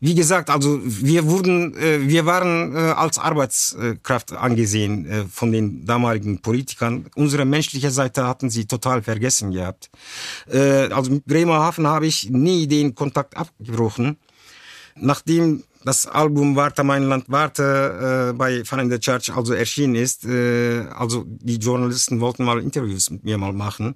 wie 0.00 0.14
gesagt, 0.14 0.50
also 0.50 0.78
wir 0.82 1.26
wurden, 1.26 1.74
äh, 1.76 2.06
wir 2.06 2.26
waren 2.26 2.74
äh, 2.74 2.78
als 2.78 3.18
Arbeitskraft 3.18 4.32
angesehen 4.32 5.06
äh, 5.06 5.24
von 5.24 5.52
den 5.52 5.86
damaligen 5.86 6.42
Politikern. 6.42 7.06
Unsere 7.14 7.44
menschliche 7.44 7.90
Seite 7.90 8.26
hatten 8.26 8.50
sie 8.50 8.66
total 8.66 9.02
vergessen 9.02 9.52
gehabt. 9.52 9.90
Äh, 10.50 10.92
also 10.92 11.12
mit 11.12 11.24
Bremerhaven 11.24 11.86
habe 11.86 12.06
ich 12.06 12.28
nie 12.28 12.66
den 12.66 12.94
Kontakt 12.94 13.36
abgebrochen. 13.36 14.18
Nachdem 14.96 15.64
das 15.86 16.04
Album 16.08 16.56
Warte 16.56 16.82
mein 16.82 17.04
Land 17.04 17.26
warte 17.28 18.30
äh, 18.30 18.36
bei 18.36 18.64
Fun 18.64 18.80
in 18.80 18.90
the 18.90 18.98
Church 18.98 19.32
also 19.32 19.54
erschienen 19.54 19.94
ist, 19.94 20.24
äh, 20.24 20.80
also 20.92 21.24
die 21.26 21.58
Journalisten 21.58 22.20
wollten 22.20 22.44
mal 22.44 22.60
Interviews 22.60 23.08
mit 23.10 23.22
mir 23.22 23.38
mal 23.38 23.52
machen, 23.52 23.94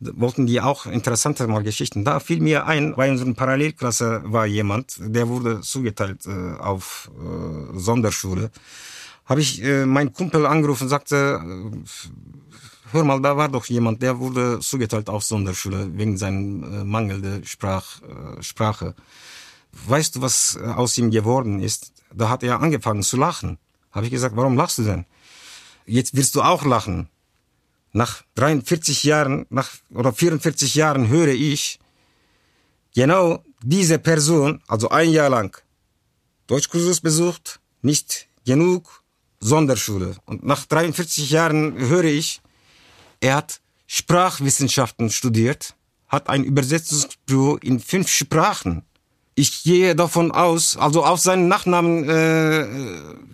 wollten 0.00 0.46
die 0.46 0.60
auch 0.60 0.86
interessante 0.86 1.46
mal 1.46 1.62
Geschichten. 1.62 2.04
Da 2.04 2.18
fiel 2.18 2.40
mir 2.40 2.66
ein, 2.66 2.96
bei 2.96 3.08
unserer 3.08 3.32
Parallelklasse 3.34 4.22
war 4.24 4.46
jemand, 4.46 4.96
der 4.98 5.28
wurde 5.28 5.60
zugeteilt 5.60 6.26
äh, 6.26 6.58
auf 6.58 7.08
äh, 7.14 7.78
Sonderschule. 7.78 8.50
Habe 9.24 9.40
ich 9.40 9.62
äh, 9.62 9.86
meinen 9.86 10.12
Kumpel 10.12 10.44
angerufen 10.44 10.84
und 10.84 10.88
sagte, 10.88 11.40
äh, 11.40 11.98
hör 12.90 13.04
mal, 13.04 13.22
da 13.22 13.36
war 13.36 13.48
doch 13.48 13.66
jemand, 13.66 14.02
der 14.02 14.18
wurde 14.18 14.58
zugeteilt 14.58 15.08
auf 15.08 15.22
Sonderschule 15.22 15.88
wegen 15.96 16.16
seiner 16.16 16.80
äh, 16.80 16.84
mangelnden 16.84 17.44
Sprach, 17.44 18.02
äh, 18.02 18.42
Sprache 18.42 18.96
weißt 19.72 20.16
du, 20.16 20.22
was 20.22 20.58
äh, 20.60 20.66
aus 20.66 20.96
ihm 20.98 21.10
geworden 21.10 21.60
ist? 21.60 21.92
Da 22.14 22.28
hat 22.28 22.42
er 22.42 22.60
angefangen 22.60 23.02
zu 23.02 23.16
lachen. 23.16 23.58
Habe 23.90 24.06
ich 24.06 24.12
gesagt, 24.12 24.36
warum 24.36 24.56
lachst 24.56 24.78
du 24.78 24.84
denn? 24.84 25.04
Jetzt 25.86 26.16
wirst 26.16 26.34
du 26.34 26.42
auch 26.42 26.64
lachen. 26.64 27.08
Nach 27.92 28.22
43 28.34 29.04
Jahren, 29.04 29.46
nach, 29.50 29.70
oder 29.90 30.12
44 30.12 30.74
Jahren 30.74 31.08
höre 31.08 31.28
ich, 31.28 31.78
genau 32.94 33.42
diese 33.62 33.98
Person, 33.98 34.62
also 34.66 34.90
ein 34.90 35.10
Jahr 35.10 35.30
lang, 35.30 35.56
Deutschkursus 36.46 37.00
besucht, 37.00 37.60
nicht 37.82 38.28
genug, 38.44 39.02
Sonderschule. 39.40 40.16
Und 40.26 40.44
nach 40.44 40.66
43 40.66 41.30
Jahren 41.30 41.78
höre 41.78 42.04
ich, 42.04 42.40
er 43.20 43.36
hat 43.36 43.60
Sprachwissenschaften 43.86 45.10
studiert, 45.10 45.74
hat 46.08 46.28
ein 46.28 46.44
Übersetzungsbüro 46.44 47.56
in 47.56 47.80
fünf 47.80 48.08
Sprachen 48.08 48.82
ich 49.38 49.62
gehe 49.62 49.94
davon 49.94 50.32
aus, 50.32 50.76
also 50.76 51.04
auf 51.04 51.20
seinen 51.20 51.46
Nachnamen 51.46 52.08
äh, 52.08 52.66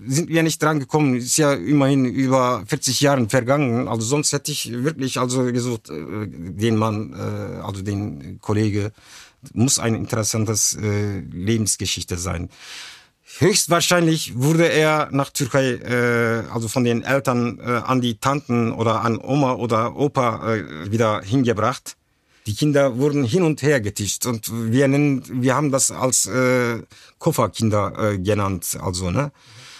sind 0.06 0.28
wir 0.28 0.42
nicht 0.42 0.62
dran 0.62 0.78
gekommen. 0.78 1.14
Ist 1.14 1.38
ja 1.38 1.54
immerhin 1.54 2.04
über 2.04 2.62
40 2.66 3.00
Jahre 3.00 3.26
vergangen. 3.28 3.88
Also 3.88 4.06
sonst 4.06 4.32
hätte 4.32 4.52
ich 4.52 4.70
wirklich 4.70 5.18
also 5.18 5.44
gesucht, 5.44 5.88
äh, 5.88 6.26
den 6.28 6.76
Mann, 6.76 7.14
äh, 7.14 7.60
also 7.62 7.80
den 7.80 8.38
Kollege, 8.42 8.92
muss 9.54 9.78
ein 9.78 9.94
interessantes 9.94 10.74
äh, 10.74 11.20
Lebensgeschichte 11.20 12.18
sein. 12.18 12.50
Höchstwahrscheinlich 13.38 14.36
wurde 14.36 14.68
er 14.68 15.08
nach 15.10 15.30
Türkei, 15.30 15.72
äh, 15.72 16.44
also 16.52 16.68
von 16.68 16.84
den 16.84 17.02
Eltern 17.02 17.58
äh, 17.58 17.62
an 17.62 18.02
die 18.02 18.18
Tanten 18.18 18.72
oder 18.72 19.00
an 19.00 19.18
Oma 19.18 19.54
oder 19.54 19.96
Opa 19.96 20.54
äh, 20.54 20.90
wieder 20.92 21.22
hingebracht 21.22 21.96
die 22.46 22.54
Kinder 22.54 22.98
wurden 22.98 23.24
hin 23.24 23.42
und 23.42 23.62
her 23.62 23.80
getischt 23.80 24.26
und 24.26 24.50
wir 24.52 24.86
nennen, 24.88 25.22
wir 25.30 25.54
haben 25.54 25.70
das 25.70 25.90
als 25.90 26.26
äh, 26.26 26.82
Kofferkinder 27.18 28.12
äh, 28.12 28.18
genannt, 28.18 28.76
also 28.80 29.10
ne. 29.10 29.32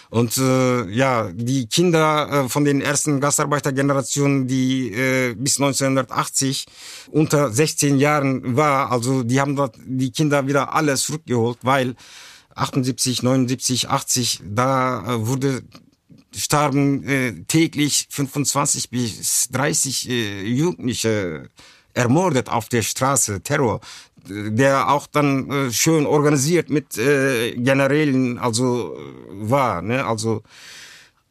Und 0.09 0.37
äh, 0.37 0.89
ja, 0.91 1.31
die 1.33 1.67
Kinder 1.67 2.45
äh, 2.45 2.49
von 2.49 2.63
den 2.63 2.79
ersten 2.79 3.19
Gastarbeitergenerationen, 3.19 4.47
die 4.47 4.93
äh, 4.93 5.35
bis 5.35 5.59
1980 5.59 6.67
unter 7.11 7.51
16 7.51 7.97
Jahren 7.97 8.55
war, 8.55 8.91
also 8.91 9.23
die 9.23 9.41
haben 9.41 9.55
dort 9.55 9.75
die 9.85 10.11
Kinder 10.11 10.47
wieder 10.47 10.73
alles 10.73 11.01
zurückgeholt, 11.01 11.57
weil 11.63 11.95
78, 12.53 13.23
79, 13.23 13.89
80, 13.89 14.41
da 14.45 15.15
äh, 15.15 15.27
wurde 15.27 15.63
starben 16.33 17.03
äh, 17.03 17.33
täglich 17.47 18.07
25 18.09 18.89
bis 18.89 19.49
30 19.49 20.09
äh, 20.09 20.41
Jugendliche 20.43 21.49
ermordet 21.95 22.49
auf 22.49 22.69
der 22.69 22.83
Straße, 22.83 23.41
Terror, 23.41 23.79
der 24.27 24.89
auch 24.89 25.07
dann 25.07 25.49
äh, 25.49 25.71
schön 25.71 26.05
organisiert 26.05 26.69
mit 26.69 26.97
äh, 26.97 27.53
Generälen 27.55 28.37
also 28.37 28.95
äh, 28.95 29.49
war, 29.49 29.81
ne? 29.81 30.05
Also 30.05 30.43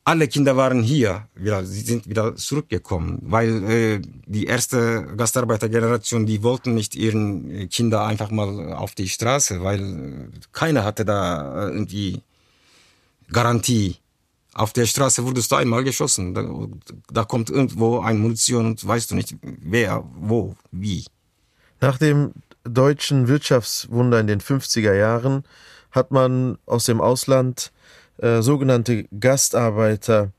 alle 0.06 0.28
Kinder 0.28 0.54
waren 0.56 0.82
hier, 0.82 1.28
wieder, 1.34 1.64
sie 1.64 1.80
sind 1.80 2.08
wieder 2.08 2.36
zurückgekommen, 2.36 3.20
weil 3.22 3.64
äh, 3.70 4.02
die 4.26 4.44
erste 4.44 5.06
Gastarbeitergeneration, 5.16 6.26
die 6.26 6.42
wollten 6.42 6.74
nicht 6.74 6.94
ihren 6.94 7.68
Kinder 7.70 8.04
einfach 8.04 8.30
mal 8.30 8.74
auf 8.74 8.94
die 8.94 9.08
Straße, 9.08 9.62
weil 9.62 10.28
keiner 10.52 10.84
hatte 10.84 11.06
da 11.06 11.68
irgendwie 11.68 12.20
Garantie. 13.32 13.96
Auf 14.54 14.72
der 14.72 14.86
Straße 14.86 15.24
wurdest 15.24 15.50
du 15.50 15.56
einmal 15.56 15.82
geschossen. 15.82 16.32
Da, 16.34 16.44
da 17.12 17.24
kommt 17.24 17.50
irgendwo 17.50 18.00
ein 18.00 18.18
Munition 18.18 18.66
und 18.66 18.86
weißt 18.86 19.10
du 19.10 19.16
nicht, 19.16 19.36
wer, 19.42 20.04
wo, 20.14 20.54
wie. 20.70 21.04
Nach 21.80 21.98
dem 21.98 22.32
deutschen 22.62 23.28
Wirtschaftswunder 23.28 24.20
in 24.20 24.28
den 24.28 24.40
50er 24.40 24.94
Jahren 24.94 25.44
hat 25.90 26.12
man 26.12 26.56
aus 26.66 26.84
dem 26.84 27.00
Ausland 27.00 27.72
äh, 28.18 28.42
sogenannte 28.42 29.04
Gastarbeiter 29.18 30.30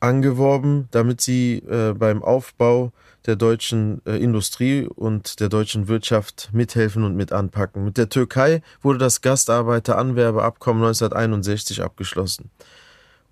angeworben, 0.00 0.88
damit 0.92 1.20
sie 1.20 1.58
äh, 1.58 1.94
beim 1.94 2.22
Aufbau 2.22 2.92
der 3.26 3.36
deutschen 3.36 4.02
äh, 4.06 4.16
Industrie 4.16 4.86
und 4.86 5.40
der 5.40 5.48
deutschen 5.48 5.88
Wirtschaft 5.88 6.50
mithelfen 6.52 7.04
und 7.04 7.16
mit 7.16 7.32
anpacken. 7.32 7.84
Mit 7.84 7.96
der 7.96 8.08
Türkei 8.08 8.62
wurde 8.82 8.98
das 8.98 9.20
Gastarbeiteranwerbeabkommen 9.20 10.82
1961 10.84 11.82
abgeschlossen. 11.82 12.50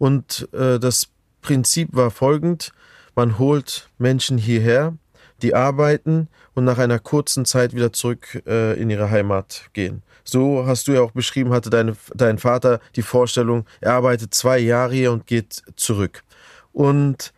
Und 0.02 0.48
äh, 0.52 0.80
das 0.80 1.10
Prinzip 1.42 1.90
war 1.92 2.10
folgend, 2.10 2.72
man 3.14 3.38
holt 3.38 3.88
Menschen 3.98 4.36
hierher, 4.36 4.96
die 5.42 5.54
arbeiten 5.54 6.26
und 6.54 6.64
nach 6.64 6.78
einer 6.78 6.98
kurzen 6.98 7.44
Zeit 7.44 7.72
wieder 7.72 7.92
zurück 7.92 8.42
äh, 8.44 8.76
in 8.82 8.90
ihre 8.90 9.12
Heimat 9.12 9.66
gehen. 9.74 10.02
So 10.24 10.66
hast 10.66 10.88
du 10.88 10.92
ja 10.92 11.02
auch 11.02 11.12
beschrieben, 11.12 11.52
hatte 11.52 11.70
deine, 11.70 11.94
dein 12.16 12.38
Vater 12.38 12.80
die 12.96 13.02
Vorstellung, 13.02 13.64
er 13.80 13.92
arbeitet 13.92 14.34
zwei 14.34 14.58
Jahre 14.58 14.92
hier 14.92 15.12
und 15.12 15.28
geht 15.28 15.62
zurück. 15.76 16.24
Und 16.72 17.32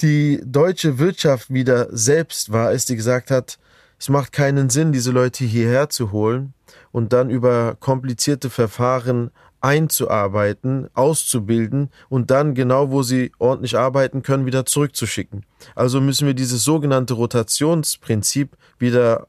die 0.00 0.40
deutsche 0.46 0.98
Wirtschaft 0.98 1.52
wieder 1.52 1.94
selbst 1.94 2.50
war 2.50 2.72
es, 2.72 2.86
die 2.86 2.96
gesagt 2.96 3.30
hat, 3.30 3.58
es 3.98 4.08
macht 4.08 4.32
keinen 4.32 4.70
Sinn, 4.70 4.90
diese 4.90 5.10
Leute 5.10 5.44
hierher 5.44 5.90
zu 5.90 6.12
holen 6.12 6.54
und 6.92 7.12
dann 7.12 7.28
über 7.28 7.76
komplizierte 7.78 8.48
Verfahren 8.48 9.30
einzuarbeiten, 9.62 10.88
auszubilden 10.92 11.90
und 12.08 12.30
dann 12.30 12.54
genau, 12.54 12.90
wo 12.90 13.02
sie 13.02 13.32
ordentlich 13.38 13.78
arbeiten 13.78 14.22
können, 14.22 14.44
wieder 14.44 14.66
zurückzuschicken. 14.66 15.46
Also 15.74 16.00
müssen 16.00 16.26
wir 16.26 16.34
dieses 16.34 16.64
sogenannte 16.64 17.14
Rotationsprinzip 17.14 18.56
wieder 18.78 19.28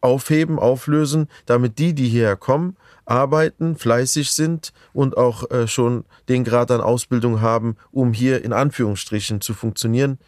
aufheben, 0.00 0.58
auflösen, 0.58 1.28
damit 1.46 1.78
die, 1.78 1.94
die 1.94 2.08
hierher 2.08 2.36
kommen, 2.36 2.76
arbeiten, 3.06 3.76
fleißig 3.76 4.30
sind 4.30 4.72
und 4.92 5.16
auch 5.16 5.50
äh, 5.50 5.66
schon 5.66 6.04
den 6.28 6.44
Grad 6.44 6.70
an 6.70 6.80
Ausbildung 6.80 7.40
haben, 7.40 7.76
um 7.90 8.12
hier 8.12 8.44
in 8.44 8.52
Anführungsstrichen 8.52 9.40
zu 9.40 9.52
funktionieren, 9.52 10.18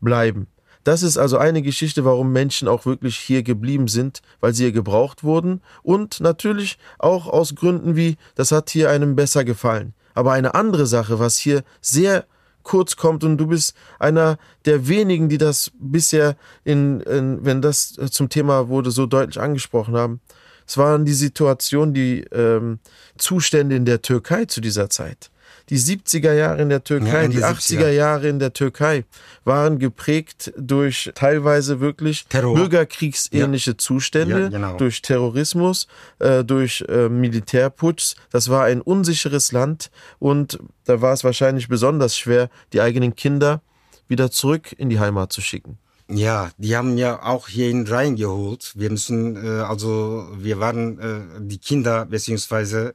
bleiben. 0.00 0.46
Das 0.84 1.02
ist 1.02 1.16
also 1.16 1.38
eine 1.38 1.62
Geschichte, 1.62 2.04
warum 2.04 2.32
Menschen 2.32 2.68
auch 2.68 2.84
wirklich 2.84 3.16
hier 3.16 3.42
geblieben 3.42 3.88
sind, 3.88 4.20
weil 4.40 4.52
sie 4.54 4.64
hier 4.64 4.72
gebraucht 4.72 5.24
wurden 5.24 5.62
und 5.82 6.20
natürlich 6.20 6.78
auch 6.98 7.26
aus 7.26 7.54
Gründen 7.54 7.96
wie, 7.96 8.16
das 8.34 8.52
hat 8.52 8.68
hier 8.68 8.90
einem 8.90 9.16
besser 9.16 9.44
gefallen. 9.44 9.94
Aber 10.12 10.32
eine 10.32 10.54
andere 10.54 10.86
Sache, 10.86 11.18
was 11.18 11.38
hier 11.38 11.64
sehr 11.80 12.26
kurz 12.62 12.96
kommt 12.96 13.24
und 13.24 13.38
du 13.38 13.46
bist 13.46 13.74
einer 13.98 14.38
der 14.66 14.86
wenigen, 14.86 15.28
die 15.28 15.38
das 15.38 15.72
bisher 15.78 16.36
in, 16.64 17.00
in 17.00 17.44
wenn 17.44 17.62
das 17.62 17.94
zum 18.10 18.28
Thema 18.28 18.68
wurde, 18.68 18.90
so 18.90 19.06
deutlich 19.06 19.40
angesprochen 19.40 19.96
haben. 19.96 20.20
Es 20.66 20.78
waren 20.78 21.04
die 21.04 21.14
Situation, 21.14 21.92
die 21.92 22.20
ähm, 22.32 22.78
Zustände 23.18 23.76
in 23.76 23.84
der 23.84 24.02
Türkei 24.02 24.44
zu 24.46 24.60
dieser 24.60 24.88
Zeit 24.88 25.30
die 25.70 25.78
70er 25.78 26.32
Jahre 26.32 26.62
in 26.62 26.68
der 26.68 26.84
Türkei, 26.84 27.22
ja, 27.22 27.28
die 27.28 27.44
80er 27.44 27.90
Jahre 27.90 28.28
in 28.28 28.38
der 28.38 28.52
Türkei 28.52 29.04
waren 29.44 29.78
geprägt 29.78 30.52
durch 30.56 31.10
teilweise 31.14 31.80
wirklich 31.80 32.26
Terror. 32.26 32.54
bürgerkriegsähnliche 32.54 33.70
ja. 33.70 33.78
Zustände, 33.78 34.42
ja, 34.42 34.48
genau. 34.48 34.76
durch 34.76 35.02
Terrorismus, 35.02 35.86
äh, 36.18 36.44
durch 36.44 36.84
äh, 36.88 37.08
Militärputsch. 37.08 38.14
Das 38.30 38.48
war 38.48 38.64
ein 38.64 38.80
unsicheres 38.80 39.52
Land 39.52 39.90
und 40.18 40.58
da 40.84 41.00
war 41.00 41.12
es 41.12 41.24
wahrscheinlich 41.24 41.68
besonders 41.68 42.16
schwer, 42.16 42.50
die 42.72 42.80
eigenen 42.80 43.14
Kinder 43.14 43.62
wieder 44.06 44.30
zurück 44.30 44.74
in 44.76 44.90
die 44.90 45.00
Heimat 45.00 45.32
zu 45.32 45.40
schicken. 45.40 45.78
Ja, 46.08 46.50
die 46.58 46.76
haben 46.76 46.98
ja 46.98 47.22
auch 47.22 47.48
hierhin 47.48 47.86
reingeholt. 47.86 48.72
Wir 48.76 48.90
müssen, 48.90 49.36
äh, 49.36 49.62
also 49.62 50.28
wir 50.36 50.60
waren 50.60 50.98
äh, 50.98 51.40
die 51.40 51.58
Kinder 51.58 52.04
beziehungsweise 52.04 52.94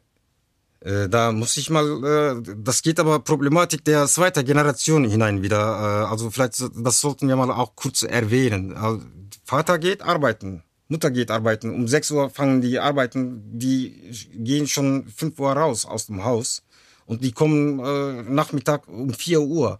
da 0.81 1.31
muss 1.33 1.57
ich 1.57 1.69
mal, 1.69 2.39
äh, 2.39 2.53
das 2.57 2.81
geht 2.81 2.99
aber 2.99 3.19
Problematik 3.19 3.83
der 3.83 4.07
zweiten 4.07 4.45
Generation 4.45 5.03
hinein 5.03 5.41
wieder. 5.41 5.57
Äh, 5.57 6.09
also 6.09 6.31
vielleicht, 6.31 6.63
das 6.73 7.01
sollten 7.01 7.27
wir 7.27 7.35
mal 7.35 7.51
auch 7.51 7.75
kurz 7.75 8.03
erwähnen. 8.03 8.75
Also, 8.75 9.01
Vater 9.43 9.77
geht 9.77 10.01
arbeiten, 10.01 10.63
Mutter 10.87 11.11
geht 11.11 11.31
arbeiten. 11.31 11.73
Um 11.73 11.87
6 11.87 12.11
Uhr 12.11 12.29
fangen 12.29 12.61
die 12.61 12.79
arbeiten, 12.79 13.41
die 13.59 14.11
gehen 14.33 14.67
schon 14.67 15.07
5 15.07 15.39
Uhr 15.39 15.51
raus 15.51 15.85
aus 15.85 16.05
dem 16.05 16.23
Haus 16.23 16.63
und 17.05 17.23
die 17.23 17.33
kommen 17.33 17.79
äh, 17.79 18.23
Nachmittag 18.23 18.87
um 18.87 19.13
4 19.13 19.41
Uhr. 19.41 19.79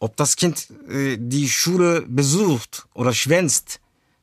Ob 0.00 0.16
das 0.16 0.36
Kind 0.36 0.68
äh, 0.88 1.16
die 1.18 1.48
Schule 1.48 2.04
besucht 2.06 2.86
oder 2.94 3.14
schwänzt, 3.14 3.80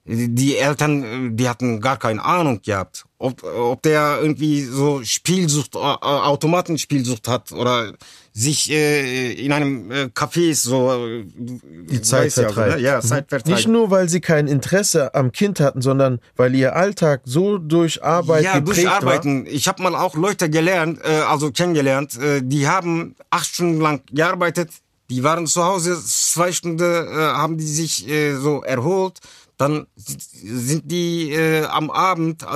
die 0.08 0.58
Eltern, 0.58 1.36
die 1.36 1.50
hatten 1.50 1.82
gar 1.82 1.98
keine 1.98 2.24
Ahnung 2.24 2.62
gehabt, 2.62 3.06
ob, 3.18 3.44
ob 3.44 3.82
der 3.82 4.20
irgendwie 4.22 4.62
so 4.62 5.04
Spielsucht, 5.04 5.76
äh, 5.76 5.80
Automatenspielsucht 5.80 7.28
hat 7.28 7.52
oder 7.52 7.94
sich 8.32 8.72
äh, 8.72 9.34
in 9.34 9.52
einem 9.52 9.92
äh, 9.92 10.04
Café 10.14 10.56
so 10.56 10.94
äh, 10.94 11.26
die 11.36 12.02
Zeit 12.02 12.32
vertreibt. 12.32 12.72
Ja, 12.72 12.76
ne? 12.76 12.82
ja, 12.82 13.02
Zeit 13.02 13.28
vertreibt. 13.28 13.48
Nicht 13.48 13.68
nur, 13.68 13.92
weil 13.92 14.08
sie 14.08 14.22
kein 14.22 14.48
Interesse 14.48 15.14
am 15.14 15.32
Kind 15.32 15.60
hatten, 15.60 15.82
sondern 15.82 16.20
weil 16.38 16.56
ihr 16.56 16.76
Alltag 16.76 17.22
so 17.26 17.58
durch 17.58 18.04
Arbeit 18.04 18.44
ja, 18.44 18.60
geprägt 18.60 18.78
durch 18.78 18.90
Arbeiten. 18.90 19.46
War. 19.46 19.52
Ich 19.52 19.68
habe 19.68 19.84
mal 19.84 19.96
auch 19.96 20.16
Leute 20.16 20.50
gelernt, 20.50 21.00
äh, 21.04 21.22
also 21.22 21.52
kennengelernt, 21.52 22.18
äh, 22.18 22.42
die 22.44 22.68
haben 22.68 23.16
acht 23.30 23.48
Stunden 23.48 23.82
lang 23.82 24.04
gearbeitet, 24.12 24.70
die 25.10 25.24
waren 25.24 25.48
zu 25.48 25.64
Hause, 25.64 25.98
zwei 26.04 26.52
Stunden 26.52 26.84
äh, 26.84 27.16
haben 27.18 27.58
die 27.58 27.66
sich 27.66 28.08
äh, 28.08 28.36
so 28.36 28.62
erholt, 28.62 29.20
dann 29.58 29.88
sind 29.96 30.92
die 30.92 31.32
äh, 31.32 31.66
am 31.66 31.90
Abend 31.90 32.44
äh, 32.44 32.48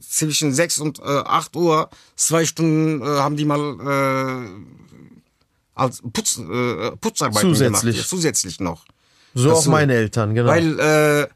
zwischen 0.00 0.52
sechs 0.52 0.78
und 0.78 0.98
äh, 0.98 1.02
acht 1.02 1.56
Uhr, 1.56 1.88
zwei 2.14 2.44
Stunden 2.44 3.00
äh, 3.00 3.04
haben 3.04 3.36
die 3.36 3.46
mal 3.46 4.44
äh, 4.44 4.48
als 5.74 6.02
Putz, 6.12 6.38
äh, 6.38 6.90
Putzarbeiten 6.96 7.50
zusätzlich. 7.50 7.96
gemacht. 7.96 8.08
Zusätzlich 8.08 8.60
noch. 8.60 8.84
So 9.34 9.50
das 9.50 9.58
auch 9.60 9.66
meine 9.66 9.94
Eltern, 9.94 10.34
genau. 10.34 10.48
Weil 10.48 10.78
äh, 10.78 11.28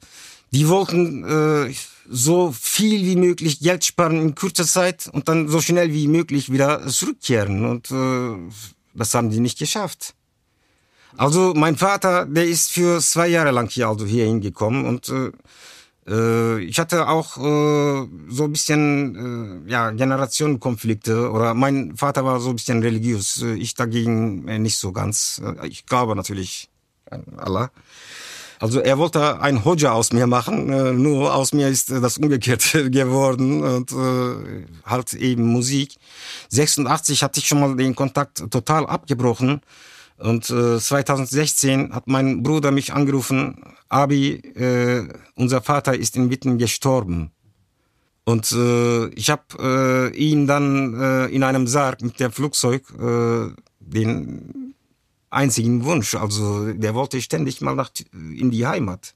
die 0.52 0.68
wollten 0.68 1.24
äh, 1.68 1.74
so 2.08 2.52
viel 2.52 3.04
wie 3.06 3.16
möglich 3.16 3.60
Geld 3.60 3.84
sparen 3.84 4.20
in 4.20 4.34
kurzer 4.34 4.66
Zeit 4.66 5.08
und 5.12 5.28
dann 5.28 5.48
so 5.48 5.60
schnell 5.60 5.92
wie 5.92 6.08
möglich 6.08 6.50
wieder 6.50 6.86
zurückkehren. 6.88 7.64
Und 7.64 7.90
äh, 7.90 8.52
das 8.94 9.14
haben 9.14 9.30
die 9.30 9.40
nicht 9.40 9.58
geschafft. 9.58 10.14
Also 11.16 11.54
mein 11.54 11.76
Vater, 11.76 12.26
der 12.26 12.46
ist 12.46 12.70
für 12.70 13.00
zwei 13.00 13.28
Jahre 13.28 13.50
lang 13.50 13.68
hier 13.68 13.88
also 13.88 14.06
hier 14.06 14.26
hingekommen 14.26 14.86
und 14.86 15.08
äh, 15.08 15.30
äh, 16.10 16.60
ich 16.60 16.78
hatte 16.78 17.08
auch 17.08 17.36
äh, 17.36 18.08
so 18.28 18.44
ein 18.44 18.52
bisschen 18.52 19.64
äh, 19.66 19.70
ja 19.70 19.90
Generationenkonflikte 19.90 21.30
oder 21.30 21.54
mein 21.54 21.96
Vater 21.96 22.24
war 22.24 22.40
so 22.40 22.50
ein 22.50 22.56
bisschen 22.56 22.82
religiös, 22.82 23.42
äh, 23.42 23.54
ich 23.54 23.74
dagegen 23.74 24.48
äh, 24.48 24.58
nicht 24.58 24.76
so 24.76 24.92
ganz. 24.92 25.42
Ich 25.64 25.86
glaube 25.86 26.16
natürlich 26.16 26.68
an 27.10 27.24
Allah. 27.36 27.70
Also 28.58 28.80
er 28.80 28.98
wollte 28.98 29.40
ein 29.40 29.64
Hodja 29.64 29.92
aus 29.92 30.12
mir 30.12 30.26
machen, 30.26 31.02
nur 31.02 31.34
aus 31.34 31.54
mir 31.54 31.68
ist 31.68 31.90
das 31.90 32.18
umgekehrt 32.18 32.62
geworden 32.72 33.62
und 33.62 33.94
halt 34.84 35.14
eben 35.14 35.46
Musik. 35.46 35.94
86 36.50 37.22
hatte 37.22 37.40
ich 37.40 37.46
schon 37.46 37.60
mal 37.60 37.74
den 37.74 37.94
Kontakt 37.94 38.50
total 38.50 38.84
abgebrochen 38.84 39.62
und 40.20 40.50
äh, 40.50 40.78
2016 40.78 41.94
hat 41.94 42.06
mein 42.06 42.42
Bruder 42.42 42.70
mich 42.70 42.92
angerufen, 42.92 43.62
Abi, 43.88 44.34
äh, 44.54 45.08
unser 45.34 45.62
Vater 45.62 45.96
ist 45.96 46.16
in 46.16 46.30
Witten 46.30 46.58
gestorben. 46.58 47.30
Und 48.24 48.52
äh, 48.52 49.06
ich 49.08 49.30
habe 49.30 50.12
äh, 50.12 50.16
ihn 50.16 50.46
dann 50.46 50.94
äh, 50.94 51.26
in 51.26 51.42
einem 51.42 51.66
Sarg 51.66 52.02
mit 52.02 52.20
dem 52.20 52.32
Flugzeug 52.32 52.82
äh, 53.00 53.50
den 53.80 54.74
einzigen 55.30 55.84
Wunsch, 55.84 56.14
also 56.14 56.72
der 56.72 56.94
wollte 56.94 57.20
ständig 57.22 57.60
mal 57.60 57.74
nach 57.74 57.90
in 58.12 58.50
die 58.50 58.66
Heimat. 58.66 59.14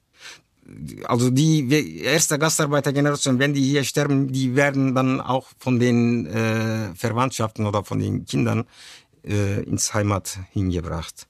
Also 1.04 1.28
die 1.28 2.00
erste 2.02 2.38
Gastarbeitergeneration, 2.38 3.38
wenn 3.38 3.52
die 3.52 3.62
hier 3.62 3.84
sterben, 3.84 4.32
die 4.32 4.56
werden 4.56 4.94
dann 4.94 5.20
auch 5.20 5.48
von 5.58 5.78
den 5.78 6.26
Verwandtschaften 6.94 7.66
oder 7.66 7.84
von 7.84 7.98
den 7.98 8.24
Kindern 8.24 8.64
äh, 9.24 9.62
ins 9.62 9.94
Heimat 9.94 10.38
hingebracht. 10.52 11.26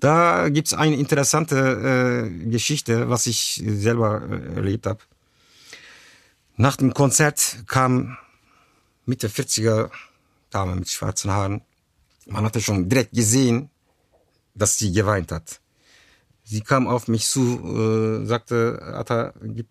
Da 0.00 0.48
gibt's 0.48 0.74
eine 0.74 0.96
interessante 0.96 2.30
äh, 2.30 2.50
Geschichte, 2.50 3.08
was 3.08 3.26
ich 3.26 3.62
selber 3.64 4.22
äh, 4.22 4.54
erlebt 4.56 4.86
habe. 4.86 5.00
Nach 6.56 6.76
dem 6.76 6.94
Konzert 6.94 7.64
kam 7.66 8.16
Mitte 9.06 9.28
40er 9.28 9.90
Dame 10.50 10.76
mit 10.76 10.88
schwarzen 10.88 11.30
Haaren. 11.30 11.62
Man 12.26 12.44
hatte 12.44 12.60
schon 12.60 12.88
direkt 12.88 13.12
gesehen, 13.12 13.70
dass 14.54 14.78
sie 14.78 14.92
geweint 14.92 15.32
hat. 15.32 15.60
Sie 16.44 16.60
kam 16.60 16.86
auf 16.86 17.08
mich 17.08 17.26
zu, 17.26 18.22
äh, 18.22 18.26
sagte, 18.26 18.80
Atta, 18.82 19.34
gibt 19.42 19.70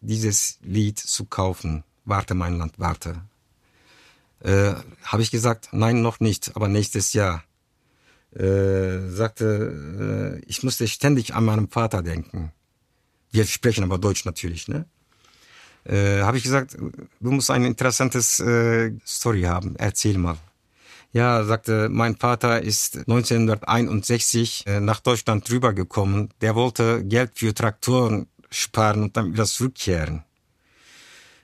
dieses 0.00 0.58
Lied 0.62 0.98
zu 0.98 1.24
kaufen. 1.24 1.84
Warte, 2.04 2.34
mein 2.34 2.58
Land, 2.58 2.74
warte. 2.78 3.22
Äh, 4.42 4.74
Habe 5.04 5.22
ich 5.22 5.30
gesagt, 5.30 5.68
nein, 5.72 6.02
noch 6.02 6.20
nicht, 6.20 6.56
aber 6.56 6.68
nächstes 6.68 7.12
Jahr. 7.12 7.44
Äh, 8.34 9.08
sagte, 9.08 10.40
äh, 10.40 10.44
ich 10.46 10.62
musste 10.62 10.86
ständig 10.86 11.34
an 11.34 11.44
meinem 11.44 11.68
Vater 11.68 12.02
denken. 12.02 12.52
Wir 13.32 13.44
sprechen 13.44 13.84
aber 13.84 13.98
Deutsch 13.98 14.24
natürlich, 14.24 14.68
ne? 14.68 14.86
Äh, 15.84 16.22
Habe 16.22 16.36
ich 16.36 16.44
gesagt, 16.44 16.76
du 16.76 17.30
musst 17.30 17.50
ein 17.50 17.64
interessantes 17.64 18.40
äh, 18.40 18.92
Story 19.06 19.42
haben, 19.42 19.76
erzähl 19.76 20.18
mal. 20.18 20.36
Ja, 21.12 21.42
sagte, 21.44 21.88
mein 21.90 22.16
Vater 22.16 22.62
ist 22.62 22.98
1961 22.98 24.64
äh, 24.66 24.80
nach 24.80 25.00
Deutschland 25.00 25.50
rübergekommen. 25.50 26.28
Der 26.40 26.54
wollte 26.54 27.04
Geld 27.04 27.32
für 27.34 27.52
Traktoren 27.52 28.28
sparen 28.50 29.02
und 29.02 29.16
dann 29.16 29.32
wieder 29.32 29.44
zurückkehren. 29.44 30.22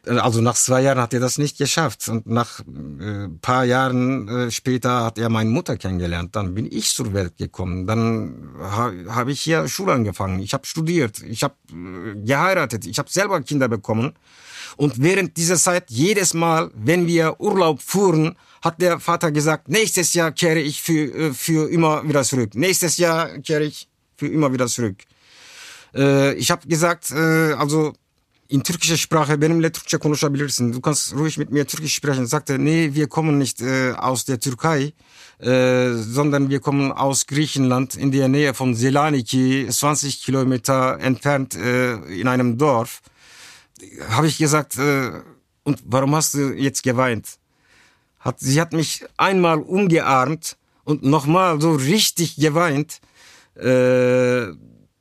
Also 0.07 0.41
nach 0.41 0.55
zwei 0.55 0.83
Jahren 0.83 0.99
hat 0.99 1.13
er 1.15 1.21
das 1.21 1.39
nicht 1.39 1.59
geschafft. 1.59 2.09
Und 2.09 2.27
nach 2.27 2.61
äh, 2.61 3.29
paar 3.41 3.65
Jahren 3.65 4.29
äh, 4.29 4.51
später 4.51 5.05
hat 5.05 5.19
er 5.19 5.29
meine 5.29 5.51
Mutter 5.51 5.77
kennengelernt. 5.77 6.37
Dann 6.37 6.55
bin 6.55 6.67
ich 6.71 6.95
zur 6.95 7.13
Welt 7.13 7.37
gekommen. 7.37 7.87
Dann 7.87 8.51
ha, 8.61 8.93
habe 9.09 9.33
ich 9.33 9.41
hier 9.41 9.67
Schule 9.69 9.93
angefangen. 9.93 10.41
Ich 10.41 10.55
habe 10.55 10.67
studiert. 10.67 11.23
Ich 11.23 11.43
habe 11.43 11.55
äh, 11.73 12.15
geheiratet. 12.25 12.87
Ich 12.87 12.99
habe 12.99 13.11
selber 13.11 13.41
Kinder 13.43 13.69
bekommen. 13.69 14.13
Und 14.77 15.03
während 15.03 15.37
dieser 15.37 15.57
Zeit, 15.57 15.91
jedes 15.91 16.35
Mal, 16.35 16.71
wenn 16.75 17.07
wir 17.07 17.41
Urlaub 17.41 17.81
fuhren, 17.83 18.37
hat 18.63 18.81
der 18.81 19.01
Vater 19.01 19.33
gesagt, 19.33 19.69
nächstes 19.69 20.15
Jahr 20.15 20.33
kehre 20.33 20.61
ich 20.61 20.83
für, 20.83 21.15
äh, 21.15 21.33
für 21.33 21.71
immer 21.71 22.07
wieder 22.09 22.23
zurück. 22.23 22.55
Nächstes 22.55 22.97
Jahr 22.99 23.39
kehre 23.39 23.65
ich 23.65 23.89
für 24.17 24.29
immer 24.29 24.53
wieder 24.53 24.67
zurück. 24.67 24.99
Äh, 25.95 26.35
ich 26.35 26.51
habe 26.51 26.67
gesagt, 26.69 27.11
äh, 27.11 27.53
also 27.55 27.93
in 28.49 28.61
türkischer 28.61 28.97
Sprache 28.97 29.41
benimle 29.41 29.73
Türkçe 29.73 29.99
konuşabilirsin. 29.99 30.73
Du 30.73 30.81
kannst 30.81 31.15
ruhig 31.15 31.39
mit 31.39 31.51
mir 31.51 31.65
Türkisch 31.65 31.95
sprechen. 31.95 32.25
Sagte, 32.25 32.65
nee, 32.65 32.95
wir 32.95 33.09
kommen 33.09 33.39
nicht 33.39 33.63
äh, 33.63 33.93
aus 33.93 34.25
der 34.25 34.41
Türkei, 34.41 34.93
äh, 35.41 35.93
sondern 35.93 36.51
wir 36.51 36.61
kommen 36.61 36.93
aus 36.93 37.27
Griechenland 37.27 37.97
in 37.97 38.13
der 38.13 38.29
Nähe 38.29 38.55
von 38.55 38.75
Selaniki, 38.75 39.69
20 39.71 40.25
Kilometer 40.25 40.99
entfernt 41.01 41.55
äh, 41.55 41.95
in 42.21 42.29
einem 42.29 42.59
Dorf. 42.59 43.03
Habe 44.11 44.27
ich 44.27 44.39
gesagt, 44.39 44.79
äh, 44.79 45.11
und 45.65 45.83
warum 45.85 46.15
hast 46.15 46.35
du 46.35 46.53
jetzt 46.55 46.83
geweint? 46.83 47.39
Hat, 48.21 48.41
sie 48.41 48.61
hat 48.61 48.73
mich 48.73 49.05
einmal 49.17 49.59
umgearmt 49.59 50.57
und 50.85 51.03
nochmal 51.03 51.61
so 51.61 51.73
richtig 51.75 52.37
geweint. 52.37 53.01
Äh, 53.57 54.51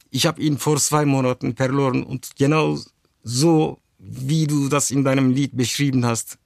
ich 0.10 0.25
habe 0.25 0.41
ihn 0.41 0.58
vor 0.58 0.77
zwei 0.77 1.05
Monaten 1.05 1.55
verloren 1.55 2.03
und 2.03 2.36
genau 2.38 2.77
so 3.25 3.79
wie 3.97 4.47
du 4.47 4.69
das 4.69 4.91
in 4.91 5.03
deinem 5.03 5.31
Lied 5.31 5.57
beschrieben 5.57 6.05
hast, 6.05 6.38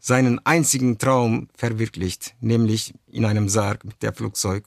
seinen 0.00 0.44
einzigen 0.44 0.98
Traum 0.98 1.48
verwirklicht, 1.54 2.34
nämlich 2.40 2.92
in 3.06 3.24
einem 3.24 3.48
Sarg 3.48 3.84
mit 3.84 4.02
der 4.02 4.12
Flugzeug 4.12 4.64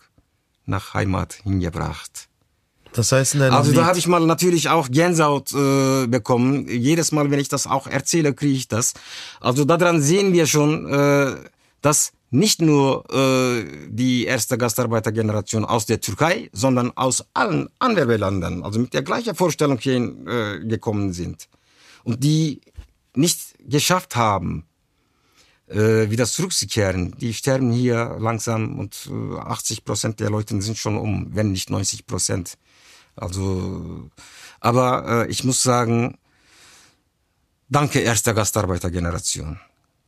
nach 0.66 0.94
Heimat 0.94 1.34
hingebracht. 1.44 2.30
Das 2.94 3.12
heißt 3.12 3.34
in 3.34 3.42
deinem 3.42 3.56
Also 3.56 3.72
Lied 3.72 3.80
da 3.80 3.86
habe 3.86 3.98
ich 3.98 4.08
mal 4.08 4.26
natürlich 4.26 4.70
auch 4.70 4.90
Gänsehaut 4.90 5.52
äh, 5.54 6.08
bekommen. 6.08 6.68
Jedes 6.70 7.12
Mal, 7.12 7.30
wenn 7.30 7.40
ich 7.40 7.50
das 7.50 7.68
auch 7.68 7.88
erzähle, 7.88 8.34
kriege 8.34 8.54
ich 8.54 8.68
das. 8.68 8.94
Also 9.42 9.66
daran 9.66 10.02
sehen 10.02 10.32
wir 10.32 10.46
schon, 10.46 10.88
äh, 10.88 11.36
dass 11.82 12.14
nicht 12.34 12.62
nur 12.62 13.06
äh, 13.14 13.64
die 13.90 14.26
erste 14.26 14.58
Gastarbeitergeneration 14.58 15.66
aus 15.66 15.86
der 15.86 16.02
Türkei, 16.02 16.50
sondern 16.52 16.92
aus 16.98 17.24
allen 17.36 17.70
anderen 17.78 18.20
Ländern, 18.20 18.64
also 18.64 18.80
mit 18.80 18.94
der 18.96 19.04
gleichen 19.04 19.36
Vorstellung 19.36 19.78
hier 19.78 19.98
äh, 19.98 20.66
gekommen 20.66 21.14
sind 21.14 21.48
und 22.04 22.24
die 22.24 22.62
nicht 23.14 23.40
geschafft 23.60 24.16
haben, 24.16 24.66
äh, 25.68 26.10
wieder 26.10 26.26
zurückzukehren. 26.26 27.16
Die 27.20 27.36
sterben 27.36 27.72
hier 27.72 28.18
langsam 28.20 28.80
und 28.80 29.10
äh, 29.12 29.38
80 29.38 29.86
Prozent 29.86 30.20
der 30.20 30.32
Leute 30.32 30.60
sind 30.60 30.78
schon 30.78 30.98
um, 30.98 31.36
wenn 31.36 31.52
nicht 31.52 31.70
90 31.70 32.08
Prozent. 32.08 32.58
Also, 33.16 34.10
aber 34.60 35.26
äh, 35.28 35.30
ich 35.30 35.44
muss 35.44 35.62
sagen, 35.62 36.18
danke 37.70 38.00
erster 38.00 38.34
Gastarbeitergeneration. 38.34 39.60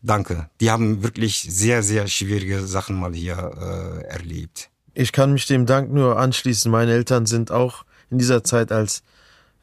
Danke. 0.06 0.50
Die 0.62 0.72
haben 0.72 1.04
wirklich 1.04 1.42
sehr, 1.50 1.84
sehr 1.84 2.08
schwierige 2.08 2.66
Sachen 2.66 3.00
mal 3.00 3.14
hier 3.14 3.38
äh, 3.38 4.06
erlebt. 4.06 4.70
Ich 4.94 5.12
kann 5.12 5.34
mich 5.34 5.46
dem 5.46 5.66
Dank 5.66 5.92
nur 5.92 6.18
anschließen. 6.18 6.72
Meine 6.72 6.94
Eltern 6.94 7.26
sind 7.26 7.52
auch 7.52 7.84
in 8.10 8.18
dieser 8.18 8.44
Zeit 8.44 8.72
als 8.72 9.04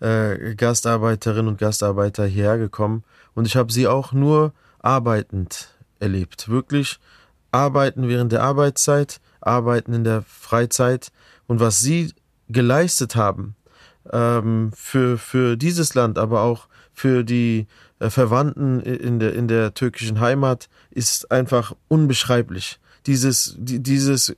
äh, 0.00 0.54
Gastarbeiterin 0.54 1.48
und 1.48 1.58
Gastarbeiter 1.58 2.26
hierher 2.26 2.58
gekommen 2.58 3.04
und 3.34 3.46
ich 3.46 3.56
habe 3.56 3.72
sie 3.72 3.86
auch 3.86 4.12
nur 4.12 4.52
arbeitend 4.80 5.68
erlebt. 6.00 6.48
Wirklich 6.48 6.98
arbeiten 7.52 8.08
während 8.08 8.32
der 8.32 8.42
Arbeitszeit, 8.42 9.20
arbeiten 9.40 9.92
in 9.94 10.04
der 10.04 10.22
Freizeit 10.22 11.12
und 11.46 11.60
was 11.60 11.80
sie 11.80 12.12
geleistet 12.48 13.16
haben 13.16 13.54
ähm, 14.12 14.72
für, 14.74 15.18
für 15.18 15.56
dieses 15.56 15.94
Land, 15.94 16.18
aber 16.18 16.42
auch 16.42 16.66
für 16.92 17.24
die 17.24 17.66
äh, 17.98 18.10
Verwandten 18.10 18.80
in 18.80 19.18
der, 19.18 19.34
in 19.34 19.48
der 19.48 19.74
türkischen 19.74 20.20
Heimat 20.20 20.68
ist 20.90 21.30
einfach 21.30 21.74
unbeschreiblich. 21.88 22.78
Dieses, 23.06 23.56
die, 23.58 23.80
dieses 23.80 24.36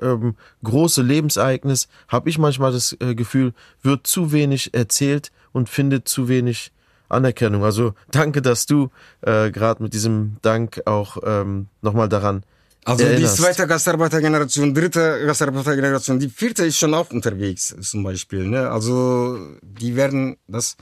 ähm, 0.00 0.36
große 0.64 1.02
Lebensereignis, 1.02 1.88
habe 2.08 2.28
ich 2.28 2.38
manchmal 2.38 2.72
das 2.72 2.96
äh, 3.00 3.14
Gefühl, 3.14 3.52
wird 3.82 4.06
zu 4.06 4.32
wenig 4.32 4.74
erzählt 4.74 5.30
und 5.52 5.68
findet 5.68 6.08
zu 6.08 6.28
wenig 6.28 6.72
Anerkennung. 7.08 7.64
Also 7.64 7.94
danke, 8.10 8.42
dass 8.42 8.66
du 8.66 8.90
äh, 9.20 9.50
gerade 9.50 9.82
mit 9.82 9.94
diesem 9.94 10.36
Dank 10.42 10.82
auch 10.86 11.18
ähm, 11.24 11.68
nochmal 11.82 12.08
daran 12.08 12.42
also 12.84 13.04
erinnerst. 13.04 13.38
die 13.38 13.42
zweite 13.42 13.66
Gastarbeitergeneration, 13.66 14.74
dritte 14.74 15.24
Gastarbeitergeneration, 15.24 16.18
die 16.18 16.28
vierte 16.28 16.64
ist 16.64 16.78
schon 16.78 16.94
auch 16.94 17.10
unterwegs 17.10 17.74
zum 17.80 18.02
Beispiel. 18.02 18.46
Ne? 18.48 18.68
Also 18.68 19.38
die 19.62 19.94
werden 19.94 20.36
das 20.48 20.76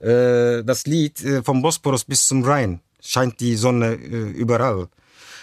äh, 0.00 0.62
das 0.64 0.86
Lied 0.86 1.22
äh, 1.24 1.42
vom 1.42 1.62
Bosporus 1.62 2.04
bis 2.04 2.26
zum 2.26 2.44
Rhein 2.44 2.80
scheint 3.00 3.40
die 3.40 3.56
Sonne 3.56 3.94
äh, 3.94 4.30
überall. 4.30 4.88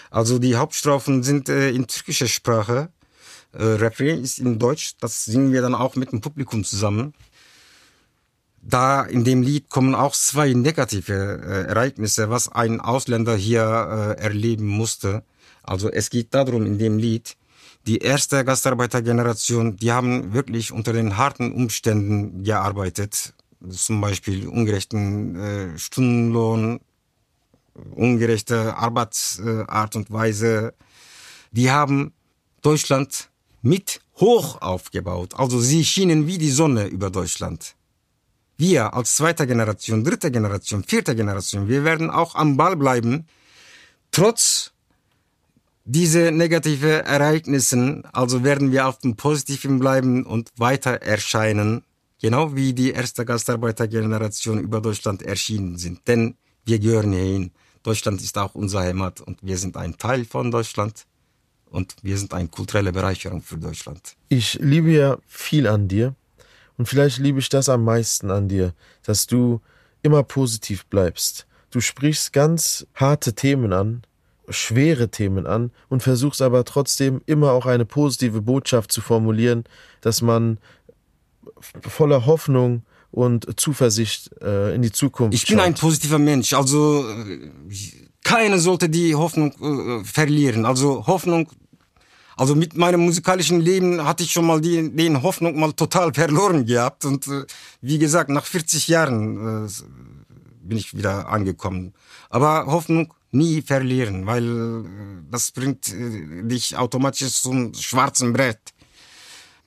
Also 0.09 0.39
die 0.39 0.55
Hauptstrophen 0.55 1.23
sind 1.23 1.47
in 1.47 1.87
türkischer 1.87 2.27
Sprache 2.27 2.89
Refrain 3.53 4.23
ist 4.23 4.39
in 4.39 4.59
Deutsch, 4.59 4.93
das 5.01 5.25
singen 5.25 5.51
wir 5.51 5.61
dann 5.61 5.75
auch 5.75 5.95
mit 5.95 6.13
dem 6.13 6.21
Publikum 6.21 6.63
zusammen. 6.63 7.13
Da 8.61 9.03
in 9.03 9.25
dem 9.25 9.41
Lied 9.41 9.69
kommen 9.69 9.93
auch 9.93 10.13
zwei 10.13 10.53
negative 10.53 11.65
Ereignisse, 11.67 12.29
was 12.29 12.49
ein 12.49 12.79
Ausländer 12.79 13.35
hier 13.35 13.61
erleben 13.61 14.67
musste. 14.67 15.23
Also 15.63 15.89
es 15.89 16.09
geht 16.09 16.33
darum 16.33 16.65
in 16.65 16.77
dem 16.77 16.97
Lied, 16.97 17.35
die 17.87 17.97
erste 17.97 18.45
Gastarbeitergeneration, 18.45 19.75
die 19.75 19.91
haben 19.91 20.33
wirklich 20.33 20.71
unter 20.71 20.93
den 20.93 21.17
harten 21.17 21.51
Umständen 21.51 22.43
gearbeitet. 22.43 23.33
Zum 23.69 24.01
Beispiel 24.01 24.47
ungerechten 24.47 25.35
äh, 25.35 25.77
Stundenlohn, 25.77 26.79
ungerechte 27.91 28.75
Arbeitsart 28.75 29.95
und 29.95 30.11
Weise. 30.11 30.73
Die 31.51 31.69
haben 31.69 32.13
Deutschland 32.61 33.29
mit 33.61 34.01
hoch 34.19 34.61
aufgebaut. 34.61 35.33
Also 35.35 35.59
sie 35.59 35.85
schienen 35.85 36.27
wie 36.27 36.37
die 36.37 36.51
Sonne 36.51 36.87
über 36.87 37.09
Deutschland. 37.09 37.75
Wir 38.57 38.93
als 38.93 39.15
zweite 39.15 39.47
Generation, 39.47 40.03
dritte 40.03 40.31
Generation, 40.31 40.83
vierte 40.83 41.15
Generation, 41.15 41.67
wir 41.67 41.83
werden 41.83 42.11
auch 42.11 42.35
am 42.35 42.57
Ball 42.57 42.75
bleiben, 42.75 43.25
trotz 44.11 44.71
diese 45.83 46.31
negative 46.31 47.03
Ereignissen, 47.05 48.05
also 48.13 48.43
werden 48.43 48.71
wir 48.71 48.87
auf 48.87 48.99
dem 48.99 49.15
Positiven 49.15 49.79
bleiben 49.79 50.27
und 50.27 50.49
weiter 50.57 51.01
erscheinen, 51.01 51.83
genau 52.21 52.55
wie 52.55 52.73
die 52.73 52.91
erste 52.91 53.25
Gastarbeitergeneration 53.25 54.59
über 54.59 54.79
Deutschland 54.79 55.23
erschienen 55.23 55.77
sind. 55.77 56.07
Denn 56.07 56.35
wir 56.65 56.79
gehören 56.79 57.11
hierhin. 57.11 57.51
Deutschland 57.83 58.21
ist 58.21 58.37
auch 58.37 58.53
unsere 58.53 58.83
Heimat 58.83 59.21
und 59.21 59.39
wir 59.41 59.57
sind 59.57 59.75
ein 59.75 59.97
Teil 59.97 60.23
von 60.25 60.51
Deutschland 60.51 61.05
und 61.71 61.95
wir 62.03 62.17
sind 62.17 62.33
eine 62.33 62.47
kulturelle 62.47 62.91
Bereicherung 62.91 63.41
für 63.41 63.57
Deutschland. 63.57 64.15
Ich 64.29 64.53
liebe 64.61 64.91
ja 64.91 65.17
viel 65.27 65.65
an 65.65 65.87
dir 65.87 66.15
und 66.77 66.85
vielleicht 66.85 67.17
liebe 67.17 67.39
ich 67.39 67.49
das 67.49 67.69
am 67.69 67.83
meisten 67.83 68.29
an 68.29 68.47
dir, 68.47 68.73
dass 69.03 69.25
du 69.25 69.61
immer 70.03 70.21
positiv 70.21 70.85
bleibst. 70.85 71.47
Du 71.71 71.79
sprichst 71.79 72.33
ganz 72.33 72.85
harte 72.93 73.33
Themen 73.33 73.73
an, 73.73 74.03
schwere 74.49 75.09
Themen 75.09 75.47
an 75.47 75.71
und 75.89 76.03
versuchst 76.03 76.41
aber 76.41 76.65
trotzdem 76.65 77.21
immer 77.25 77.51
auch 77.53 77.65
eine 77.65 77.85
positive 77.85 78.41
Botschaft 78.41 78.91
zu 78.91 79.01
formulieren, 79.01 79.63
dass 80.01 80.21
man 80.21 80.59
voller 81.87 82.25
Hoffnung 82.25 82.83
und 83.11 83.59
Zuversicht 83.59 84.31
äh, 84.41 84.75
in 84.75 84.81
die 84.81 84.91
Zukunft. 84.91 85.33
Ich 85.33 85.45
bin 85.45 85.57
schaut. 85.57 85.67
ein 85.67 85.73
positiver 85.73 86.19
Mensch, 86.19 86.53
also 86.53 87.05
äh, 87.09 87.51
keiner 88.23 88.59
sollte 88.59 88.89
die 88.89 89.15
Hoffnung 89.15 89.51
äh, 90.01 90.03
verlieren. 90.05 90.65
Also 90.65 91.05
Hoffnung 91.07 91.49
also 92.37 92.55
mit 92.55 92.75
meinem 92.75 93.01
musikalischen 93.01 93.59
Leben 93.59 94.03
hatte 94.03 94.23
ich 94.23 94.31
schon 94.31 94.45
mal 94.45 94.61
die, 94.61 94.95
den 94.95 95.21
Hoffnung 95.21 95.59
mal 95.59 95.73
total 95.73 96.13
verloren 96.13 96.65
gehabt. 96.65 97.05
Und 97.05 97.27
äh, 97.27 97.45
wie 97.81 97.99
gesagt, 97.99 98.29
nach 98.29 98.45
40 98.45 98.87
Jahren 98.87 99.65
äh, 99.65 99.69
bin 100.63 100.77
ich 100.77 100.97
wieder 100.97 101.29
angekommen. 101.29 101.93
Aber 102.29 102.65
Hoffnung 102.67 103.13
nie 103.31 103.61
verlieren, 103.61 104.25
weil 104.25 104.45
äh, 104.45 104.89
das 105.29 105.51
bringt 105.51 105.93
dich 105.93 106.77
automatisch 106.77 107.41
zum 107.41 107.73
schwarzen 107.73 108.33
Brett. 108.33 108.73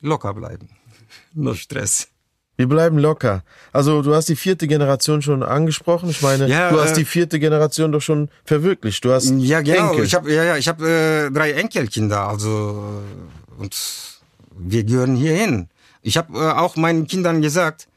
Locker 0.00 0.34
bleiben. 0.34 0.68
No 1.34 1.54
Stress. 1.54 2.08
Wir 2.56 2.68
bleiben 2.68 2.98
locker. 2.98 3.42
Also 3.72 4.02
du 4.02 4.14
hast 4.14 4.28
die 4.28 4.36
vierte 4.36 4.68
Generation 4.68 5.22
schon 5.22 5.42
angesprochen. 5.42 6.08
Ich 6.10 6.22
meine, 6.22 6.46
Ja, 6.46 6.70
du 6.70 6.80
hast 6.80 6.92
äh, 6.92 6.96
die 7.00 7.04
vierte 7.04 7.40
Generation 7.40 7.90
doch 7.90 8.00
schon 8.02 8.28
verwirklicht. 8.44 9.04
Du 9.04 9.12
hast 9.12 9.30
Ja, 9.38 9.60
genau. 9.60 9.90
Enkel. 9.90 10.04
Ich 10.04 10.14
habe 10.14 10.32
ja, 10.32 10.44
ja, 10.44 10.56
ich 10.56 10.68
habe 10.68 10.88
äh, 10.88 11.30
drei 11.32 11.52
Enkelkinder, 11.52 12.28
also 12.28 13.02
äh, 13.58 13.60
und 13.60 13.76
wir 14.56 14.84
gehören 14.84 15.16
hierhin. 15.16 15.68
Ich 16.02 16.16
habe 16.16 16.38
äh, 16.38 16.52
auch 16.52 16.76
meinen 16.76 17.08
Kindern 17.08 17.42
gesagt, 17.42 17.88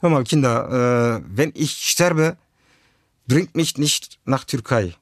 hör 0.00 0.10
mal 0.10 0.22
Kinder, 0.22 1.18
äh, 1.18 1.24
wenn 1.34 1.50
ich 1.54 1.72
sterbe, 1.72 2.36
bringt 3.26 3.56
mich 3.56 3.78
nicht 3.78 4.20
nach 4.24 4.44
Türkei. 4.44 4.94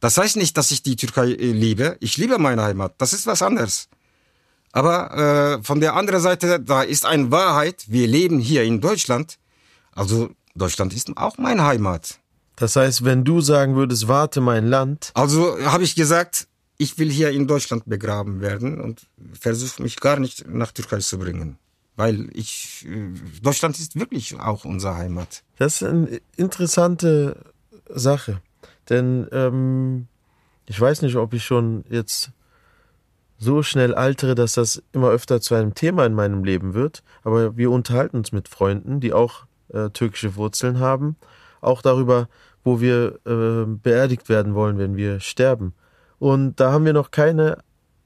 Das 0.00 0.16
heißt 0.16 0.36
nicht, 0.36 0.56
dass 0.56 0.70
ich 0.70 0.82
die 0.82 0.96
Türkei 0.96 1.26
liebe. 1.26 1.96
Ich 2.00 2.16
liebe 2.16 2.38
meine 2.38 2.62
Heimat. 2.62 2.94
Das 2.98 3.12
ist 3.12 3.26
was 3.26 3.42
anderes. 3.42 3.88
Aber 4.72 5.58
äh, 5.58 5.62
von 5.64 5.80
der 5.80 5.94
anderen 5.94 6.20
Seite, 6.20 6.60
da 6.60 6.82
ist 6.82 7.04
eine 7.06 7.30
Wahrheit. 7.30 7.84
Wir 7.88 8.06
leben 8.06 8.38
hier 8.38 8.64
in 8.64 8.80
Deutschland. 8.80 9.38
Also 9.92 10.30
Deutschland 10.54 10.92
ist 10.92 11.16
auch 11.16 11.38
meine 11.38 11.64
Heimat. 11.64 12.18
das 12.56 12.76
heißt, 12.76 13.04
wenn 13.04 13.24
du 13.24 13.40
sagen 13.40 13.76
würdest, 13.76 14.08
warte 14.08 14.40
mein 14.40 14.66
Land, 14.66 15.10
Also 15.14 15.58
habe 15.64 15.84
ich 15.84 15.94
gesagt, 15.94 16.48
ich 16.76 16.98
will 16.98 17.10
hier 17.10 17.30
in 17.30 17.46
Deutschland 17.46 17.84
begraben 17.86 18.40
werden 18.40 18.80
und 18.80 19.06
versuche 19.32 19.82
mich 19.82 19.98
gar 20.00 20.18
nicht 20.18 20.46
nach 20.48 20.72
Türkei 20.72 20.98
zu 20.98 21.18
bringen. 21.18 21.58
Weil 21.96 22.28
ich, 22.32 22.86
äh, 22.88 23.10
Deutschland 23.42 23.78
ist 23.78 23.98
wirklich 23.98 24.38
auch 24.38 24.64
unsere 24.64 24.96
Heimat. 24.96 25.42
das 25.58 25.82
ist 25.82 25.88
eine 25.88 26.20
interessante 26.36 27.36
Sache. 27.88 28.40
Denn 28.88 29.26
ähm, 29.32 30.06
ich 30.66 30.80
weiß 30.80 31.02
nicht, 31.02 31.16
ob 31.16 31.34
ich 31.34 31.44
schon 31.44 31.84
jetzt 31.90 32.30
so 33.38 33.62
schnell 33.62 33.94
altere, 33.94 34.34
dass 34.34 34.54
das 34.54 34.82
immer 34.92 35.10
öfter 35.10 35.40
zu 35.40 35.54
einem 35.54 35.74
Thema 35.74 36.04
in 36.04 36.14
meinem 36.14 36.44
Leben 36.44 36.74
wird. 36.74 37.02
Aber 37.22 37.56
wir 37.56 37.70
unterhalten 37.70 38.16
uns 38.16 38.32
mit 38.32 38.48
Freunden, 38.48 39.00
die 39.00 39.12
auch 39.12 39.44
äh, 39.72 39.90
türkische 39.90 40.36
Wurzeln 40.36 40.80
haben, 40.80 41.16
auch 41.60 41.82
darüber, 41.82 42.28
wo 42.64 42.80
wir 42.80 43.18
äh, 43.24 43.64
beerdigt 43.66 44.28
werden 44.28 44.54
wollen, 44.54 44.78
wenn 44.78 44.96
wir 44.96 45.20
sterben. 45.20 45.72
Und 46.18 46.58
da 46.58 46.72
haben 46.72 46.84
wir 46.84 46.92
noch 46.92 47.10
keine 47.10 47.58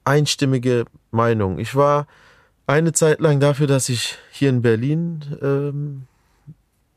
einstimmige 0.05 0.85
Meinung. 1.11 1.59
Ich 1.59 1.75
war 1.75 2.07
eine 2.67 2.93
Zeit 2.93 3.21
lang 3.21 3.41
dafür, 3.41 3.67
dass 3.67 3.89
ich 3.89 4.19
hier 4.31 4.51
in 4.51 4.63
Berlin 4.63 5.25
ähm, 5.41 6.07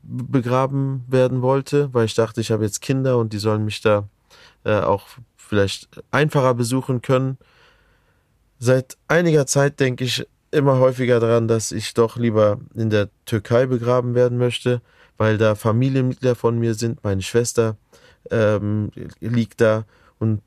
begraben 0.02 1.04
werden 1.08 1.42
wollte, 1.42 1.92
weil 1.92 2.04
ich 2.04 2.14
dachte, 2.14 2.40
ich 2.40 2.50
habe 2.50 2.64
jetzt 2.64 2.80
Kinder 2.80 3.18
und 3.18 3.32
die 3.32 3.38
sollen 3.38 3.64
mich 3.64 3.80
da 3.80 4.08
äh, 4.64 4.80
auch 4.80 5.06
vielleicht 5.36 5.88
einfacher 6.10 6.54
besuchen 6.54 7.02
können. 7.02 7.38
Seit 8.58 8.96
einiger 9.08 9.46
Zeit 9.46 9.80
denke 9.80 10.04
ich 10.04 10.26
immer 10.50 10.78
häufiger 10.78 11.20
daran, 11.20 11.48
dass 11.48 11.72
ich 11.72 11.94
doch 11.94 12.16
lieber 12.16 12.58
in 12.74 12.90
der 12.90 13.08
Türkei 13.26 13.66
begraben 13.66 14.14
werden 14.14 14.38
möchte, 14.38 14.80
weil 15.18 15.38
da 15.38 15.54
Familienmitglieder 15.54 16.34
von 16.34 16.58
mir 16.58 16.74
sind. 16.74 17.02
Meine 17.04 17.22
Schwester 17.22 17.76
ähm, 18.30 18.90
liegt 19.20 19.60
da 19.60 19.84
und 20.18 20.40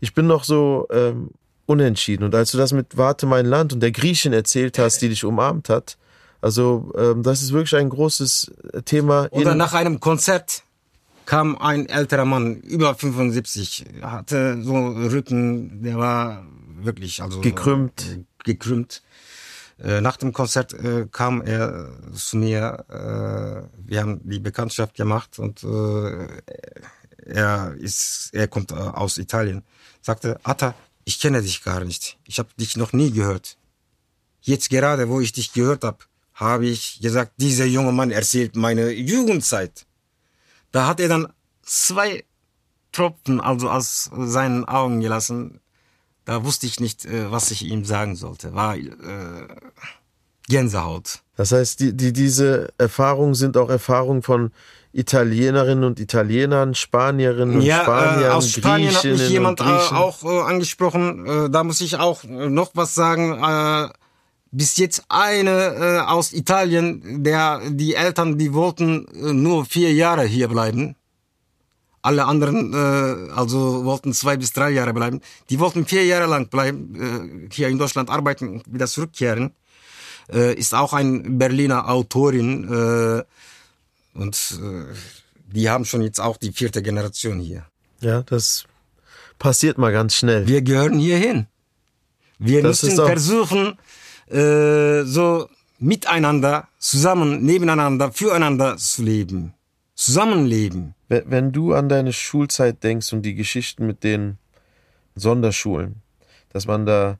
ich 0.00 0.14
bin 0.14 0.26
noch 0.26 0.44
so 0.44 0.88
ähm, 0.90 1.30
unentschieden. 1.66 2.24
Und 2.24 2.34
als 2.34 2.52
du 2.52 2.58
das 2.58 2.72
mit 2.72 2.96
Warte 2.96 3.26
mein 3.26 3.46
Land 3.46 3.72
und 3.72 3.80
der 3.80 3.92
Griechin 3.92 4.32
erzählt 4.32 4.78
hast, 4.78 5.02
die 5.02 5.08
dich 5.08 5.24
umarmt 5.24 5.68
hat, 5.68 5.96
also 6.40 6.92
ähm, 6.96 7.22
das 7.22 7.42
ist 7.42 7.52
wirklich 7.52 7.76
ein 7.76 7.88
großes 7.88 8.52
Thema. 8.84 9.28
Oder 9.30 9.54
nach 9.54 9.74
einem 9.74 10.00
Konzert 10.00 10.64
kam 11.24 11.56
ein 11.56 11.88
älterer 11.88 12.24
Mann, 12.24 12.56
über 12.56 12.94
75, 12.94 13.84
hatte 14.02 14.60
so 14.62 14.74
Rücken, 14.74 15.82
der 15.82 15.96
war 15.96 16.44
wirklich 16.84 17.22
also 17.22 17.40
Gekrümmt. 17.40 18.02
äh, 18.02 18.24
gekrümmt. 18.44 19.02
Äh, 19.78 20.00
Nach 20.00 20.16
dem 20.16 20.32
Konzert 20.32 20.72
äh, 20.74 21.06
kam 21.10 21.42
er 21.42 21.90
zu 22.14 22.36
mir, 22.36 22.84
wir 23.84 24.00
haben 24.00 24.20
die 24.24 24.38
Bekanntschaft 24.38 24.94
gemacht 24.94 25.38
und 25.38 25.64
er 27.24 27.74
ist, 27.78 28.30
er 28.32 28.48
kommt 28.48 28.72
aus 28.72 29.18
Italien, 29.18 29.62
sagte, 30.00 30.38
Atta, 30.42 30.74
ich 31.04 31.20
kenne 31.20 31.40
dich 31.42 31.62
gar 31.62 31.84
nicht. 31.84 32.18
Ich 32.26 32.38
habe 32.38 32.48
dich 32.58 32.76
noch 32.76 32.92
nie 32.92 33.10
gehört. 33.12 33.56
Jetzt 34.40 34.70
gerade, 34.70 35.08
wo 35.08 35.20
ich 35.20 35.32
dich 35.32 35.52
gehört 35.52 35.84
habe, 35.84 35.98
habe 36.34 36.66
ich 36.66 37.00
gesagt, 37.00 37.32
dieser 37.36 37.64
junge 37.66 37.92
Mann 37.92 38.10
erzählt 38.10 38.56
meine 38.56 38.90
Jugendzeit. 38.90 39.86
Da 40.72 40.86
hat 40.86 41.00
er 41.00 41.08
dann 41.08 41.32
zwei 41.62 42.24
Tropfen 42.90 43.40
also 43.40 43.70
aus 43.70 44.10
seinen 44.16 44.64
Augen 44.64 45.00
gelassen. 45.00 45.60
Da 46.24 46.44
wusste 46.44 46.66
ich 46.66 46.80
nicht, 46.80 47.04
äh, 47.04 47.30
was 47.30 47.50
ich 47.50 47.64
ihm 47.64 47.84
sagen 47.84 48.16
sollte. 48.16 48.54
War 48.54 48.76
äh, 48.76 48.90
Gänsehaut. 50.48 51.20
Das 51.36 51.52
heißt, 51.52 51.80
die, 51.80 51.96
die, 51.96 52.12
diese 52.12 52.72
Erfahrungen 52.78 53.34
sind 53.34 53.56
auch 53.56 53.70
Erfahrungen 53.70 54.22
von 54.22 54.52
Italienerinnen 54.92 55.84
und 55.84 55.98
Italienern, 55.98 56.74
Spanierinnen 56.74 57.56
und 57.56 57.62
ja, 57.62 57.82
Spaniern, 57.82 58.22
äh, 58.22 58.28
aus 58.28 58.50
Spanien 58.50 58.94
hat 58.94 59.04
mich 59.04 59.28
jemand 59.30 59.60
äh, 59.60 59.64
auch 59.64 60.22
äh, 60.22 60.42
angesprochen. 60.42 61.26
Äh, 61.26 61.50
da 61.50 61.64
muss 61.64 61.80
ich 61.80 61.96
auch 61.96 62.24
äh, 62.24 62.50
noch 62.50 62.72
was 62.74 62.94
sagen. 62.94 63.42
Äh, 63.42 63.88
bis 64.52 64.76
jetzt 64.76 65.04
eine 65.08 65.50
äh, 65.50 65.98
aus 66.00 66.34
Italien, 66.34 67.24
der 67.24 67.62
die 67.70 67.94
Eltern, 67.94 68.36
die 68.36 68.52
wollten 68.52 69.06
äh, 69.08 69.32
nur 69.32 69.64
vier 69.64 69.92
Jahre 69.94 70.24
hier 70.24 70.48
bleiben. 70.48 70.94
Alle 72.02 72.24
anderen, 72.26 72.74
äh, 72.74 73.30
also 73.32 73.84
wollten 73.84 74.12
zwei 74.12 74.36
bis 74.36 74.52
drei 74.52 74.70
Jahre 74.70 74.92
bleiben. 74.92 75.20
Die 75.50 75.60
wollten 75.60 75.86
vier 75.86 76.04
Jahre 76.04 76.26
lang 76.26 76.48
bleiben, 76.48 77.48
äh, 77.48 77.54
hier 77.54 77.68
in 77.68 77.78
Deutschland 77.78 78.10
arbeiten 78.10 78.48
und 78.48 78.72
wieder 78.72 78.86
zurückkehren. 78.86 79.52
Äh, 80.32 80.54
ist 80.54 80.74
auch 80.74 80.92
ein 80.92 81.38
Berliner 81.38 81.88
Autorin 81.88 82.64
äh, 82.64 83.22
und 84.18 84.58
äh, 84.60 84.94
die 85.46 85.70
haben 85.70 85.84
schon 85.84 86.02
jetzt 86.02 86.20
auch 86.20 86.36
die 86.36 86.52
vierte 86.52 86.82
Generation 86.82 87.38
hier. 87.38 87.66
Ja, 88.00 88.22
das 88.22 88.64
passiert 89.38 89.78
mal 89.78 89.92
ganz 89.92 90.14
schnell. 90.14 90.46
Wir 90.46 90.62
gehören 90.62 90.98
hier 90.98 91.18
hin. 91.18 91.46
Wir 92.38 92.62
Das 92.62 92.82
müssen 92.82 92.96
versuchen, 92.96 93.78
äh, 94.28 95.04
so 95.04 95.48
miteinander, 95.78 96.68
zusammen, 96.78 97.42
nebeneinander, 97.42 98.12
füreinander 98.12 98.76
zu 98.76 99.02
leben. 99.02 99.54
Zusammenleben. 100.04 100.94
Wenn 101.08 101.52
du 101.52 101.74
an 101.74 101.88
deine 101.88 102.12
Schulzeit 102.12 102.82
denkst 102.82 103.12
und 103.12 103.22
die 103.22 103.36
Geschichten 103.36 103.86
mit 103.86 104.02
den 104.02 104.38
Sonderschulen, 105.14 106.02
dass 106.48 106.66
man 106.66 106.86
da 106.86 107.18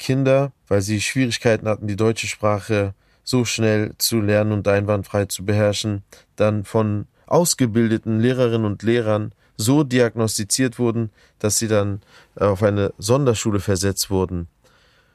Kinder, 0.00 0.50
weil 0.66 0.82
sie 0.82 1.00
Schwierigkeiten 1.00 1.68
hatten, 1.68 1.86
die 1.86 1.94
deutsche 1.94 2.26
Sprache 2.26 2.94
so 3.22 3.44
schnell 3.44 3.92
zu 3.98 4.20
lernen 4.20 4.50
und 4.50 4.66
einwandfrei 4.66 5.26
zu 5.26 5.44
beherrschen, 5.44 6.02
dann 6.34 6.64
von 6.64 7.06
ausgebildeten 7.26 8.18
Lehrerinnen 8.18 8.66
und 8.66 8.82
Lehrern 8.82 9.32
so 9.56 9.84
diagnostiziert 9.84 10.80
wurden, 10.80 11.10
dass 11.38 11.58
sie 11.58 11.68
dann 11.68 12.00
äh, 12.34 12.44
auf 12.44 12.64
eine 12.64 12.92
Sonderschule 12.98 13.60
versetzt 13.60 14.10
wurden. 14.10 14.48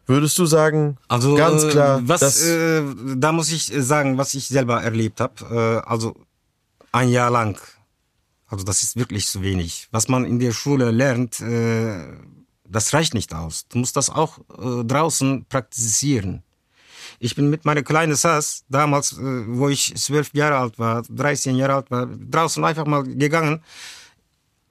Würdest 0.06 0.38
du 0.40 0.46
sagen, 0.46 0.98
Also 1.10 1.36
ganz 1.36 1.66
äh, 1.66 1.70
klar, 1.70 2.00
was, 2.04 2.22
dass, 2.22 2.48
äh, 2.48 2.82
da 3.18 3.34
muss 3.34 3.52
ich 3.52 3.74
äh, 3.74 3.82
sagen, 3.82 4.18
was 4.18 4.36
ich 4.36 4.48
selber 4.48 4.82
erlebt 4.82 5.20
habe. 5.20 5.84
Äh, 5.84 5.90
also 5.90 6.16
ein 6.92 7.10
Jahr 7.10 7.32
lang. 7.32 7.60
Also 8.48 8.64
das 8.64 8.84
ist 8.84 8.96
wirklich 8.96 9.28
zu 9.28 9.42
wenig. 9.42 9.88
Was 9.92 10.08
man 10.08 10.26
in 10.26 10.40
der 10.40 10.54
Schule 10.54 10.92
lernt, 10.92 11.40
äh, 11.42 12.18
das 12.70 12.94
reicht 12.94 13.14
nicht 13.14 13.34
aus. 13.34 13.68
Du 13.68 13.80
musst 13.80 13.96
das 13.96 14.10
auch 14.10 14.40
äh, 14.58 14.84
draußen 14.84 15.46
praktizieren. 15.46 16.44
Ich 17.20 17.36
bin 17.36 17.50
mit 17.50 17.66
meiner 17.66 17.84
kleinen 17.84 18.16
Sass, 18.16 18.64
damals, 18.70 19.14
äh, 19.14 19.44
wo 19.48 19.70
ich 19.70 19.96
zwölf 19.96 20.34
Jahre 20.34 20.58
alt 20.58 20.80
war, 20.80 21.02
13 21.04 21.56
Jahre 21.56 21.76
alt 21.76 21.92
war, 21.92 22.06
draußen 22.06 22.64
einfach 22.64 22.86
mal 22.86 23.04
gegangen. 23.04 23.62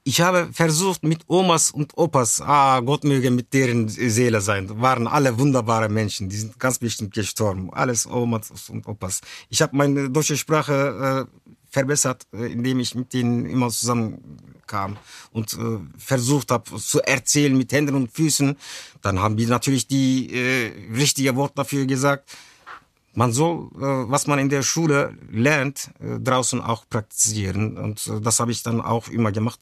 Ich 0.05 0.21
habe 0.21 0.51
versucht 0.53 1.03
mit 1.03 1.25
Omas 1.27 1.73
und 1.73 1.99
Opas, 1.99 2.41
ah, 2.41 2.79
Gott 2.79 3.03
möge 3.03 3.29
mit 3.33 3.53
deren 3.53 3.89
Seele 3.89 4.41
sein, 4.41 4.81
waren 4.81 5.09
alle 5.09 5.37
wunderbare 5.37 5.89
Menschen, 5.89 6.29
die 6.29 6.37
sind 6.37 6.61
ganz 6.61 6.79
bestimmt 6.79 7.13
gestorben. 7.13 7.73
Alles 7.73 8.07
Omas 8.07 8.53
und 8.71 8.87
Opas. 8.87 9.21
Ich 9.49 9.61
habe 9.61 9.77
meine 9.77 10.09
deutsche 10.09 10.37
Sprache 10.37 11.27
äh, 11.27 11.49
verbessert, 11.77 12.27
äh, 12.33 12.51
indem 12.51 12.81
ich 12.81 12.95
mit 12.95 13.13
denen 13.13 13.45
immer 13.45 13.69
zusammenkam 13.69 14.97
und 15.33 15.53
äh, 15.53 15.79
versucht 15.99 16.51
habe 16.51 16.65
zu 16.79 17.03
erzählen 17.03 17.55
mit 17.57 17.71
Händen 17.71 17.95
und 17.95 18.11
Füßen. 18.11 18.57
Dann 19.03 19.21
haben 19.21 19.37
die 19.37 19.45
natürlich 19.45 19.87
die 19.87 20.33
äh, 20.33 20.73
richtige 20.95 21.37
Wort 21.37 21.53
dafür 21.59 21.85
gesagt. 21.85 22.25
Man 23.13 23.31
soll, 23.33 23.69
äh, 23.77 24.11
was 24.13 24.27
man 24.27 24.39
in 24.39 24.49
der 24.49 24.63
Schule 24.63 25.19
lernt, 25.31 25.91
äh, 26.01 26.19
draußen 26.19 26.63
auch 26.63 26.89
praktizieren. 26.89 27.77
Und 27.77 28.07
äh, 28.07 28.21
das 28.23 28.41
habe 28.41 28.53
ich 28.53 28.63
dann 28.63 28.81
auch 28.81 29.09
immer 29.09 29.33
gemacht. 29.33 29.61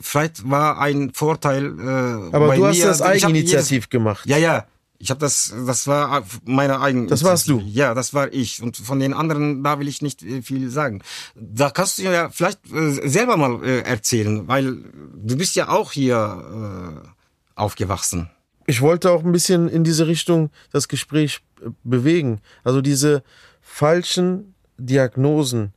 Vielleicht 0.00 0.48
war 0.50 0.80
ein 0.80 1.12
Vorteil. 1.12 1.64
Äh, 1.78 2.36
aber 2.36 2.56
du 2.56 2.66
hast 2.66 2.78
mir, 2.78 2.86
das 2.86 3.02
eigeninitiativ 3.02 3.88
gemacht. 3.88 4.26
Jedes, 4.26 4.42
ja, 4.42 4.54
ja. 4.54 4.66
Ich 5.02 5.10
habe 5.10 5.18
das, 5.18 5.52
das 5.66 5.88
war 5.88 6.24
meine 6.44 6.80
eigene. 6.80 7.08
Das 7.08 7.24
warst 7.24 7.48
du? 7.48 7.58
Ja, 7.66 7.92
das 7.92 8.14
war 8.14 8.32
ich. 8.32 8.62
Und 8.62 8.76
von 8.76 9.00
den 9.00 9.14
anderen, 9.14 9.64
da 9.64 9.80
will 9.80 9.88
ich 9.88 10.00
nicht 10.00 10.22
äh, 10.22 10.42
viel 10.42 10.70
sagen. 10.70 11.02
Da 11.34 11.70
kannst 11.70 11.98
du 11.98 12.04
ja 12.04 12.30
vielleicht 12.30 12.60
äh, 12.72 13.08
selber 13.08 13.36
mal 13.36 13.64
äh, 13.64 13.80
erzählen, 13.80 14.46
weil 14.46 14.76
du 15.16 15.36
bist 15.36 15.56
ja 15.56 15.70
auch 15.70 15.90
hier 15.90 17.02
aufgewachsen. 17.56 18.30
ich 18.66 18.80
wollte 18.80 19.10
auch 19.10 19.24
ein 19.24 19.32
bisschen 19.32 19.68
in 19.68 19.82
diese 19.82 20.06
Richtung 20.06 20.50
das 20.70 20.86
Gespräch 20.86 21.40
bewegen. 21.82 22.40
Also 22.62 22.80
diese 22.80 23.24
falschen 23.60 24.54
Diagnosen, 24.78 25.72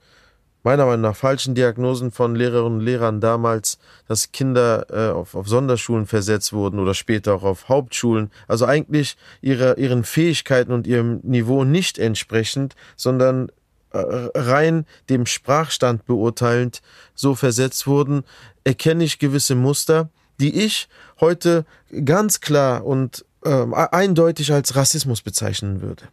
meiner 0.66 0.88
Meinung 0.88 1.02
nach 1.02 1.16
falschen 1.16 1.54
Diagnosen 1.54 2.12
von 2.12 2.36
Lehrerinnen 2.36 2.80
und 2.80 2.86
Lehrern 2.86 3.22
damals, 3.22 3.78
dass 4.08 4.32
Kinder 4.32 4.88
äh, 4.90 5.14
auf, 5.14 5.36
auf 5.36 5.48
Sonderschulen 5.48 6.08
versetzt 6.08 6.54
wurden 6.54 6.80
oder 6.80 6.96
später 6.96 7.36
auch 7.36 7.44
auf 7.44 7.70
Hauptschulen. 7.70 8.32
Also 8.48 8.66
eigentlich 8.66 9.16
ihrer, 9.42 9.78
ihren 9.78 10.04
Fähigkeiten 10.04 10.72
und 10.72 10.88
ihrem 10.88 11.20
Niveau 11.22 11.64
nicht 11.64 12.00
entsprechend, 12.00 12.76
sondern 12.98 13.50
äh, 13.92 14.00
rein 14.34 14.88
dem 15.08 15.28
Sprachstand 15.28 16.08
beurteilend 16.08 16.82
so 17.14 17.36
versetzt 17.36 17.86
wurden, 17.86 18.24
erkenne 18.64 19.04
ich 19.04 19.20
gewisse 19.20 19.54
Muster, 19.54 20.10
die 20.40 20.66
ich 20.66 20.90
heute 21.20 21.66
ganz 22.04 22.42
klar 22.42 22.84
und 22.84 23.24
ähm, 23.46 23.76
eindeutig 23.76 24.52
als 24.52 24.76
Rassismus 24.76 25.22
bezeichnen 25.22 25.82
würde. 25.82 26.06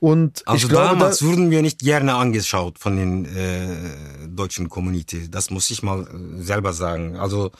Und 0.00 0.42
Also 0.46 0.64
ich 0.64 0.70
glaube, 0.70 0.88
damals 0.88 1.18
da, 1.18 1.26
wurden 1.26 1.50
wir 1.50 1.60
nicht 1.60 1.80
gerne 1.80 2.14
angeschaut 2.14 2.78
von 2.78 2.96
den 2.96 3.26
äh, 3.26 3.68
deutschen 4.28 4.70
Community. 4.70 5.30
Das 5.30 5.50
muss 5.50 5.70
ich 5.70 5.82
mal 5.82 6.00
äh, 6.02 6.42
selber 6.42 6.72
sagen. 6.72 7.16
Also 7.16 7.50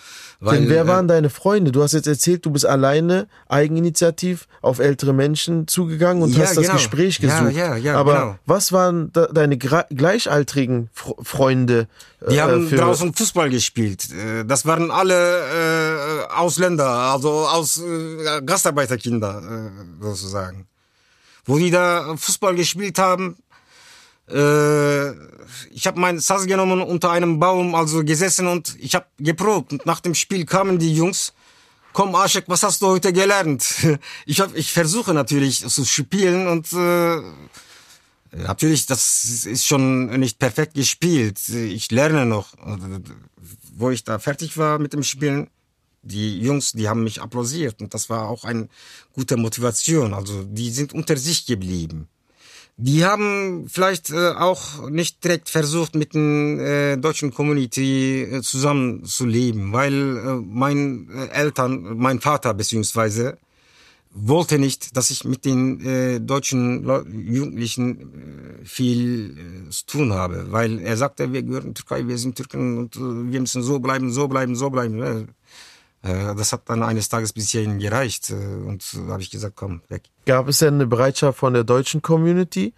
weil 0.41 0.59
denn 0.61 0.71
wer 0.71 0.85
äh, 0.85 0.87
waren 0.89 1.07
deine 1.07 1.29
Freunde? 1.29 1.71
Du 1.71 1.83
hast 1.83 1.93
jetzt 1.93 2.07
erzählt, 2.09 2.47
du 2.47 2.51
bist 2.51 2.65
alleine 2.65 3.29
eigeninitiativ 3.49 4.49
auf 4.63 4.79
ältere 4.79 5.13
Menschen 5.13 5.69
zugegangen 5.69 6.23
und 6.23 6.35
Ja, 6.35 6.45
hast 6.45 6.57
das 6.57 6.65
genau. 6.65 6.77
Gespräch 6.77 7.19
Ja, 7.19 7.41
gesucht. 7.41 7.57
ja, 7.57 7.77
ja, 7.77 7.99
Aber 7.99 8.15
genau. 8.15 8.37
was 8.47 8.73
waren 8.73 9.13
deine 9.13 9.59
gleichaltrigen 9.59 10.89
Fr 10.95 11.15
Freunde? 11.23 11.89
Die 12.31 12.37
äh, 12.37 12.41
haben 12.41 12.71
draußen 12.71 13.13
Fußball 13.15 13.51
gespielt. 13.51 14.09
Äh, 14.13 14.45
Das 14.47 14.65
waren 14.65 14.91
alle 14.91 16.25
äh, 16.31 16.33
Ausländer, 16.35 16.89
also 16.89 17.31
aus 17.47 17.79
äh, 17.83 18.41
Gastarbeiterkinder 18.43 19.43
äh, 19.43 20.03
sozusagen. 20.03 20.67
Wo 21.45 21.59
die 21.59 21.71
da 21.71 22.17
Fußball 22.17 22.55
gespielt 22.55 22.99
haben, 22.99 23.37
äh, 24.29 25.11
ich 25.71 25.87
habe 25.87 25.99
meinen 25.99 26.21
Sass 26.21 26.47
genommen 26.47 26.81
unter 26.81 27.11
einem 27.11 27.39
Baum, 27.39 27.75
also 27.75 28.05
gesessen 28.05 28.47
und 28.47 28.77
ich 28.79 28.95
habe 28.95 29.07
geprobt. 29.19 29.73
Und 29.73 29.87
nach 29.87 30.01
dem 30.01 30.15
Spiel 30.15 30.45
kamen 30.45 30.79
die 30.79 30.95
Jungs. 30.95 31.33
Komm, 31.93 32.15
Aschek, 32.15 32.45
was 32.47 32.63
hast 32.63 32.83
du 32.83 32.87
heute 32.87 33.13
gelernt? 33.13 33.65
Ich, 34.27 34.41
hab, 34.41 34.55
ich 34.55 34.73
versuche 34.73 35.13
natürlich 35.13 35.67
zu 35.69 35.85
spielen 35.85 36.47
und 36.47 36.73
äh, 36.73 37.21
Natürlich, 38.33 38.87
das 38.87 39.45
ist 39.45 39.67
schon 39.67 40.07
nicht 40.21 40.39
perfekt 40.39 40.75
gespielt. 40.75 41.49
Ich 41.49 41.91
lerne 41.91 42.27
noch. 42.27 42.55
Wo 43.75 43.91
ich 43.91 44.05
da 44.05 44.19
fertig 44.19 44.57
war 44.57 44.79
mit 44.79 44.93
dem 44.93 45.03
Spielen, 45.03 45.51
die 46.03 46.41
Jungs, 46.41 46.73
die 46.73 46.89
haben 46.89 47.05
mich 47.05 47.21
applaudiert 47.21 47.81
und 47.81 47.93
das 47.95 48.09
war 48.11 48.29
auch 48.29 48.45
eine 48.45 48.69
gute 49.13 49.37
Motivation. 49.37 50.15
Also 50.15 50.45
die 50.45 50.71
sind 50.71 50.93
unter 50.93 51.17
sich 51.17 51.47
geblieben. 51.47 52.09
Die 52.83 53.05
haben 53.05 53.67
vielleicht 53.69 54.09
äh, 54.09 54.31
auch 54.31 54.89
nicht 54.89 55.23
direkt 55.23 55.51
versucht, 55.51 55.95
mit 55.95 56.15
den 56.15 56.59
äh, 56.61 56.97
deutschen 56.97 57.31
Community 57.31 58.23
äh, 58.23 58.41
zusammenzuleben, 58.41 59.71
weil 59.75 60.41
mein 60.47 61.11
Eltern, 61.31 61.99
mein 61.99 62.21
Vater 62.21 62.55
beziehungsweise 62.55 63.37
wollte 64.13 64.59
nicht, 64.59 64.97
dass 64.97 65.11
ich 65.11 65.25
mit 65.25 65.45
den 65.45 66.27
deutschen 66.27 66.85
Jugendlichen 67.33 68.59
viel 68.65 69.37
zu 69.71 69.87
tun 69.87 70.13
habe, 70.13 70.47
weil 70.51 70.81
er 70.81 70.97
sagte, 70.97 71.33
wir 71.33 71.45
gehören 71.45 71.75
Türkei, 71.75 72.09
wir 72.09 72.19
sind 72.19 72.35
Türken 72.35 72.77
und 72.79 72.97
wir 72.97 73.41
müssen 73.41 73.63
so 73.63 73.79
bleiben, 73.79 74.11
so 74.11 74.27
bleiben, 74.27 74.57
so 74.57 74.69
bleiben. 74.69 75.29
Äh, 76.03 76.31
äh, 76.31 76.35
das 76.35 76.53
hat 76.53 76.63
dann 76.69 76.83
eines 76.83 77.09
Tages 77.09 77.33
bis 77.33 77.51
hierhin 77.51 77.79
gereicht 77.79 78.31
äh, 78.31 78.35
und 78.35 78.85
habe 79.09 79.23
ich 79.23 79.31
gesagt, 79.31 79.57
komm, 79.57 79.83
weg. 79.89 80.03
Gab 80.27 80.49
es 80.49 80.59
denn 80.59 80.75
eine 80.75 80.87
Bereitschaft 80.87 81.39
von 81.39 81.55
der 81.55 81.65
deutschen 81.65 82.03
Community, 82.03 82.73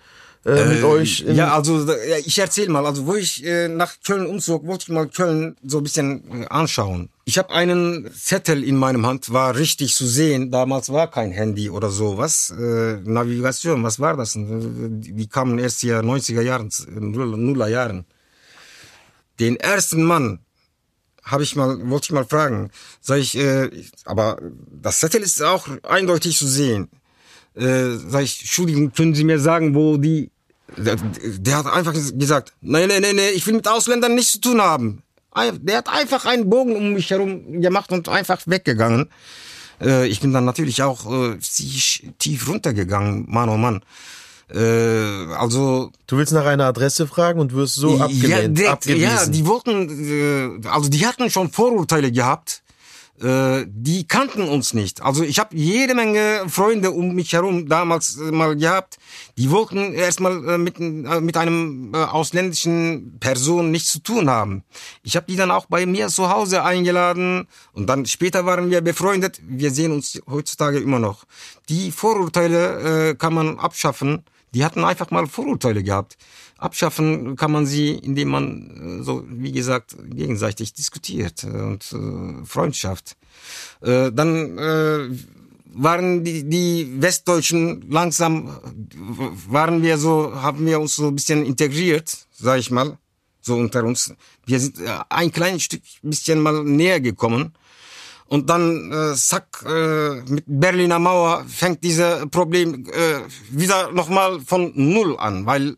äh, 0.44 0.64
mit 0.66 0.82
euch? 0.82 1.20
ja, 1.20 1.54
also 1.54 1.86
ich 2.24 2.38
erzähle 2.38 2.70
mal. 2.70 2.84
Also 2.84 3.06
wo 3.06 3.14
ich 3.14 3.44
äh, 3.44 3.68
nach 3.68 3.94
Köln 4.04 4.26
umzog, 4.26 4.66
wollte 4.66 4.84
ich 4.84 4.88
mal 4.88 5.06
Köln 5.06 5.56
so 5.62 5.78
ein 5.78 5.84
bisschen 5.84 6.42
äh, 6.42 6.46
anschauen. 6.48 7.10
Ich 7.24 7.38
habe 7.38 7.50
einen 7.50 8.10
Zettel 8.12 8.64
in 8.64 8.76
meinem 8.76 9.06
Hand, 9.06 9.32
war 9.32 9.54
richtig 9.54 9.94
zu 9.94 10.04
sehen. 10.04 10.50
Damals 10.50 10.92
war 10.92 11.08
kein 11.08 11.30
Handy 11.30 11.70
oder 11.70 11.90
sowas. 11.90 12.52
Äh, 12.58 12.96
Navigation, 13.04 13.84
was 13.84 14.00
war 14.00 14.16
das? 14.16 14.32
Die 14.36 15.28
kamen 15.28 15.60
erst 15.60 15.84
ja 15.84 16.00
90er 16.00 16.42
Jahren, 16.42 16.70
Nuller 16.88 17.68
Jahren. 17.68 18.04
Den 19.38 19.56
ersten 19.56 20.02
Mann 20.02 20.40
habe 21.22 21.42
ich 21.42 21.56
mal, 21.56 21.88
wollte 21.88 22.06
ich 22.06 22.12
mal 22.12 22.24
fragen. 22.24 22.70
Sag 23.00 23.18
ich, 23.18 23.36
äh, 23.36 23.70
aber 24.04 24.38
das 24.70 25.00
Zettel 25.00 25.22
ist 25.22 25.42
auch 25.42 25.68
eindeutig 25.82 26.36
zu 26.36 26.46
sehen. 26.46 26.88
Äh, 27.54 27.96
sag 28.08 28.22
ich, 28.22 28.40
Entschuldigung, 28.40 28.92
können 28.92 29.14
Sie 29.14 29.24
mir 29.24 29.38
sagen, 29.38 29.74
wo 29.74 29.96
die 29.96 30.30
der, 30.76 30.96
der 30.96 31.56
hat 31.58 31.66
einfach 31.66 31.92
gesagt, 31.92 32.52
nein, 32.60 32.88
nein, 32.88 33.02
nein, 33.02 33.16
nein, 33.16 33.32
ich 33.34 33.46
will 33.46 33.54
mit 33.54 33.68
Ausländern 33.68 34.14
nichts 34.14 34.32
zu 34.32 34.40
tun 34.40 34.60
haben. 34.60 35.02
Der 35.34 35.78
hat 35.78 35.88
einfach 35.88 36.26
einen 36.26 36.50
Bogen 36.50 36.76
um 36.76 36.92
mich 36.92 37.10
herum 37.10 37.60
gemacht 37.60 37.90
und 37.90 38.08
einfach 38.08 38.40
weggegangen. 38.46 39.08
Äh, 39.80 40.06
ich 40.08 40.20
bin 40.20 40.32
dann 40.32 40.44
natürlich 40.44 40.82
auch 40.82 41.10
äh, 41.10 41.38
tief 42.18 42.48
runtergegangen, 42.48 43.24
Mann 43.28 43.48
oh 43.48 43.56
Mann. 43.56 43.82
Äh, 44.54 45.32
also 45.34 45.90
du 46.06 46.16
willst 46.18 46.32
nach 46.32 46.44
einer 46.44 46.66
Adresse 46.66 47.06
fragen 47.06 47.40
und 47.40 47.54
wirst 47.54 47.76
so 47.76 47.98
abgelehnt, 47.98 48.58
ja, 48.58 48.72
abgewiesen. 48.72 49.02
Ja, 49.02 49.26
die 49.26 49.46
wollten, 49.46 50.62
äh, 50.64 50.68
also 50.68 50.90
die 50.90 51.06
hatten 51.06 51.30
schon 51.30 51.50
Vorurteile 51.50 52.12
gehabt. 52.12 52.62
Äh, 53.20 53.66
die 53.68 54.06
kannten 54.06 54.42
uns 54.42 54.74
nicht. 54.74 55.02
Also 55.02 55.22
ich 55.22 55.38
habe 55.38 55.56
jede 55.56 55.94
Menge 55.94 56.44
Freunde 56.48 56.90
um 56.90 57.14
mich 57.14 57.32
herum 57.32 57.68
damals 57.68 58.16
äh, 58.16 58.32
mal 58.32 58.56
gehabt. 58.56 58.98
Die 59.38 59.50
wollten 59.50 59.94
erstmal 59.94 60.58
mit, 60.58 60.78
mit 60.80 61.36
einem 61.36 61.94
ausländischen 61.94 63.18
Person 63.20 63.70
nichts 63.70 63.92
zu 63.92 64.00
tun 64.00 64.28
haben. 64.28 64.64
Ich 65.02 65.14
habe 65.16 65.26
die 65.28 65.36
dann 65.36 65.50
auch 65.50 65.66
bei 65.66 65.86
mir 65.86 66.08
zu 66.08 66.28
Hause 66.30 66.64
eingeladen 66.64 67.46
und 67.72 67.86
dann 67.86 68.06
später 68.06 68.44
waren 68.44 68.70
wir 68.70 68.80
befreundet. 68.80 69.40
Wir 69.46 69.70
sehen 69.70 69.92
uns 69.92 70.20
heutzutage 70.28 70.78
immer 70.78 70.98
noch. 70.98 71.24
Die 71.68 71.92
Vorurteile 71.92 73.10
äh, 73.10 73.14
kann 73.14 73.34
man 73.34 73.58
abschaffen 73.58 74.24
die 74.54 74.64
hatten 74.64 74.84
einfach 74.84 75.10
mal 75.10 75.26
Vorurteile 75.26 75.82
gehabt. 75.82 76.16
Abschaffen 76.58 77.36
kann 77.36 77.50
man 77.50 77.66
sie, 77.66 77.90
indem 77.90 78.28
man, 78.28 79.00
äh, 79.00 79.02
so 79.02 79.24
wie 79.28 79.52
gesagt, 79.52 79.96
gegenseitig 80.10 80.74
diskutiert 80.74 81.44
und 81.44 81.92
äh, 81.92 82.44
Freundschaft. 82.44 83.16
Äh, 83.80 84.12
dann 84.12 84.58
äh, 84.58 85.08
waren 85.74 86.22
die, 86.24 86.44
die 86.48 87.00
Westdeutschen 87.00 87.90
langsam, 87.90 88.58
waren 89.48 89.82
wir 89.82 89.98
so, 89.98 90.34
haben 90.40 90.66
wir 90.66 90.78
uns 90.80 90.96
so 90.96 91.08
ein 91.08 91.14
bisschen 91.14 91.44
integriert, 91.44 92.26
sag 92.32 92.58
ich 92.58 92.70
mal, 92.70 92.98
so 93.40 93.56
unter 93.56 93.84
uns. 93.84 94.14
Wir 94.46 94.60
sind 94.60 94.78
äh, 94.80 94.98
ein 95.08 95.32
kleines 95.32 95.64
Stück 95.64 95.82
bisschen 96.02 96.40
mal 96.40 96.62
näher 96.62 97.00
gekommen. 97.00 97.54
Und 98.32 98.48
dann, 98.48 98.90
äh, 98.90 99.14
zack, 99.14 99.62
äh, 99.66 100.22
mit 100.22 100.44
Berliner 100.46 100.98
Mauer 100.98 101.44
fängt 101.46 101.84
dieses 101.84 102.26
Problem 102.30 102.86
äh, 102.86 103.20
wieder 103.50 103.92
nochmal 103.92 104.40
von 104.40 104.72
Null 104.74 105.18
an, 105.18 105.44
weil 105.44 105.76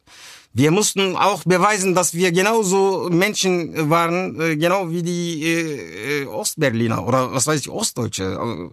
wir 0.52 0.70
mussten 0.70 1.16
auch 1.16 1.42
beweisen, 1.42 1.96
dass 1.96 2.14
wir 2.14 2.30
genauso 2.30 3.08
Menschen 3.10 3.90
waren, 3.90 4.40
äh, 4.40 4.56
genau 4.56 4.88
wie 4.88 5.02
die 5.02 5.42
äh, 5.42 6.22
äh 6.22 6.26
Ostberliner 6.26 7.04
oder 7.04 7.32
was 7.32 7.48
weiß 7.48 7.58
ich, 7.58 7.68
Ostdeutsche. 7.68 8.38
Also, 8.38 8.70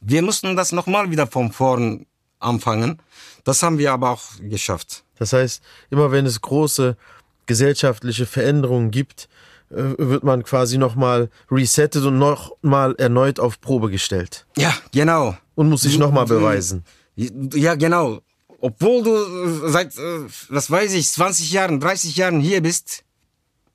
wir 0.00 0.22
mussten 0.22 0.56
das 0.56 0.72
nochmal 0.72 1.10
wieder 1.10 1.26
von 1.26 1.52
vorn 1.52 2.06
anfangen. 2.38 3.02
Das 3.44 3.62
haben 3.62 3.76
wir 3.76 3.92
aber 3.92 4.08
auch 4.12 4.24
geschafft. 4.40 5.04
Das 5.18 5.34
heißt, 5.34 5.62
immer 5.90 6.12
wenn 6.12 6.24
es 6.24 6.40
große 6.40 6.96
gesellschaftliche 7.44 8.24
Veränderungen 8.24 8.90
gibt, 8.90 9.24
äh, 9.24 9.37
wird 9.70 10.24
man 10.24 10.42
quasi 10.44 10.78
nochmal 10.78 11.30
resettet 11.50 12.04
und 12.04 12.18
nochmal 12.18 12.94
erneut 12.96 13.38
auf 13.40 13.60
Probe 13.60 13.90
gestellt. 13.90 14.46
Ja, 14.56 14.72
genau. 14.92 15.36
Und 15.54 15.68
muss 15.68 15.82
sich 15.82 15.98
nochmal 15.98 16.26
beweisen. 16.26 16.84
Ja, 17.16 17.74
genau. 17.74 18.20
Obwohl 18.60 19.02
du 19.02 19.14
äh, 19.14 19.70
seit, 19.70 19.96
äh, 19.96 20.26
was 20.48 20.70
weiß 20.70 20.94
ich, 20.94 21.08
20 21.10 21.52
Jahren, 21.52 21.80
30 21.80 22.16
Jahren 22.16 22.40
hier 22.40 22.60
bist, 22.60 23.04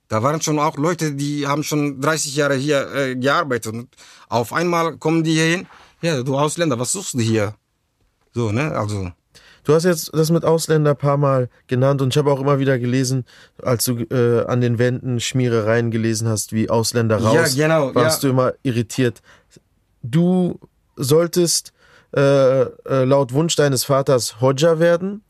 da 0.08 0.22
waren 0.22 0.42
schon 0.42 0.58
auch 0.58 0.76
Leute, 0.76 1.12
die 1.12 1.46
haben 1.46 1.62
schon 1.62 2.00
30 2.00 2.36
Jahre 2.36 2.54
hier 2.54 2.92
äh, 2.94 3.16
gearbeitet. 3.16 3.72
Und 3.72 3.88
auf 4.28 4.52
einmal 4.52 4.98
kommen 4.98 5.24
die 5.24 5.32
hier 5.32 5.44
hin, 5.44 5.66
ja, 6.02 6.22
du 6.22 6.36
Ausländer, 6.36 6.78
was 6.78 6.92
suchst 6.92 7.14
du 7.14 7.20
hier? 7.20 7.54
So, 8.32 8.52
ne, 8.52 8.72
also. 8.72 9.10
Du 9.64 9.74
hast 9.74 9.84
jetzt 9.84 10.10
das 10.14 10.30
mit 10.30 10.44
Ausländer 10.44 10.90
ein 10.90 10.96
paar 10.96 11.16
Mal 11.16 11.48
genannt 11.66 12.02
und 12.02 12.12
ich 12.12 12.18
habe 12.18 12.30
auch 12.30 12.40
immer 12.40 12.58
wieder 12.58 12.78
gelesen, 12.78 13.24
als 13.62 13.84
du 13.84 13.98
äh, 13.98 14.44
an 14.46 14.60
den 14.60 14.78
Wänden 14.78 15.20
Schmierereien 15.20 15.90
gelesen 15.90 16.28
hast, 16.28 16.52
wie 16.52 16.68
Ausländer 16.68 17.16
raus, 17.16 17.56
ja, 17.56 17.66
genau, 17.66 17.94
warst 17.94 18.22
ja. 18.22 18.28
du 18.28 18.32
immer 18.34 18.52
irritiert. 18.62 19.22
Du 20.02 20.60
solltest 20.96 21.72
äh, 22.14 22.62
äh, 22.62 23.04
laut 23.04 23.32
Wunsch 23.32 23.56
deines 23.56 23.84
Vaters 23.84 24.40
Hodja 24.40 24.78
werden. 24.78 25.22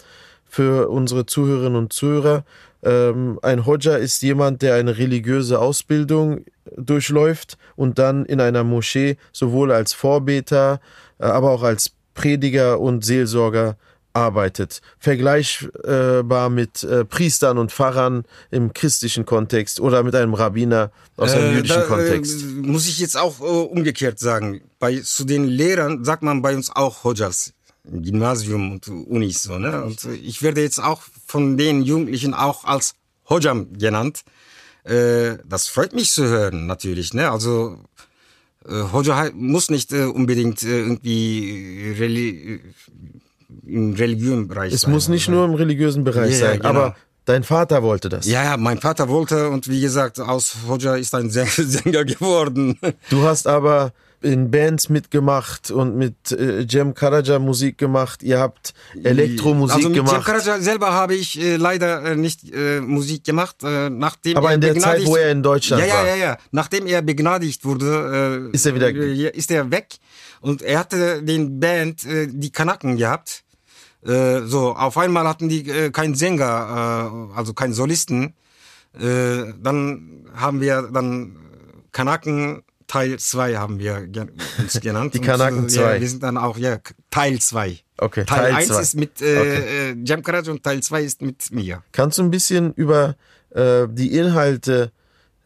Für 0.44 0.88
unsere 0.88 1.26
Zuhörerinnen 1.26 1.76
und 1.76 1.92
Zuhörer. 1.92 2.44
Ähm, 2.84 3.40
ein 3.42 3.66
Hodja 3.66 3.96
ist 3.96 4.22
jemand, 4.22 4.62
der 4.62 4.74
eine 4.74 4.98
religiöse 4.98 5.58
Ausbildung 5.58 6.44
durchläuft 6.76 7.58
und 7.74 7.98
dann 7.98 8.24
in 8.24 8.40
einer 8.40 8.62
Moschee 8.62 9.16
sowohl 9.32 9.72
als 9.72 9.94
Vorbeter, 9.94 10.80
äh, 11.18 11.24
aber 11.24 11.50
auch 11.50 11.62
als 11.62 11.92
Prediger 12.14 12.78
und 12.78 13.04
Seelsorger 13.04 13.76
arbeitet. 14.14 14.80
Vergleichbar 14.98 16.48
mit 16.48 16.84
äh, 16.84 17.04
Priestern 17.04 17.58
und 17.58 17.72
Pfarrern 17.72 18.24
im 18.50 18.72
christlichen 18.72 19.26
Kontext 19.26 19.80
oder 19.80 20.02
mit 20.02 20.14
einem 20.14 20.34
Rabbiner 20.34 20.92
aus 21.16 21.32
einem 21.32 21.52
äh, 21.52 21.56
jüdischen 21.56 21.80
da, 21.80 21.82
Kontext. 21.82 22.42
Äh, 22.42 22.46
muss 22.46 22.86
ich 22.86 23.00
jetzt 23.00 23.16
auch 23.16 23.40
äh, 23.40 23.42
umgekehrt 23.42 24.18
sagen. 24.18 24.62
Bei, 24.78 25.00
zu 25.00 25.24
den 25.24 25.44
Lehrern 25.44 26.04
sagt 26.04 26.22
man 26.22 26.42
bei 26.42 26.54
uns 26.54 26.70
auch 26.70 27.04
Hodjas. 27.04 27.52
Gymnasium 27.84 28.72
und 28.72 28.88
Unis 28.88 29.42
so, 29.42 29.58
ne? 29.58 29.84
Und 29.84 30.08
ich 30.22 30.42
werde 30.42 30.62
jetzt 30.62 30.78
auch 30.78 31.02
von 31.26 31.58
den 31.58 31.82
Jugendlichen 31.82 32.32
auch 32.32 32.64
als 32.64 32.94
Hojam 33.28 33.74
genannt. 33.74 34.22
Das 34.84 35.68
freut 35.68 35.92
mich 35.92 36.10
zu 36.10 36.24
hören, 36.24 36.66
natürlich, 36.66 37.12
ne? 37.12 37.30
Also 37.30 37.76
Hoja 38.66 39.30
muss 39.34 39.68
nicht 39.68 39.92
unbedingt 39.92 40.62
irgendwie 40.62 42.62
im 43.66 43.94
religiösen 43.94 44.48
Bereich 44.48 44.72
es 44.72 44.82
sein. 44.82 44.90
Es 44.90 44.94
muss 44.94 45.08
nicht 45.08 45.28
oder? 45.28 45.38
nur 45.38 45.46
im 45.46 45.54
religiösen 45.54 46.04
Bereich 46.04 46.32
ja, 46.32 46.46
sein, 46.48 46.60
genau. 46.60 46.68
aber 46.68 46.96
Dein 47.26 47.42
Vater 47.42 47.82
wollte 47.82 48.10
das. 48.10 48.26
Ja, 48.26 48.44
ja, 48.44 48.56
mein 48.58 48.78
Vater 48.78 49.08
wollte 49.08 49.48
und 49.48 49.66
wie 49.68 49.80
gesagt, 49.80 50.20
aus 50.20 50.56
Hoja 50.68 50.96
ist 50.96 51.14
ein 51.14 51.30
Sänger 51.30 52.04
geworden. 52.04 52.78
Du 53.08 53.22
hast 53.22 53.46
aber 53.46 53.92
in 54.24 54.50
Bands 54.50 54.88
mitgemacht 54.88 55.70
und 55.70 55.96
mit 55.96 56.32
äh, 56.32 56.66
Cem 56.66 56.94
Karaca 56.94 57.38
Musik 57.38 57.78
gemacht. 57.78 58.22
Ihr 58.22 58.40
habt 58.40 58.74
Elektromusik 59.02 59.76
also 59.76 59.88
mit 59.90 59.98
gemacht. 59.98 60.14
Cem 60.14 60.24
Karaca 60.24 60.60
selber 60.60 60.92
habe 60.92 61.14
ich 61.14 61.40
äh, 61.40 61.56
leider 61.56 62.02
äh, 62.02 62.16
nicht 62.16 62.52
äh, 62.52 62.80
Musik 62.80 63.24
gemacht, 63.24 63.56
äh, 63.62 63.90
nachdem 63.90 64.36
Aber 64.36 64.52
in 64.54 64.60
der 64.60 64.76
Zeit, 64.76 65.04
wo 65.04 65.16
er 65.16 65.30
in 65.30 65.42
Deutschland 65.42 65.86
ja, 65.86 65.94
war. 65.94 66.06
Ja, 66.06 66.16
ja, 66.16 66.24
ja. 66.24 66.38
Nachdem 66.50 66.86
er 66.86 67.02
begnadigt 67.02 67.64
wurde, 67.64 68.50
äh, 68.50 68.54
ist 68.54 68.66
er 68.66 68.74
wieder 68.74 68.88
äh, 68.88 69.30
ist 69.30 69.50
er 69.50 69.70
weg 69.70 69.96
und 70.40 70.62
er 70.62 70.78
hatte 70.78 71.22
den 71.22 71.60
Band 71.60 72.02
die 72.04 72.50
Kanaken 72.50 72.96
gehabt 72.96 73.42
so, 74.06 74.74
auf 74.76 74.98
einmal 74.98 75.26
hatten 75.26 75.48
die 75.48 75.64
keinen 75.90 76.14
Sänger, 76.14 77.32
also 77.34 77.54
keinen 77.54 77.72
Solisten. 77.72 78.34
Dann 78.92 80.26
haben 80.34 80.60
wir 80.60 80.90
dann 80.92 81.38
Kanaken 81.90 82.64
Teil 82.86 83.18
2 83.18 83.56
haben 83.56 83.78
wir 83.78 84.06
uns 84.58 84.80
genannt. 84.80 85.14
die 85.14 85.20
Kanaken 85.20 85.68
2. 85.68 85.80
Ja, 85.80 86.00
wir 86.00 86.08
sind 86.08 86.22
dann 86.22 86.36
auch, 86.36 86.56
ja, 86.56 86.78
Teil 87.10 87.38
2. 87.38 87.78
Okay, 87.98 88.24
Teil 88.24 88.54
1 88.54 88.70
ist 88.70 88.94
mit 88.94 89.22
äh, 89.22 89.38
okay. 89.38 89.90
äh, 89.90 89.96
Jam 90.04 90.22
Karaj 90.22 90.48
und 90.50 90.62
Teil 90.62 90.82
2 90.82 91.02
ist 91.02 91.22
mit 91.22 91.50
mir. 91.52 91.82
Kannst 91.92 92.18
du 92.18 92.22
ein 92.22 92.30
bisschen 92.30 92.72
über 92.74 93.16
äh, 93.50 93.86
die 93.88 94.16
Inhalte 94.16 94.92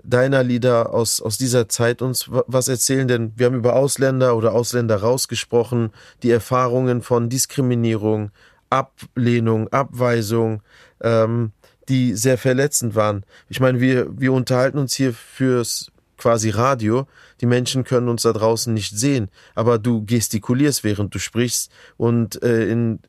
deiner 0.02 0.42
Lieder 0.42 0.94
aus, 0.94 1.20
aus 1.20 1.36
dieser 1.36 1.68
Zeit 1.68 2.00
uns 2.00 2.26
was 2.28 2.68
erzählen? 2.68 3.06
Denn 3.06 3.32
wir 3.36 3.46
haben 3.46 3.56
über 3.56 3.76
Ausländer 3.76 4.36
oder 4.36 4.52
Ausländer 4.52 4.96
rausgesprochen, 4.96 5.90
die 6.22 6.30
Erfahrungen 6.30 7.02
von 7.02 7.28
Diskriminierung, 7.28 8.30
Ablehnung, 8.70 9.68
Abweisung, 9.68 10.62
ähm, 11.02 11.52
die 11.88 12.14
sehr 12.14 12.38
verletzend 12.38 12.94
waren. 12.94 13.24
Ich 13.48 13.60
meine, 13.60 13.80
wir, 13.80 14.06
wir 14.18 14.32
unterhalten 14.32 14.78
uns 14.78 14.94
hier 14.94 15.12
fürs 15.12 15.90
quasi 16.18 16.50
Radio. 16.50 17.06
Die 17.40 17.46
Menschen 17.46 17.84
können 17.84 18.08
uns 18.08 18.22
da 18.22 18.32
draußen 18.32 18.72
nicht 18.72 18.96
sehen, 18.96 19.30
aber 19.54 19.78
du 19.78 20.04
gestikulierst, 20.04 20.84
während 20.84 21.14
du 21.14 21.18
sprichst 21.18 21.70
und 21.96 22.42
äh, 22.42 22.68
in 22.68 23.00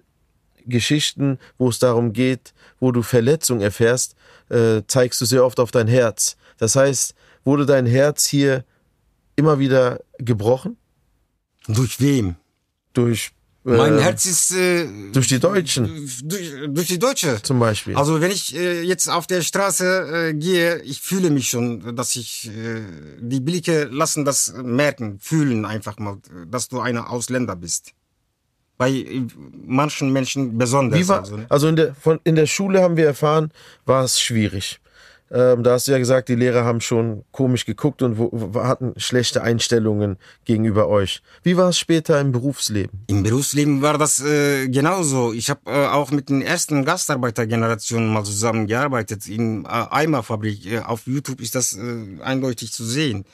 Geschichten, 0.66 1.40
wo 1.58 1.70
es 1.70 1.80
darum 1.80 2.14
geht, 2.14 2.54
wo 2.80 2.92
du 2.92 3.02
Verletzung 3.02 3.62
erfährst, 3.62 4.16
äh, 4.50 4.84
zeigst 4.88 5.20
du 5.22 5.26
sehr 5.26 5.44
oft 5.44 5.60
auf 5.60 5.72
dein 5.72 5.88
Herz. 5.88 6.38
Das 6.58 6.76
heißt, 6.76 7.16
wurde 7.44 7.66
dein 7.66 7.86
Herz 7.86 8.26
hier 8.26 8.66
immer 9.36 9.60
wieder 9.60 10.00
gebrochen? 10.18 10.78
Durch 11.68 12.00
wem? 12.00 12.36
Durch 12.94 13.32
Mein 13.64 13.94
ähm, 13.94 14.00
Herz 14.00 14.26
ist 14.26 14.52
äh, 14.52 14.88
durch 15.12 15.28
die 15.28 15.40
Deutschen 15.40 16.10
durch, 16.24 16.54
durch 16.70 16.88
die 16.88 17.00
Deutsche. 17.00 17.42
zum 17.42 17.60
Beispiel. 17.60 17.96
Also 17.96 18.22
wenn 18.22 18.32
ich 18.32 18.56
äh, 18.56 18.82
jetzt 18.84 19.10
auf 19.10 19.28
der 19.28 19.42
Straße 19.42 20.30
äh, 20.30 20.34
gehe, 20.34 20.82
ich 20.84 21.02
fühle 21.02 21.30
mich 21.30 21.50
schon, 21.50 21.96
dass 21.96 22.16
ich 22.16 22.50
äh, 22.50 22.82
die 23.20 23.42
Blicke 23.42 23.90
lassen 23.92 24.24
das 24.24 24.54
merken, 24.54 25.20
fühlen 25.20 25.66
einfach 25.66 25.98
mal, 26.00 26.18
dass 26.48 26.70
du 26.70 26.80
eine 26.80 27.10
Ausländer 27.10 27.58
bist. 27.58 27.92
Bei 28.78 28.92
äh, 28.92 29.28
manchen 29.66 30.14
Menschen 30.14 30.58
besonders. 30.58 30.98
Wie 30.98 31.08
war, 31.10 31.20
also, 31.20 31.36
ne? 31.36 31.46
also 31.50 31.68
in 31.68 31.76
der, 31.76 31.96
von, 31.96 32.20
in 32.24 32.36
der 32.36 32.46
Schule 32.46 32.82
haben 32.82 32.96
wir 32.96 33.08
erfahren, 33.08 33.52
war 33.86 34.06
es 34.06 34.22
schwierig. 34.22 34.80
Ähm, 35.32 35.64
da 35.64 35.74
hast 35.74 35.88
du 35.88 35.92
ja 35.92 36.00
gesagt, 36.00 36.30
die 36.30 36.36
Lehrer 36.36 36.66
haben 36.66 36.82
schon 36.82 37.24
komisch 37.32 37.66
geguckt 37.66 38.02
und 38.02 38.18
wo, 38.18 38.32
hatten 38.56 38.94
schlechte 38.98 39.44
Einstellungen 39.44 40.18
gegenüber 40.46 40.88
euch. 40.88 41.22
Wie 41.44 41.56
war 41.56 41.70
es 41.70 41.78
später 41.78 42.20
im 42.20 42.32
Berufsleben? 42.32 43.04
Im 43.08 43.22
Berufsleben 43.22 43.82
war 43.82 43.98
das 43.98 44.20
äh, 44.22 44.68
genauso. 44.70 45.34
Ich 45.34 45.50
habe 45.50 45.62
äh, 45.68 45.88
auch 45.88 46.10
mit 46.12 46.30
den 46.30 46.42
ersten 46.42 46.84
Gastarbeitergenerationen 46.84 48.12
mal 48.12 48.24
zusammengearbeitet 48.24 49.28
in 49.28 49.66
äh, 49.66 49.68
Eimerfabrik. 49.68 50.66
Äh, 50.66 50.80
auf 50.80 51.06
YouTube 51.06 51.42
ist 51.42 51.54
das 51.54 51.78
äh, 51.78 52.22
eindeutig 52.24 52.72
zu 52.72 52.84
sehen. 52.84 53.26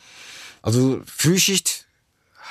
Also 0.62 1.00
Frühschicht 1.06 1.85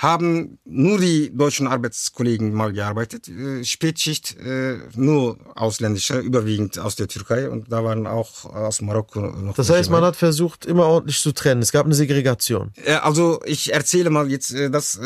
haben 0.05 0.59
nur 0.65 0.99
die 0.99 1.37
deutschen 1.37 1.67
Arbeitskollegen 1.67 2.53
mal 2.53 2.73
gearbeitet. 2.73 3.29
Äh, 3.29 3.65
Spätschicht 3.65 4.37
äh, 4.39 4.79
nur 4.95 5.39
ausländische, 5.57 6.19
überwiegend 6.19 6.79
aus 6.79 6.95
der 6.95 7.09
Türkei 7.09 7.51
und 7.51 7.73
da 7.73 7.83
waren 7.83 8.07
auch 8.07 8.45
aus 8.45 8.81
Marokko 8.81 9.21
noch. 9.21 9.55
Das 9.57 9.71
heißt, 9.71 9.91
man 9.91 10.05
hat 10.05 10.17
versucht, 10.17 10.67
immer 10.67 10.87
ordentlich 10.87 11.21
zu 11.21 11.33
trennen. 11.33 11.63
Es 11.63 11.73
gab 11.73 11.87
eine 11.87 11.95
Segregation. 11.95 12.73
Äh, 12.85 12.95
Also 12.95 13.41
ich 13.45 13.73
erzähle 13.73 14.11
mal 14.11 14.31
jetzt 14.31 14.55
das, 14.71 15.01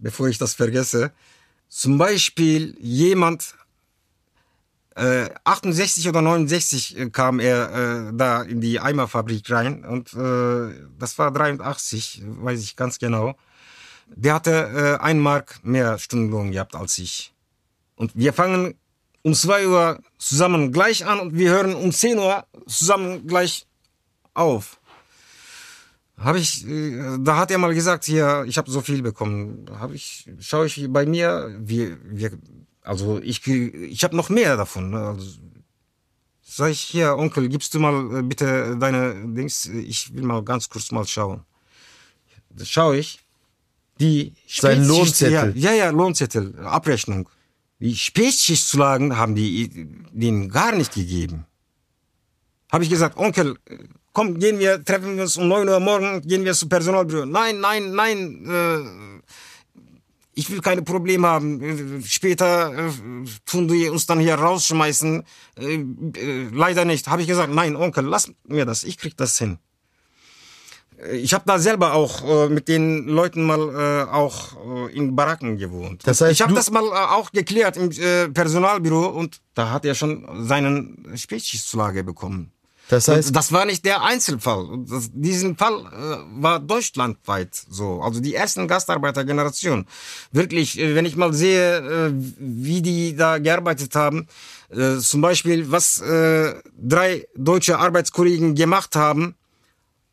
bevor 0.00 0.28
ich 0.28 0.38
das 0.38 0.54
vergesse. 0.54 1.10
Zum 1.68 1.98
Beispiel 1.98 2.76
jemand, 2.80 3.54
äh, 4.96 5.30
68 5.44 6.08
oder 6.08 6.20
69 6.20 6.98
äh, 6.98 7.10
kam 7.10 7.40
er 7.40 8.08
äh, 8.08 8.12
da 8.12 8.42
in 8.42 8.60
die 8.60 8.80
Eimerfabrik 8.80 9.48
rein 9.50 9.84
und 9.84 10.12
äh, 10.14 10.74
das 10.98 11.18
war 11.18 11.30
83, 11.32 12.22
weiß 12.24 12.60
ich 12.62 12.76
ganz 12.76 12.98
genau. 12.98 13.36
Der 14.16 14.34
hatte 14.34 14.98
äh, 15.00 15.02
ein 15.02 15.18
Mark 15.18 15.60
mehr 15.62 15.98
Stundenlohn 15.98 16.50
gehabt 16.50 16.74
als 16.74 16.98
ich. 16.98 17.32
Und 17.96 18.12
wir 18.14 18.32
fangen 18.32 18.74
um 19.22 19.34
2 19.34 19.68
Uhr 19.68 20.00
zusammen 20.18 20.72
gleich 20.72 21.06
an 21.06 21.20
und 21.20 21.34
wir 21.34 21.50
hören 21.50 21.74
um 21.74 21.92
10 21.92 22.18
Uhr 22.18 22.44
zusammen 22.66 23.26
gleich 23.26 23.66
auf. 24.34 24.80
Habe 26.16 26.38
ich, 26.38 26.66
äh, 26.66 27.18
da 27.20 27.36
hat 27.36 27.50
er 27.50 27.58
mal 27.58 27.74
gesagt, 27.74 28.04
hier, 28.04 28.44
ich 28.46 28.58
habe 28.58 28.70
so 28.70 28.80
viel 28.80 29.02
bekommen. 29.02 29.66
Habe 29.78 29.94
ich, 29.94 30.28
schaue 30.38 30.66
ich 30.66 30.86
bei 30.90 31.06
mir, 31.06 31.54
wir, 31.58 31.98
wir, 32.04 32.38
also 32.82 33.20
ich, 33.22 33.46
ich 33.46 34.04
habe 34.04 34.16
noch 34.16 34.28
mehr 34.28 34.56
davon. 34.56 34.90
ne, 34.90 34.98
Also, 34.98 35.38
sag 36.42 36.70
ich 36.70 36.80
hier, 36.80 37.16
Onkel, 37.16 37.48
gibst 37.48 37.72
du 37.74 37.78
mal 37.78 38.18
äh, 38.18 38.22
bitte 38.22 38.76
deine 38.78 39.14
Dings? 39.34 39.66
Ich 39.66 40.14
will 40.14 40.24
mal 40.24 40.42
ganz 40.44 40.68
kurz 40.68 40.90
mal 40.90 41.06
schauen. 41.06 41.44
Das 42.50 42.68
schaue 42.68 42.98
ich. 42.98 43.20
Die 44.00 44.32
Sein 44.48 44.84
Spätschicht- 44.84 44.88
Lohnzettel. 44.88 45.52
Ja, 45.56 45.72
ja, 45.72 45.90
Lohnzettel, 45.90 46.58
Abrechnung. 46.64 47.28
Die 47.78 47.94
Spätschichtzulagen 47.96 49.16
haben 49.16 49.34
die 49.34 49.68
denen 50.12 50.48
gar 50.50 50.72
nicht 50.72 50.94
gegeben. 50.94 51.46
Habe 52.72 52.84
ich 52.84 52.90
gesagt, 52.90 53.16
Onkel, 53.16 53.56
komm, 54.12 54.38
gehen 54.38 54.58
wir, 54.58 54.84
treffen 54.84 55.16
wir 55.16 55.22
uns 55.24 55.36
um 55.36 55.48
9 55.48 55.68
Uhr 55.68 55.80
morgen, 55.80 56.20
gehen 56.22 56.44
wir 56.44 56.54
zum 56.54 56.68
Personalbüro. 56.68 57.26
Nein, 57.26 57.60
nein, 57.60 57.92
nein, 57.92 58.46
äh, 58.46 59.20
ich 60.34 60.48
will 60.50 60.60
keine 60.60 60.82
Probleme 60.82 61.26
haben. 61.26 62.02
Später 62.06 62.88
äh, 62.88 62.90
tun 63.44 63.66
die 63.68 63.88
uns 63.88 64.06
dann 64.06 64.20
hier 64.20 64.34
rausschmeißen. 64.36 65.24
Äh, 65.58 65.74
äh, 65.74 66.48
leider 66.52 66.84
nicht. 66.84 67.08
Habe 67.08 67.22
ich 67.22 67.28
gesagt, 67.28 67.52
nein, 67.52 67.76
Onkel, 67.76 68.04
lass 68.04 68.30
mir 68.46 68.64
das, 68.64 68.84
ich 68.84 68.96
krieg 68.98 69.16
das 69.16 69.36
hin. 69.38 69.58
Ich 71.12 71.32
habe 71.32 71.44
da 71.46 71.58
selber 71.58 71.94
auch 71.94 72.22
äh, 72.24 72.48
mit 72.48 72.68
den 72.68 73.06
Leuten 73.06 73.44
mal 73.44 73.58
äh, 73.58 74.10
auch 74.10 74.88
äh, 74.88 74.94
in 74.94 75.16
Baracken 75.16 75.56
gewohnt. 75.56 76.02
Das 76.06 76.20
heißt, 76.20 76.32
ich 76.32 76.42
habe 76.42 76.52
das 76.52 76.70
mal 76.70 76.84
äh, 76.84 76.90
auch 76.90 77.32
geklärt 77.32 77.76
im 77.76 77.90
äh, 77.90 78.28
Personalbüro 78.28 79.06
und 79.06 79.40
da 79.54 79.70
hat 79.70 79.84
er 79.84 79.94
schon 79.94 80.46
seinen 80.46 81.12
Spätschichtzulage 81.14 82.04
bekommen. 82.04 82.52
Das 82.88 83.08
heißt, 83.08 83.28
Und 83.28 83.36
das 83.36 83.52
war 83.52 83.64
nicht 83.64 83.84
der 83.84 84.02
Einzelfall. 84.02 84.66
Das, 84.88 85.10
diesen 85.12 85.56
Fall 85.56 85.78
äh, 85.78 86.42
war 86.42 86.58
deutschlandweit 86.60 87.54
so. 87.54 88.02
Also 88.02 88.20
die 88.20 88.34
ersten 88.34 88.68
Gastarbeitergeneration. 88.68 89.86
Wirklich, 90.32 90.76
wenn 90.76 91.06
ich 91.06 91.16
mal 91.16 91.32
sehe, 91.32 92.12
wie 92.38 92.82
die 92.82 93.14
da 93.14 93.38
gearbeitet 93.38 93.94
haben, 93.94 94.26
zum 95.00 95.20
Beispiel, 95.20 95.70
was 95.70 96.00
drei 96.00 97.26
deutsche 97.36 97.78
Arbeitskollegen 97.78 98.54
gemacht 98.54 98.94
haben, 98.94 99.34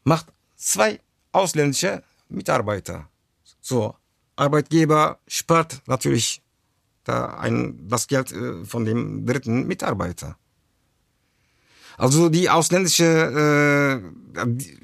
macht 0.03 0.27
zwei 0.58 0.99
ausländische 1.32 2.03
Mitarbeiter. 2.30 3.08
So, 3.62 3.95
Arbeitgeber 4.36 5.20
spart 5.28 5.82
natürlich 5.88 6.41
da 7.03 7.38
ein, 7.39 7.88
das 7.88 8.08
Geld 8.08 8.32
äh, 8.32 8.66
von 8.66 8.86
dem 8.86 9.26
dritten 9.26 9.66
Mitarbeiter. 9.66 10.38
Also 11.97 12.30
die 12.30 12.49
ausländische, 12.49 14.01
äh, 14.36 14.45
die, 14.45 14.78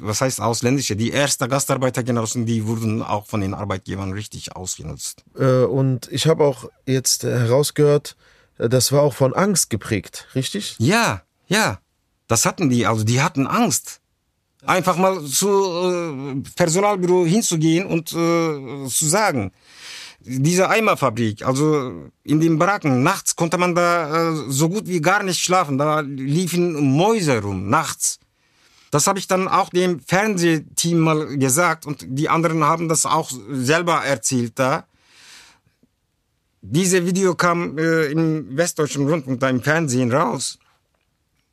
was 0.00 0.20
heißt 0.20 0.40
ausländische, 0.40 0.96
die 0.96 1.10
erste 1.10 1.48
Gastarbeitergeneration, 1.48 2.44
die 2.44 2.66
wurden 2.66 3.02
auch 3.02 3.26
von 3.26 3.40
den 3.40 3.54
Arbeitgebern 3.54 4.12
richtig 4.12 4.56
ausgenutzt. 4.56 5.24
äh, 5.38 5.64
und 5.64 6.08
ich 6.10 6.26
habe 6.26 6.44
auch 6.44 6.68
jetzt 6.86 7.22
herausgehört, 7.22 8.16
äh, 8.58 8.68
das 8.68 8.90
war 8.90 9.02
auch 9.02 9.14
von 9.14 9.34
Angst 9.34 9.70
geprägt, 9.70 10.26
richtig? 10.34 10.76
Ja, 10.78 11.22
ja, 11.46 11.78
das 12.26 12.46
hatten 12.46 12.68
die, 12.68 12.86
also 12.86 13.04
die 13.04 13.22
hatten 13.22 13.46
Angst. 13.46 14.00
Einfach 14.66 14.96
mal 14.96 15.24
zu 15.24 15.48
äh, 15.48 16.42
Personalbüro 16.56 17.24
hinzugehen 17.24 17.86
und 17.86 18.12
äh, 18.12 18.88
zu 18.88 19.06
sagen, 19.06 19.52
diese 20.20 20.68
Eimerfabrik, 20.68 21.46
also 21.46 22.10
in 22.24 22.40
den 22.40 22.58
Baracken, 22.58 23.04
nachts 23.04 23.36
konnte 23.36 23.58
man 23.58 23.76
da 23.76 24.32
äh, 24.32 24.34
so 24.48 24.68
gut 24.68 24.88
wie 24.88 25.00
gar 25.00 25.22
nicht 25.22 25.38
schlafen. 25.38 25.78
Da 25.78 26.00
liefen 26.00 26.96
Mäuse 26.96 27.40
rum, 27.40 27.68
nachts. 27.70 28.18
Das 28.90 29.06
habe 29.06 29.20
ich 29.20 29.28
dann 29.28 29.46
auch 29.46 29.70
dem 29.70 30.00
Fernsehteam 30.00 30.98
mal 30.98 31.38
gesagt 31.38 31.86
und 31.86 32.04
die 32.08 32.28
anderen 32.28 32.64
haben 32.64 32.88
das 32.88 33.06
auch 33.06 33.30
selber 33.50 34.04
erzählt 34.04 34.58
da. 34.58 34.86
Diese 36.60 37.06
Video 37.06 37.36
kam 37.36 37.78
äh, 37.78 38.06
im 38.06 38.56
Westdeutschen 38.56 39.08
Rundfunk 39.08 39.38
da 39.38 39.48
im 39.48 39.62
Fernsehen 39.62 40.10
raus. 40.10 40.58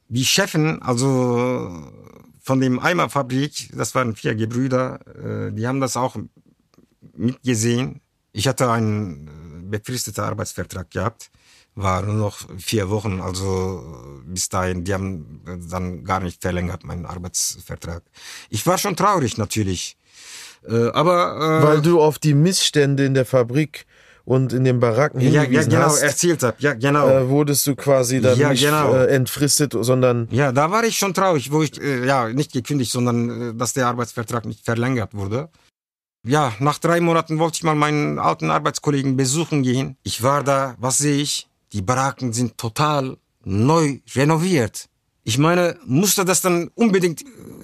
Die 0.07 0.26
Chefin, 0.26 0.82
also 0.82 1.91
von 2.44 2.60
dem 2.60 2.78
Eimerfabrik, 2.78 3.70
das 3.74 3.96
waren 3.96 4.16
vier 4.16 4.36
Gebrüder, 4.36 5.00
äh, 5.08 5.52
die 5.54 5.66
haben 5.66 5.80
das 5.80 5.96
auch 5.96 6.18
mitgesehen. 7.16 8.02
Ich 8.34 8.48
hatte 8.48 8.70
einen 8.70 9.28
äh, 9.28 9.32
befristeten 9.78 10.26
Arbeitsvertrag 10.26 10.91
gehabt, 10.91 11.32
war 11.74 12.02
nur 12.04 12.16
noch 12.16 12.39
vier 12.58 12.89
Wochen, 12.89 13.22
also 13.22 14.22
äh, 14.26 14.30
bis 14.30 14.50
dahin, 14.50 14.84
die 14.84 14.94
haben 14.94 15.41
dann 15.70 16.04
gar 16.04 16.20
nicht 16.20 16.41
verlängert, 16.41 16.84
meinen 16.84 17.06
Arbeitsvertrag. 17.06 18.04
Ich 18.50 18.68
war 18.68 18.78
schon 18.78 18.98
traurig 18.98 19.38
natürlich, 19.38 19.98
aber... 20.66 21.62
Äh, 21.62 21.64
Weil 21.64 21.82
du 21.82 22.02
auf 22.02 22.20
die 22.20 22.34
Missstände 22.34 23.06
in 23.06 23.14
der 23.14 23.26
Fabrik 23.26 23.86
und 24.26 24.54
in 24.54 24.64
den 24.64 24.80
Baracken 24.80 25.20
ja, 25.22 25.44
ja, 25.44 25.64
genau, 25.64 25.82
hast, 25.82 26.02
erzählt 26.02 26.44
hab, 26.44 26.60
ja, 26.62 26.74
genau. 26.74 27.08
äh, 27.10 27.30
wurdest 27.30 27.68
du 27.68 27.76
quasi 27.76 28.22
dann 28.22 28.38
Ja, 28.38 28.52
nicht 28.52 28.64
genau. 28.64 28.94
äh, 28.94 29.08
entfristet, 29.08 29.76
sondern 29.80 30.28
Ja, 30.32 30.52
da 30.52 30.72
war 30.72 30.84
ich 30.84 30.98
schon 30.98 31.14
traurig, 31.14 31.52
wo 31.52 31.62
ich, 31.62 31.80
äh, 31.82 32.06
ja, 32.06 32.30
nicht 32.30 32.54
gekündigt, 32.54 32.92
sondern 32.92 33.52
äh, 33.52 33.54
dass 33.54 33.74
der 33.74 33.88
Arbeitsvertrag 33.88 34.46
nicht 34.46 34.64
verlängert 34.64 35.14
wurde. 35.14 35.50
Ja, 36.26 36.54
nach 36.60 36.80
drei 36.80 37.02
Monaten 37.02 37.38
wollte 37.38 37.56
ich 37.56 37.64
mal 37.64 37.76
meinen 37.76 38.18
alten 38.18 38.50
Arbeitskollegen 38.50 39.18
besuchen 39.18 39.62
gehen. 39.62 39.98
Ich 40.04 40.24
war 40.24 40.42
da, 40.44 40.76
was 40.80 40.98
sehe 41.00 41.22
ich? 41.22 41.50
Die 41.74 41.82
Baracken 41.82 42.32
sind 42.32 42.58
total 42.58 43.18
neu 43.44 44.00
renoviert. 44.16 44.88
Ich 45.26 45.38
meine, 45.38 45.78
musste 45.86 46.24
das 46.24 46.42
dann 46.42 46.70
unbedingt 46.76 47.24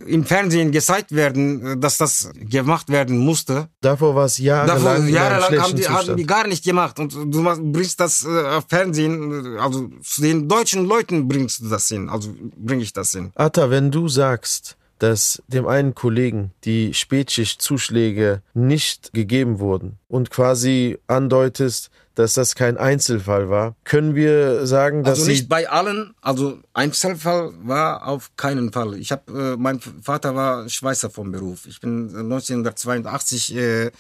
im 0.10 0.26
Fernsehen 0.26 0.72
gezeigt 0.72 1.12
werden, 1.14 1.66
äh, 1.66 1.78
dass 1.78 1.97
das 1.97 2.32
gemacht 2.36 2.89
werden 2.89 3.18
musste? 3.18 3.70
davor 3.82 4.16
war 4.16 4.26
es 4.26 4.38
jahrelang 4.38 4.84
Davor, 4.84 5.05
jahrelang 5.05 5.62
haben 5.62 5.76
die, 5.76 5.88
haben 5.88 6.18
die 6.18 6.26
gar 6.26 6.47
nicht 6.47 6.64
gemacht. 6.64 6.99
Und 6.99 7.14
du 7.14 7.72
bringst 7.72 7.99
das 7.99 8.26
äh, 8.26 8.28
auf 8.28 8.66
Fernsehen, 8.68 9.55
äh, 9.55 9.60
also 9.60 9.89
zu 10.03 10.22
den 10.22 10.47
deutschen 10.47 10.86
Leuten 10.86 11.28
bringst 11.28 11.62
du 11.62 11.70
das 11.70 11.88
hin. 11.88 12.10
Also 12.10 12.34
bringe 12.57 12.84
ich 12.84 12.93
das 12.93 13.12
hin. 13.12 13.32
Atta, 13.36 13.70
wenn 13.70 13.91
du 13.91 14.07
sagst, 14.07 14.78
dass 14.99 15.41
dem 15.47 15.67
einen 15.67 15.95
Kollegen 15.95 16.51
die 16.65 16.93
Spätschichtzuschläge 16.93 18.41
nicht 18.53 19.13
gegeben 19.13 19.59
wurden 19.59 19.97
und 20.07 20.29
quasi 20.29 20.99
andeutest, 21.07 21.89
dass 22.15 22.33
das 22.33 22.55
kein 22.55 22.77
Einzelfall 22.77 23.49
war, 23.49 23.75
können 23.85 24.13
wir 24.13 24.67
sagen, 24.67 25.03
dass 25.03 25.19
Also 25.19 25.31
nicht 25.31 25.47
bei 25.47 25.69
allen, 25.69 26.13
also 26.21 26.59
Einzelfall 26.73 27.53
war 27.63 28.05
auf 28.05 28.31
keinen 28.35 28.73
Fall. 28.73 28.95
Ich 28.95 29.13
habe, 29.13 29.53
äh, 29.53 29.57
mein 29.57 29.79
Vater 29.79 30.35
war 30.35 30.67
Schweißer 30.67 31.09
vom 31.09 31.31
Beruf. 31.31 31.65
Ich 31.65 31.79
bin 31.79 32.09
1982 32.09 33.55
äh, 33.55 33.91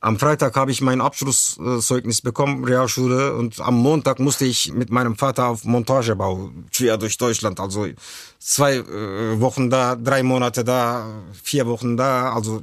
Am 0.00 0.16
Freitag 0.16 0.54
habe 0.54 0.70
ich 0.70 0.80
mein 0.80 1.00
Abschlusszeugnis 1.00 2.22
bekommen, 2.22 2.64
Realschule, 2.64 3.34
und 3.34 3.58
am 3.58 3.78
Montag 3.78 4.20
musste 4.20 4.44
ich 4.44 4.72
mit 4.72 4.90
meinem 4.90 5.16
Vater 5.16 5.48
auf 5.48 5.64
Montagebau 5.64 6.50
quer 6.72 6.96
durch 6.98 7.18
Deutschland. 7.18 7.58
Also 7.58 7.88
zwei 8.38 8.76
äh, 8.76 9.40
Wochen 9.40 9.70
da, 9.70 9.96
drei 9.96 10.22
Monate 10.22 10.62
da, 10.62 11.04
vier 11.42 11.66
Wochen 11.66 11.96
da. 11.96 12.32
Also 12.32 12.62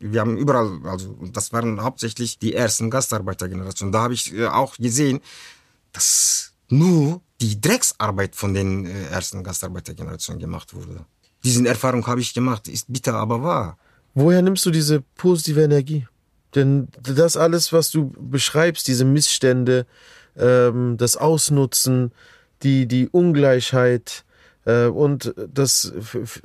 wir 0.00 0.20
haben 0.20 0.36
überall, 0.36 0.80
also 0.84 1.16
das 1.32 1.52
waren 1.52 1.80
hauptsächlich 1.82 2.38
die 2.40 2.54
ersten 2.54 2.90
Gastarbeitergenerationen. 2.90 3.92
Da 3.92 4.02
habe 4.02 4.14
ich 4.14 4.34
äh, 4.34 4.46
auch 4.46 4.76
gesehen, 4.76 5.20
dass 5.92 6.52
nur 6.68 7.20
die 7.40 7.60
Drecksarbeit 7.60 8.34
von 8.34 8.54
den 8.54 8.86
äh, 8.86 9.04
ersten 9.10 9.44
Gastarbeitergenerationen 9.44 10.40
gemacht 10.40 10.74
wurde. 10.74 11.04
Diese 11.44 11.66
Erfahrung 11.66 12.04
habe 12.08 12.20
ich 12.20 12.34
gemacht, 12.34 12.66
ist 12.66 12.92
bitter, 12.92 13.14
aber 13.14 13.40
wahr. 13.40 13.78
Woher 14.14 14.42
nimmst 14.42 14.66
du 14.66 14.72
diese 14.72 15.00
positive 15.14 15.62
Energie? 15.62 16.06
Denn 16.54 16.88
das 17.02 17.36
alles, 17.36 17.72
was 17.72 17.90
du 17.90 18.12
beschreibst, 18.18 18.88
diese 18.88 19.04
Missstände, 19.04 19.86
ähm, 20.36 20.96
das 20.96 21.16
Ausnutzen, 21.16 22.12
die, 22.62 22.86
die 22.86 23.08
Ungleichheit 23.08 24.24
äh, 24.64 24.86
und 24.86 25.34
das 25.52 25.92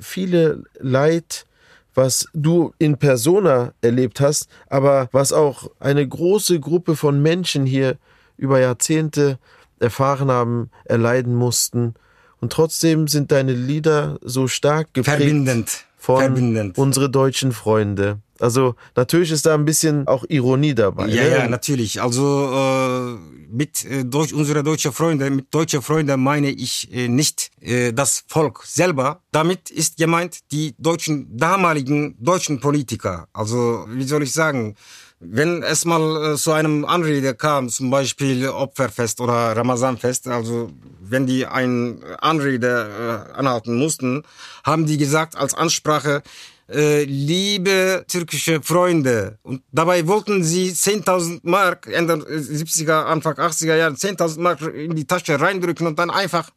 viele 0.00 0.62
Leid, 0.78 1.46
was 1.94 2.28
du 2.34 2.72
in 2.78 2.98
persona 2.98 3.72
erlebt 3.80 4.20
hast, 4.20 4.48
aber 4.68 5.08
was 5.12 5.32
auch 5.32 5.70
eine 5.80 6.06
große 6.06 6.60
Gruppe 6.60 6.94
von 6.94 7.22
Menschen 7.22 7.64
hier 7.64 7.96
über 8.36 8.60
Jahrzehnte 8.60 9.38
erfahren 9.80 10.30
haben, 10.30 10.70
erleiden 10.84 11.34
mussten. 11.34 11.94
Und 12.40 12.52
trotzdem 12.52 13.08
sind 13.08 13.32
deine 13.32 13.52
Lieder 13.52 14.18
so 14.22 14.46
stark 14.46 14.92
geprägt 14.92 15.18
Verbindend. 15.18 15.84
von 15.96 16.20
Verbindend. 16.20 16.78
unsere 16.78 17.10
deutschen 17.10 17.52
Freunde. 17.52 18.18
Also 18.40 18.74
natürlich 18.94 19.30
ist 19.30 19.46
da 19.46 19.54
ein 19.54 19.64
bisschen 19.64 20.06
auch 20.06 20.24
Ironie 20.28 20.74
dabei. 20.74 21.08
Ja, 21.08 21.22
ne? 21.22 21.30
ja, 21.30 21.48
natürlich. 21.48 22.00
Also 22.02 22.50
äh, 22.52 23.36
mit 23.50 23.84
äh, 23.84 24.04
Deutsch, 24.04 24.32
unsere 24.32 24.62
deutschen 24.62 24.92
Freunde, 24.92 25.30
mit 25.30 25.52
deutschen 25.52 25.82
Freunden 25.82 26.20
meine 26.22 26.50
ich 26.50 26.92
äh, 26.92 27.08
nicht 27.08 27.50
äh, 27.60 27.92
das 27.92 28.24
Volk 28.26 28.62
selber. 28.64 29.20
Damit 29.32 29.70
ist 29.70 29.96
gemeint 29.96 30.38
die 30.52 30.74
deutschen 30.78 31.36
damaligen 31.36 32.16
deutschen 32.18 32.60
Politiker. 32.60 33.28
Also 33.32 33.86
wie 33.88 34.04
soll 34.04 34.22
ich 34.22 34.32
sagen? 34.32 34.76
Wenn 35.18 35.62
es 35.62 35.86
mal 35.86 36.34
äh, 36.34 36.36
zu 36.36 36.52
einem 36.52 36.84
Anrede 36.84 37.34
kam, 37.34 37.70
zum 37.70 37.90
Beispiel 37.90 38.48
Opferfest 38.48 39.20
oder 39.20 39.56
Ramazanfest, 39.56 40.28
also 40.28 40.70
wenn 41.00 41.26
die 41.26 41.46
ein 41.46 42.02
Anrede 42.20 43.26
äh, 43.32 43.32
anhalten 43.32 43.76
mussten, 43.78 44.24
haben 44.62 44.84
die 44.84 44.98
gesagt 44.98 45.34
als 45.34 45.54
Ansprache, 45.54 46.22
äh, 46.68 47.04
liebe 47.04 48.04
türkische 48.08 48.62
Freunde. 48.62 49.38
Und 49.42 49.62
dabei 49.72 50.06
wollten 50.06 50.42
sie 50.42 50.70
10.000 50.70 51.40
Mark, 51.42 51.86
Ende 51.86 52.14
70er, 52.14 53.04
Anfang 53.04 53.34
80er 53.34 53.76
Jahre, 53.76 53.94
10.000 53.94 54.40
Mark 54.40 54.60
in 54.62 54.96
die 54.96 55.06
Tasche 55.06 55.40
reindrücken 55.40 55.86
und 55.86 55.98
dann 55.98 56.10
einfach 56.10 56.50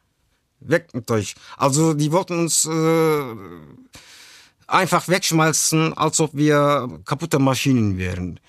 weg 0.62 0.88
mit 0.93 1.10
euch. 1.12 1.36
Also 1.57 1.93
die 1.93 2.12
wollten 2.12 2.39
uns 2.39 2.66
äh, 2.66 3.36
einfach 4.68 5.07
wegschmeißen, 5.07 5.97
als 5.97 6.20
ob 6.20 6.36
wir 6.36 7.01
kaputte 7.05 7.39
Maschinen 7.39 7.97
wären. 7.97 8.39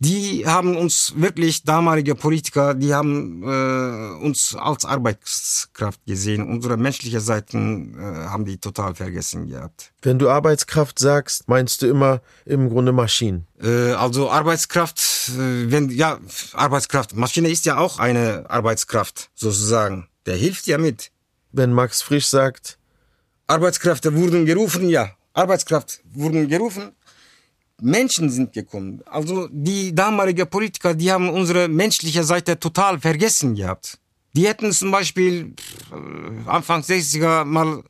Die 0.00 0.46
haben 0.46 0.76
uns 0.76 1.14
wirklich, 1.16 1.64
damalige 1.64 2.14
Politiker, 2.14 2.74
die 2.74 2.94
haben 2.94 3.42
äh, 3.42 4.24
uns 4.24 4.54
als 4.54 4.84
Arbeitskraft 4.84 6.06
gesehen. 6.06 6.48
Unsere 6.48 6.76
menschliche 6.76 7.20
Seiten 7.20 7.98
äh, 7.98 8.02
haben 8.28 8.44
die 8.44 8.58
total 8.58 8.94
vergessen 8.94 9.48
gehabt. 9.48 9.92
Wenn 10.02 10.20
du 10.20 10.30
Arbeitskraft 10.30 11.00
sagst, 11.00 11.48
meinst 11.48 11.82
du 11.82 11.88
immer 11.88 12.20
im 12.44 12.70
Grunde 12.70 12.92
Maschinen. 12.92 13.48
Äh, 13.60 13.92
also 13.92 14.30
Arbeitskraft, 14.30 15.00
äh, 15.30 15.70
wenn 15.72 15.90
ja 15.90 16.18
Arbeitskraft, 16.52 17.16
Maschine 17.16 17.48
ist 17.48 17.66
ja 17.66 17.78
auch 17.78 17.98
eine 17.98 18.48
Arbeitskraft 18.48 19.30
sozusagen. 19.34 20.08
Der 20.26 20.36
hilft 20.36 20.68
ja 20.68 20.78
mit. 20.78 21.10
Wenn 21.50 21.72
Max 21.72 22.02
Frisch 22.02 22.26
sagt, 22.26 22.78
Arbeitskräfte 23.48 24.14
wurden 24.14 24.46
gerufen, 24.46 24.88
ja. 24.88 25.10
Arbeitskraft 25.32 26.02
wurden 26.12 26.48
gerufen. 26.48 26.92
Menschen 27.80 28.30
sind 28.30 28.52
gekommen. 28.52 29.02
Also 29.06 29.48
die 29.50 29.94
damalige 29.94 30.46
Politiker, 30.46 30.94
die 30.94 31.12
haben 31.12 31.28
unsere 31.28 31.68
menschliche 31.68 32.24
Seite 32.24 32.58
total 32.58 32.98
vergessen 32.98 33.54
gehabt. 33.54 33.98
Die 34.34 34.46
hätten 34.46 34.72
zum 34.72 34.90
Beispiel 34.90 35.54
äh, 35.92 36.48
Anfang 36.48 36.82
60er 36.82 37.44
mal 37.44 37.82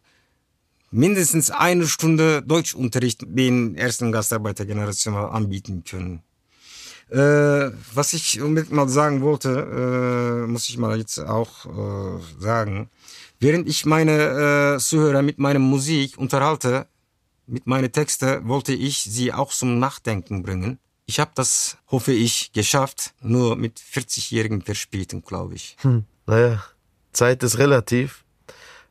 mindestens 0.91 1.51
eine 1.51 1.87
Stunde 1.87 2.43
Deutschunterricht 2.43 3.23
den 3.27 3.77
ersten 3.77 4.13
Gastarbeitergeneration 4.13 5.15
anbieten 5.15 5.85
können. 5.85 6.23
Äh, 7.11 7.71
was 7.95 8.13
ich 8.13 8.41
unbedingt 8.41 8.73
mal 8.73 8.89
sagen 8.89 9.23
wollte, 9.23 10.45
äh, 10.45 10.47
muss 10.47 10.69
ich 10.69 10.77
mal 10.77 10.99
jetzt 10.99 11.19
auch 11.19 11.65
äh, 11.65 12.21
sagen. 12.39 12.91
Während 13.41 13.69
ich 13.69 13.87
meine 13.87 14.75
äh, 14.77 14.79
Zuhörer 14.79 15.23
mit 15.23 15.39
meiner 15.39 15.59
Musik 15.59 16.19
unterhalte, 16.19 16.87
mit 17.49 17.67
meinen 17.67 17.91
Texten 17.91 18.47
wollte 18.47 18.73
ich 18.73 19.03
sie 19.03 19.33
auch 19.33 19.51
zum 19.53 19.79
Nachdenken 19.79 20.43
bringen. 20.43 20.79
Ich 21.07 21.19
habe 21.19 21.31
das, 21.35 21.79
hoffe 21.89 22.13
ich, 22.13 22.53
geschafft, 22.53 23.15
nur 23.23 23.57
mit 23.57 23.81
40-jährigen 23.81 24.63
Verspätung, 24.63 25.23
glaube 25.23 25.55
ich. 25.55 25.77
hm, 25.81 26.05
naja, 26.27 26.63
Zeit 27.13 27.43
ist 27.43 27.59
relativ. 27.59 28.25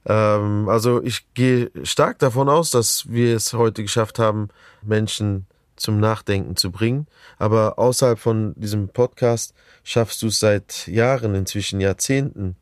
Ähm, 0.05 0.68
also 0.68 1.03
ich 1.03 1.32
gehe 1.34 1.72
stark 1.84 2.18
davon 2.20 2.49
aus, 2.49 2.72
dass 2.72 3.08
wir 3.10 3.36
es 3.36 3.53
heute 3.53 3.84
geschafft 3.84 4.18
haben, 4.18 4.49
Menschen 4.82 5.45
zum 5.76 5.99
Nachdenken 5.99 6.55
zu 6.55 6.72
bringen. 6.72 7.08
Aber 7.38 7.78
außerhalb 7.78 8.18
von 8.18 8.53
diesem 8.55 8.89
Podcast 8.89 9.53
schaffst 9.84 10.22
du 10.24 10.28
es 10.28 10.39
seit 10.39 10.88
Jahren, 10.88 11.36
inzwischen 11.36 11.80
Jahrzehnten, 11.80 12.55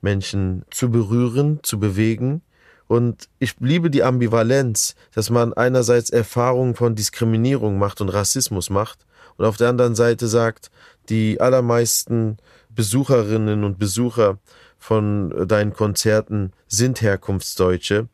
Menschen 0.00 0.64
zu 0.70 0.90
berühren, 0.90 1.60
zu 1.62 1.80
bewegen. 1.80 2.42
Und 2.88 3.28
ich 3.38 3.54
liebe 3.60 3.90
die 3.90 4.02
Ambivalenz, 4.02 4.96
dass 5.14 5.30
man 5.30 5.52
einerseits 5.52 6.10
Erfahrungen 6.10 6.74
von 6.74 6.94
Diskriminierung 6.94 7.78
macht 7.78 8.00
und 8.00 8.08
Rassismus 8.08 8.70
macht 8.70 9.06
und 9.36 9.44
auf 9.44 9.56
der 9.56 9.68
anderen 9.68 9.94
Seite 9.94 10.26
sagt, 10.26 10.70
die 11.08 11.40
allermeisten 11.40 12.38
Besucherinnen 12.70 13.62
und 13.62 13.78
Besucher 13.78 14.38
von 14.78 15.46
deinen 15.46 15.72
Konzerten 15.74 16.52
sind 16.66 17.02
Herkunftsdeutsche. 17.02 18.08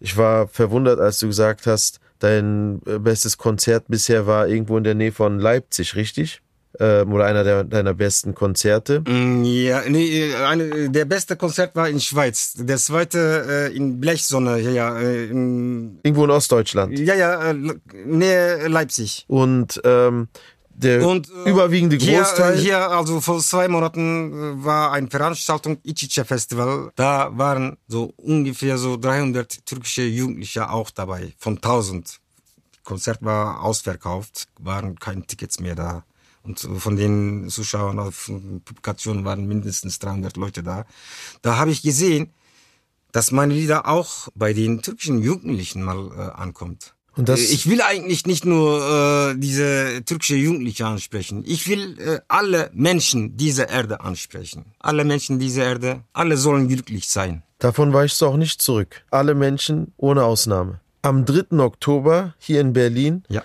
Ich 0.00 0.16
war 0.16 0.48
verwundert, 0.48 0.98
als 0.98 1.18
du 1.18 1.26
gesagt 1.26 1.66
hast, 1.66 2.00
dein 2.18 2.80
bestes 2.80 3.36
Konzert 3.36 3.84
bisher 3.88 4.26
war 4.26 4.48
irgendwo 4.48 4.78
in 4.78 4.84
der 4.84 4.94
Nähe 4.94 5.12
von 5.12 5.38
Leipzig, 5.38 5.94
richtig? 5.94 6.42
Ähm, 6.78 7.12
oder 7.12 7.24
einer 7.24 7.44
der, 7.44 7.64
deiner 7.64 7.94
besten 7.94 8.34
Konzerte? 8.34 9.00
Mm, 9.00 9.44
Ja, 9.44 9.82
nee, 9.88 10.34
eine, 10.34 10.90
der 10.90 11.04
beste 11.04 11.36
Konzert 11.36 11.74
war 11.76 11.88
in 11.88 12.00
Schweiz. 12.00 12.54
Der 12.58 12.76
zweite 12.78 13.68
äh, 13.72 13.76
in 13.76 14.00
Blechsonne, 14.00 14.58
ja, 14.60 14.70
ja, 14.70 14.98
äh, 14.98 15.26
in, 15.26 15.98
Irgendwo 16.02 16.24
in 16.24 16.30
Ostdeutschland. 16.30 16.98
ja, 16.98 17.14
ja, 17.14 17.50
äh, 17.50 17.54
Nähe 18.04 18.68
Leipzig. 18.68 19.24
Und 19.28 19.80
ähm, 19.84 20.28
der 20.78 21.06
Und 21.06 21.30
äh, 21.30 21.50
überwiegende 21.50 21.96
hier, 21.96 22.18
Großteil. 22.18 22.56
Hier, 22.58 22.90
also 22.90 23.20
vor 23.22 23.38
zwei 23.40 23.66
Monaten 23.68 24.62
war 24.64 24.92
eine 24.92 25.08
Veranstaltung, 25.08 25.78
Ichice 25.84 26.24
Festival. 26.24 26.90
Da 26.96 27.30
waren 27.32 27.78
so 27.88 28.12
ungefähr 28.18 28.76
so 28.76 28.98
300 28.98 29.64
türkische 29.64 30.02
Jugendliche 30.02 30.68
auch 30.70 30.90
dabei, 30.90 31.32
von 31.38 31.54
1000. 31.56 32.18
Konzert 32.84 33.18
war 33.22 33.64
ausverkauft, 33.64 34.46
waren 34.60 34.96
keine 34.96 35.26
Tickets 35.26 35.58
mehr 35.60 35.74
da. 35.74 36.04
Und 36.46 36.60
von 36.78 36.96
den 36.96 37.48
Zuschauern 37.48 37.98
auf 37.98 38.30
Publikationen 38.64 39.24
waren 39.24 39.46
mindestens 39.46 39.98
300 39.98 40.36
Leute 40.36 40.62
da. 40.62 40.86
Da 41.42 41.56
habe 41.56 41.72
ich 41.72 41.82
gesehen, 41.82 42.30
dass 43.12 43.32
meine 43.32 43.54
Lieder 43.54 43.88
auch 43.88 44.28
bei 44.34 44.52
den 44.52 44.80
türkischen 44.82 45.20
Jugendlichen 45.22 45.82
mal 45.82 46.10
äh, 46.16 46.40
ankommt. 46.40 46.94
Und 47.16 47.28
das- 47.28 47.40
Äh, 47.40 47.54
ich 47.54 47.68
will 47.68 47.80
eigentlich 47.80 48.26
nicht 48.26 48.44
nur 48.44 49.32
äh, 49.32 49.38
diese 49.38 50.02
türkische 50.04 50.36
Jugendliche 50.36 50.86
ansprechen. 50.86 51.42
Ich 51.46 51.66
will 51.68 51.98
äh, 51.98 52.20
alle 52.28 52.70
Menschen 52.74 53.36
dieser 53.36 53.68
Erde 53.68 54.00
ansprechen. 54.02 54.66
Alle 54.78 55.04
Menschen 55.04 55.38
dieser 55.38 55.64
Erde, 55.64 56.02
alle 56.12 56.36
sollen 56.36 56.68
glücklich 56.68 57.08
sein. 57.08 57.42
Davon 57.58 57.92
weichst 57.92 58.20
du 58.20 58.26
auch 58.26 58.36
nicht 58.36 58.60
zurück. 58.60 59.02
Alle 59.10 59.34
Menschen 59.34 59.92
ohne 59.96 60.24
Ausnahme. 60.24 60.80
Am 61.02 61.24
3. 61.24 61.58
Oktober 61.58 62.34
hier 62.38 62.60
in 62.60 62.72
Berlin 62.74 63.24
Ja. 63.28 63.42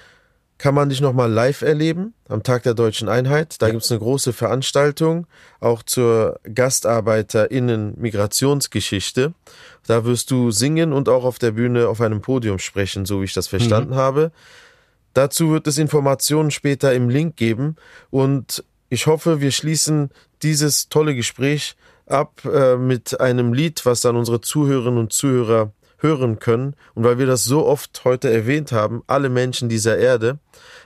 Kann 0.62 0.76
man 0.76 0.90
dich 0.90 1.02
nochmal 1.02 1.32
live 1.32 1.64
erleben, 1.64 2.14
am 2.30 2.44
Tag 2.44 2.62
der 2.62 2.76
deutschen 2.76 3.10
Einheit. 3.10 3.60
Da 3.64 3.72
gibt's 3.72 3.90
eine 3.90 4.00
große 4.00 4.32
Veranstaltung, 4.32 5.26
auch 5.60 5.82
zur 5.82 6.40
GastarbeiterInnen-Migrationsgeschichte. 6.44 9.34
Da 9.88 10.06
wirst 10.06 10.30
du 10.30 10.52
singen 10.52 10.94
und 10.94 11.10
auch 11.10 11.24
auf 11.24 11.40
der 11.40 11.54
Bühne 11.54 11.88
auf 11.88 12.00
einem 12.00 12.22
Podium 12.22 12.60
sprechen, 12.60 13.08
so 13.08 13.22
wie 13.22 13.26
ich 13.26 13.34
das 13.34 13.48
verstanden 13.48 13.96
habe. 13.96 14.32
Dazu 15.16 15.50
wird 15.50 15.66
es 15.66 15.80
Informationen 15.80 16.52
später 16.52 16.94
im 16.94 17.10
Link 17.10 17.38
geben 17.38 17.76
und 18.12 18.64
ich 18.90 19.08
hoffe, 19.08 19.42
wir 19.42 19.50
schließen 19.50 20.12
dieses 20.44 20.90
tolle 20.90 21.16
Gespräch 21.16 21.76
ab 22.06 22.46
äh, 22.46 22.76
mit 22.76 23.20
einem 23.20 23.54
Lied, 23.54 23.84
was 23.88 24.02
dann 24.02 24.16
unsere 24.16 24.42
Zuhörerinnen 24.42 25.00
und 25.00 25.12
Zuhörer 25.12 25.72
hören 26.02 26.40
können. 26.40 26.76
Und 26.94 27.04
weil 27.04 27.18
wir 27.18 27.26
das 27.26 27.44
so 27.44 27.66
oft 27.66 28.04
heute 28.04 28.32
erwähnt 28.32 28.72
haben, 28.72 29.04
alle 29.08 29.30
Menschen 29.30 29.70
dieser 29.70 29.98
Erde, 29.98 30.40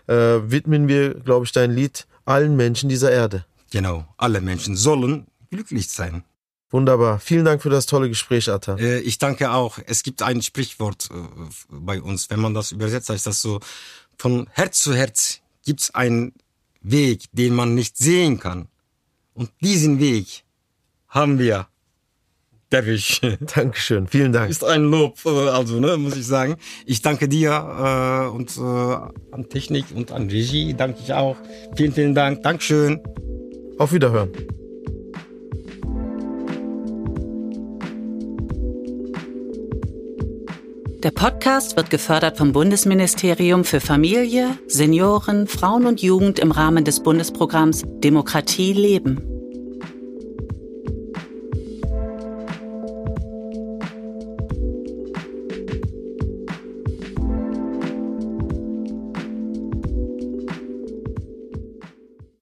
äh, 0.07 0.13
widmen 0.13 0.87
wir, 0.87 1.15
glaube 1.15 1.45
ich, 1.45 1.51
dein 1.51 1.71
Lied 1.71 2.07
allen 2.25 2.55
Menschen 2.55 2.89
dieser 2.89 3.11
Erde. 3.11 3.45
Genau, 3.71 4.05
alle 4.17 4.41
Menschen 4.41 4.75
sollen 4.75 5.27
glücklich 5.49 5.89
sein. 5.89 6.23
Wunderbar. 6.71 7.19
Vielen 7.19 7.45
Dank 7.45 7.61
für 7.61 7.69
das 7.69 7.85
tolle 7.85 8.09
Gespräch, 8.09 8.49
Atta. 8.49 8.75
Äh, 8.77 8.99
ich 8.99 9.17
danke 9.17 9.51
auch. 9.51 9.79
Es 9.85 10.03
gibt 10.03 10.21
ein 10.21 10.41
Sprichwort 10.41 11.09
äh, 11.11 11.15
bei 11.69 12.01
uns. 12.01 12.29
Wenn 12.29 12.39
man 12.39 12.53
das 12.53 12.71
übersetzt, 12.71 13.09
heißt 13.09 13.27
das 13.27 13.41
so, 13.41 13.59
von 14.17 14.47
Herz 14.51 14.79
zu 14.79 14.93
Herz 14.93 15.41
gibt's 15.63 15.93
einen 15.93 16.33
Weg, 16.81 17.25
den 17.31 17.55
man 17.55 17.75
nicht 17.75 17.97
sehen 17.97 18.39
kann. 18.39 18.67
Und 19.33 19.51
diesen 19.61 19.99
Weg 19.99 20.43
haben 21.07 21.39
wir. 21.39 21.67
Derwisch. 22.71 23.21
Dankeschön. 23.55 24.07
Vielen 24.07 24.33
Dank. 24.33 24.49
Ist 24.49 24.63
ein 24.63 24.83
Lob, 24.83 25.17
äh, 25.25 25.29
also, 25.29 25.79
ne, 25.79 25.97
muss 25.97 26.15
ich 26.15 26.25
sagen. 26.25 26.55
Ich 26.85 27.01
danke 27.01 27.27
dir 27.27 27.51
äh, 27.51 28.35
und 28.35 28.57
äh, 28.57 28.61
an 28.61 29.49
Technik 29.49 29.85
und 29.93 30.11
an 30.11 30.29
Regie 30.29 30.73
danke 30.73 30.99
ich 31.03 31.13
auch. 31.13 31.37
Vielen, 31.75 31.93
vielen 31.93 32.15
Dank. 32.15 32.43
Dankeschön. 32.43 33.01
Auf 33.77 33.91
Wiederhören. 33.91 34.31
Der 41.03 41.11
Podcast 41.11 41.77
wird 41.77 41.91
gefördert 41.91 42.35
vom 42.35 42.51
Bundesministerium 42.51 43.63
für 43.63 43.79
Familie, 43.79 44.57
Senioren, 44.65 45.45
Frauen 45.45 45.85
und 45.85 46.01
Jugend 46.01 46.39
im 46.39 46.49
Rahmen 46.49 46.83
des 46.83 47.03
Bundesprogramms 47.03 47.83
Demokratie 48.01 48.73
leben. 48.73 49.34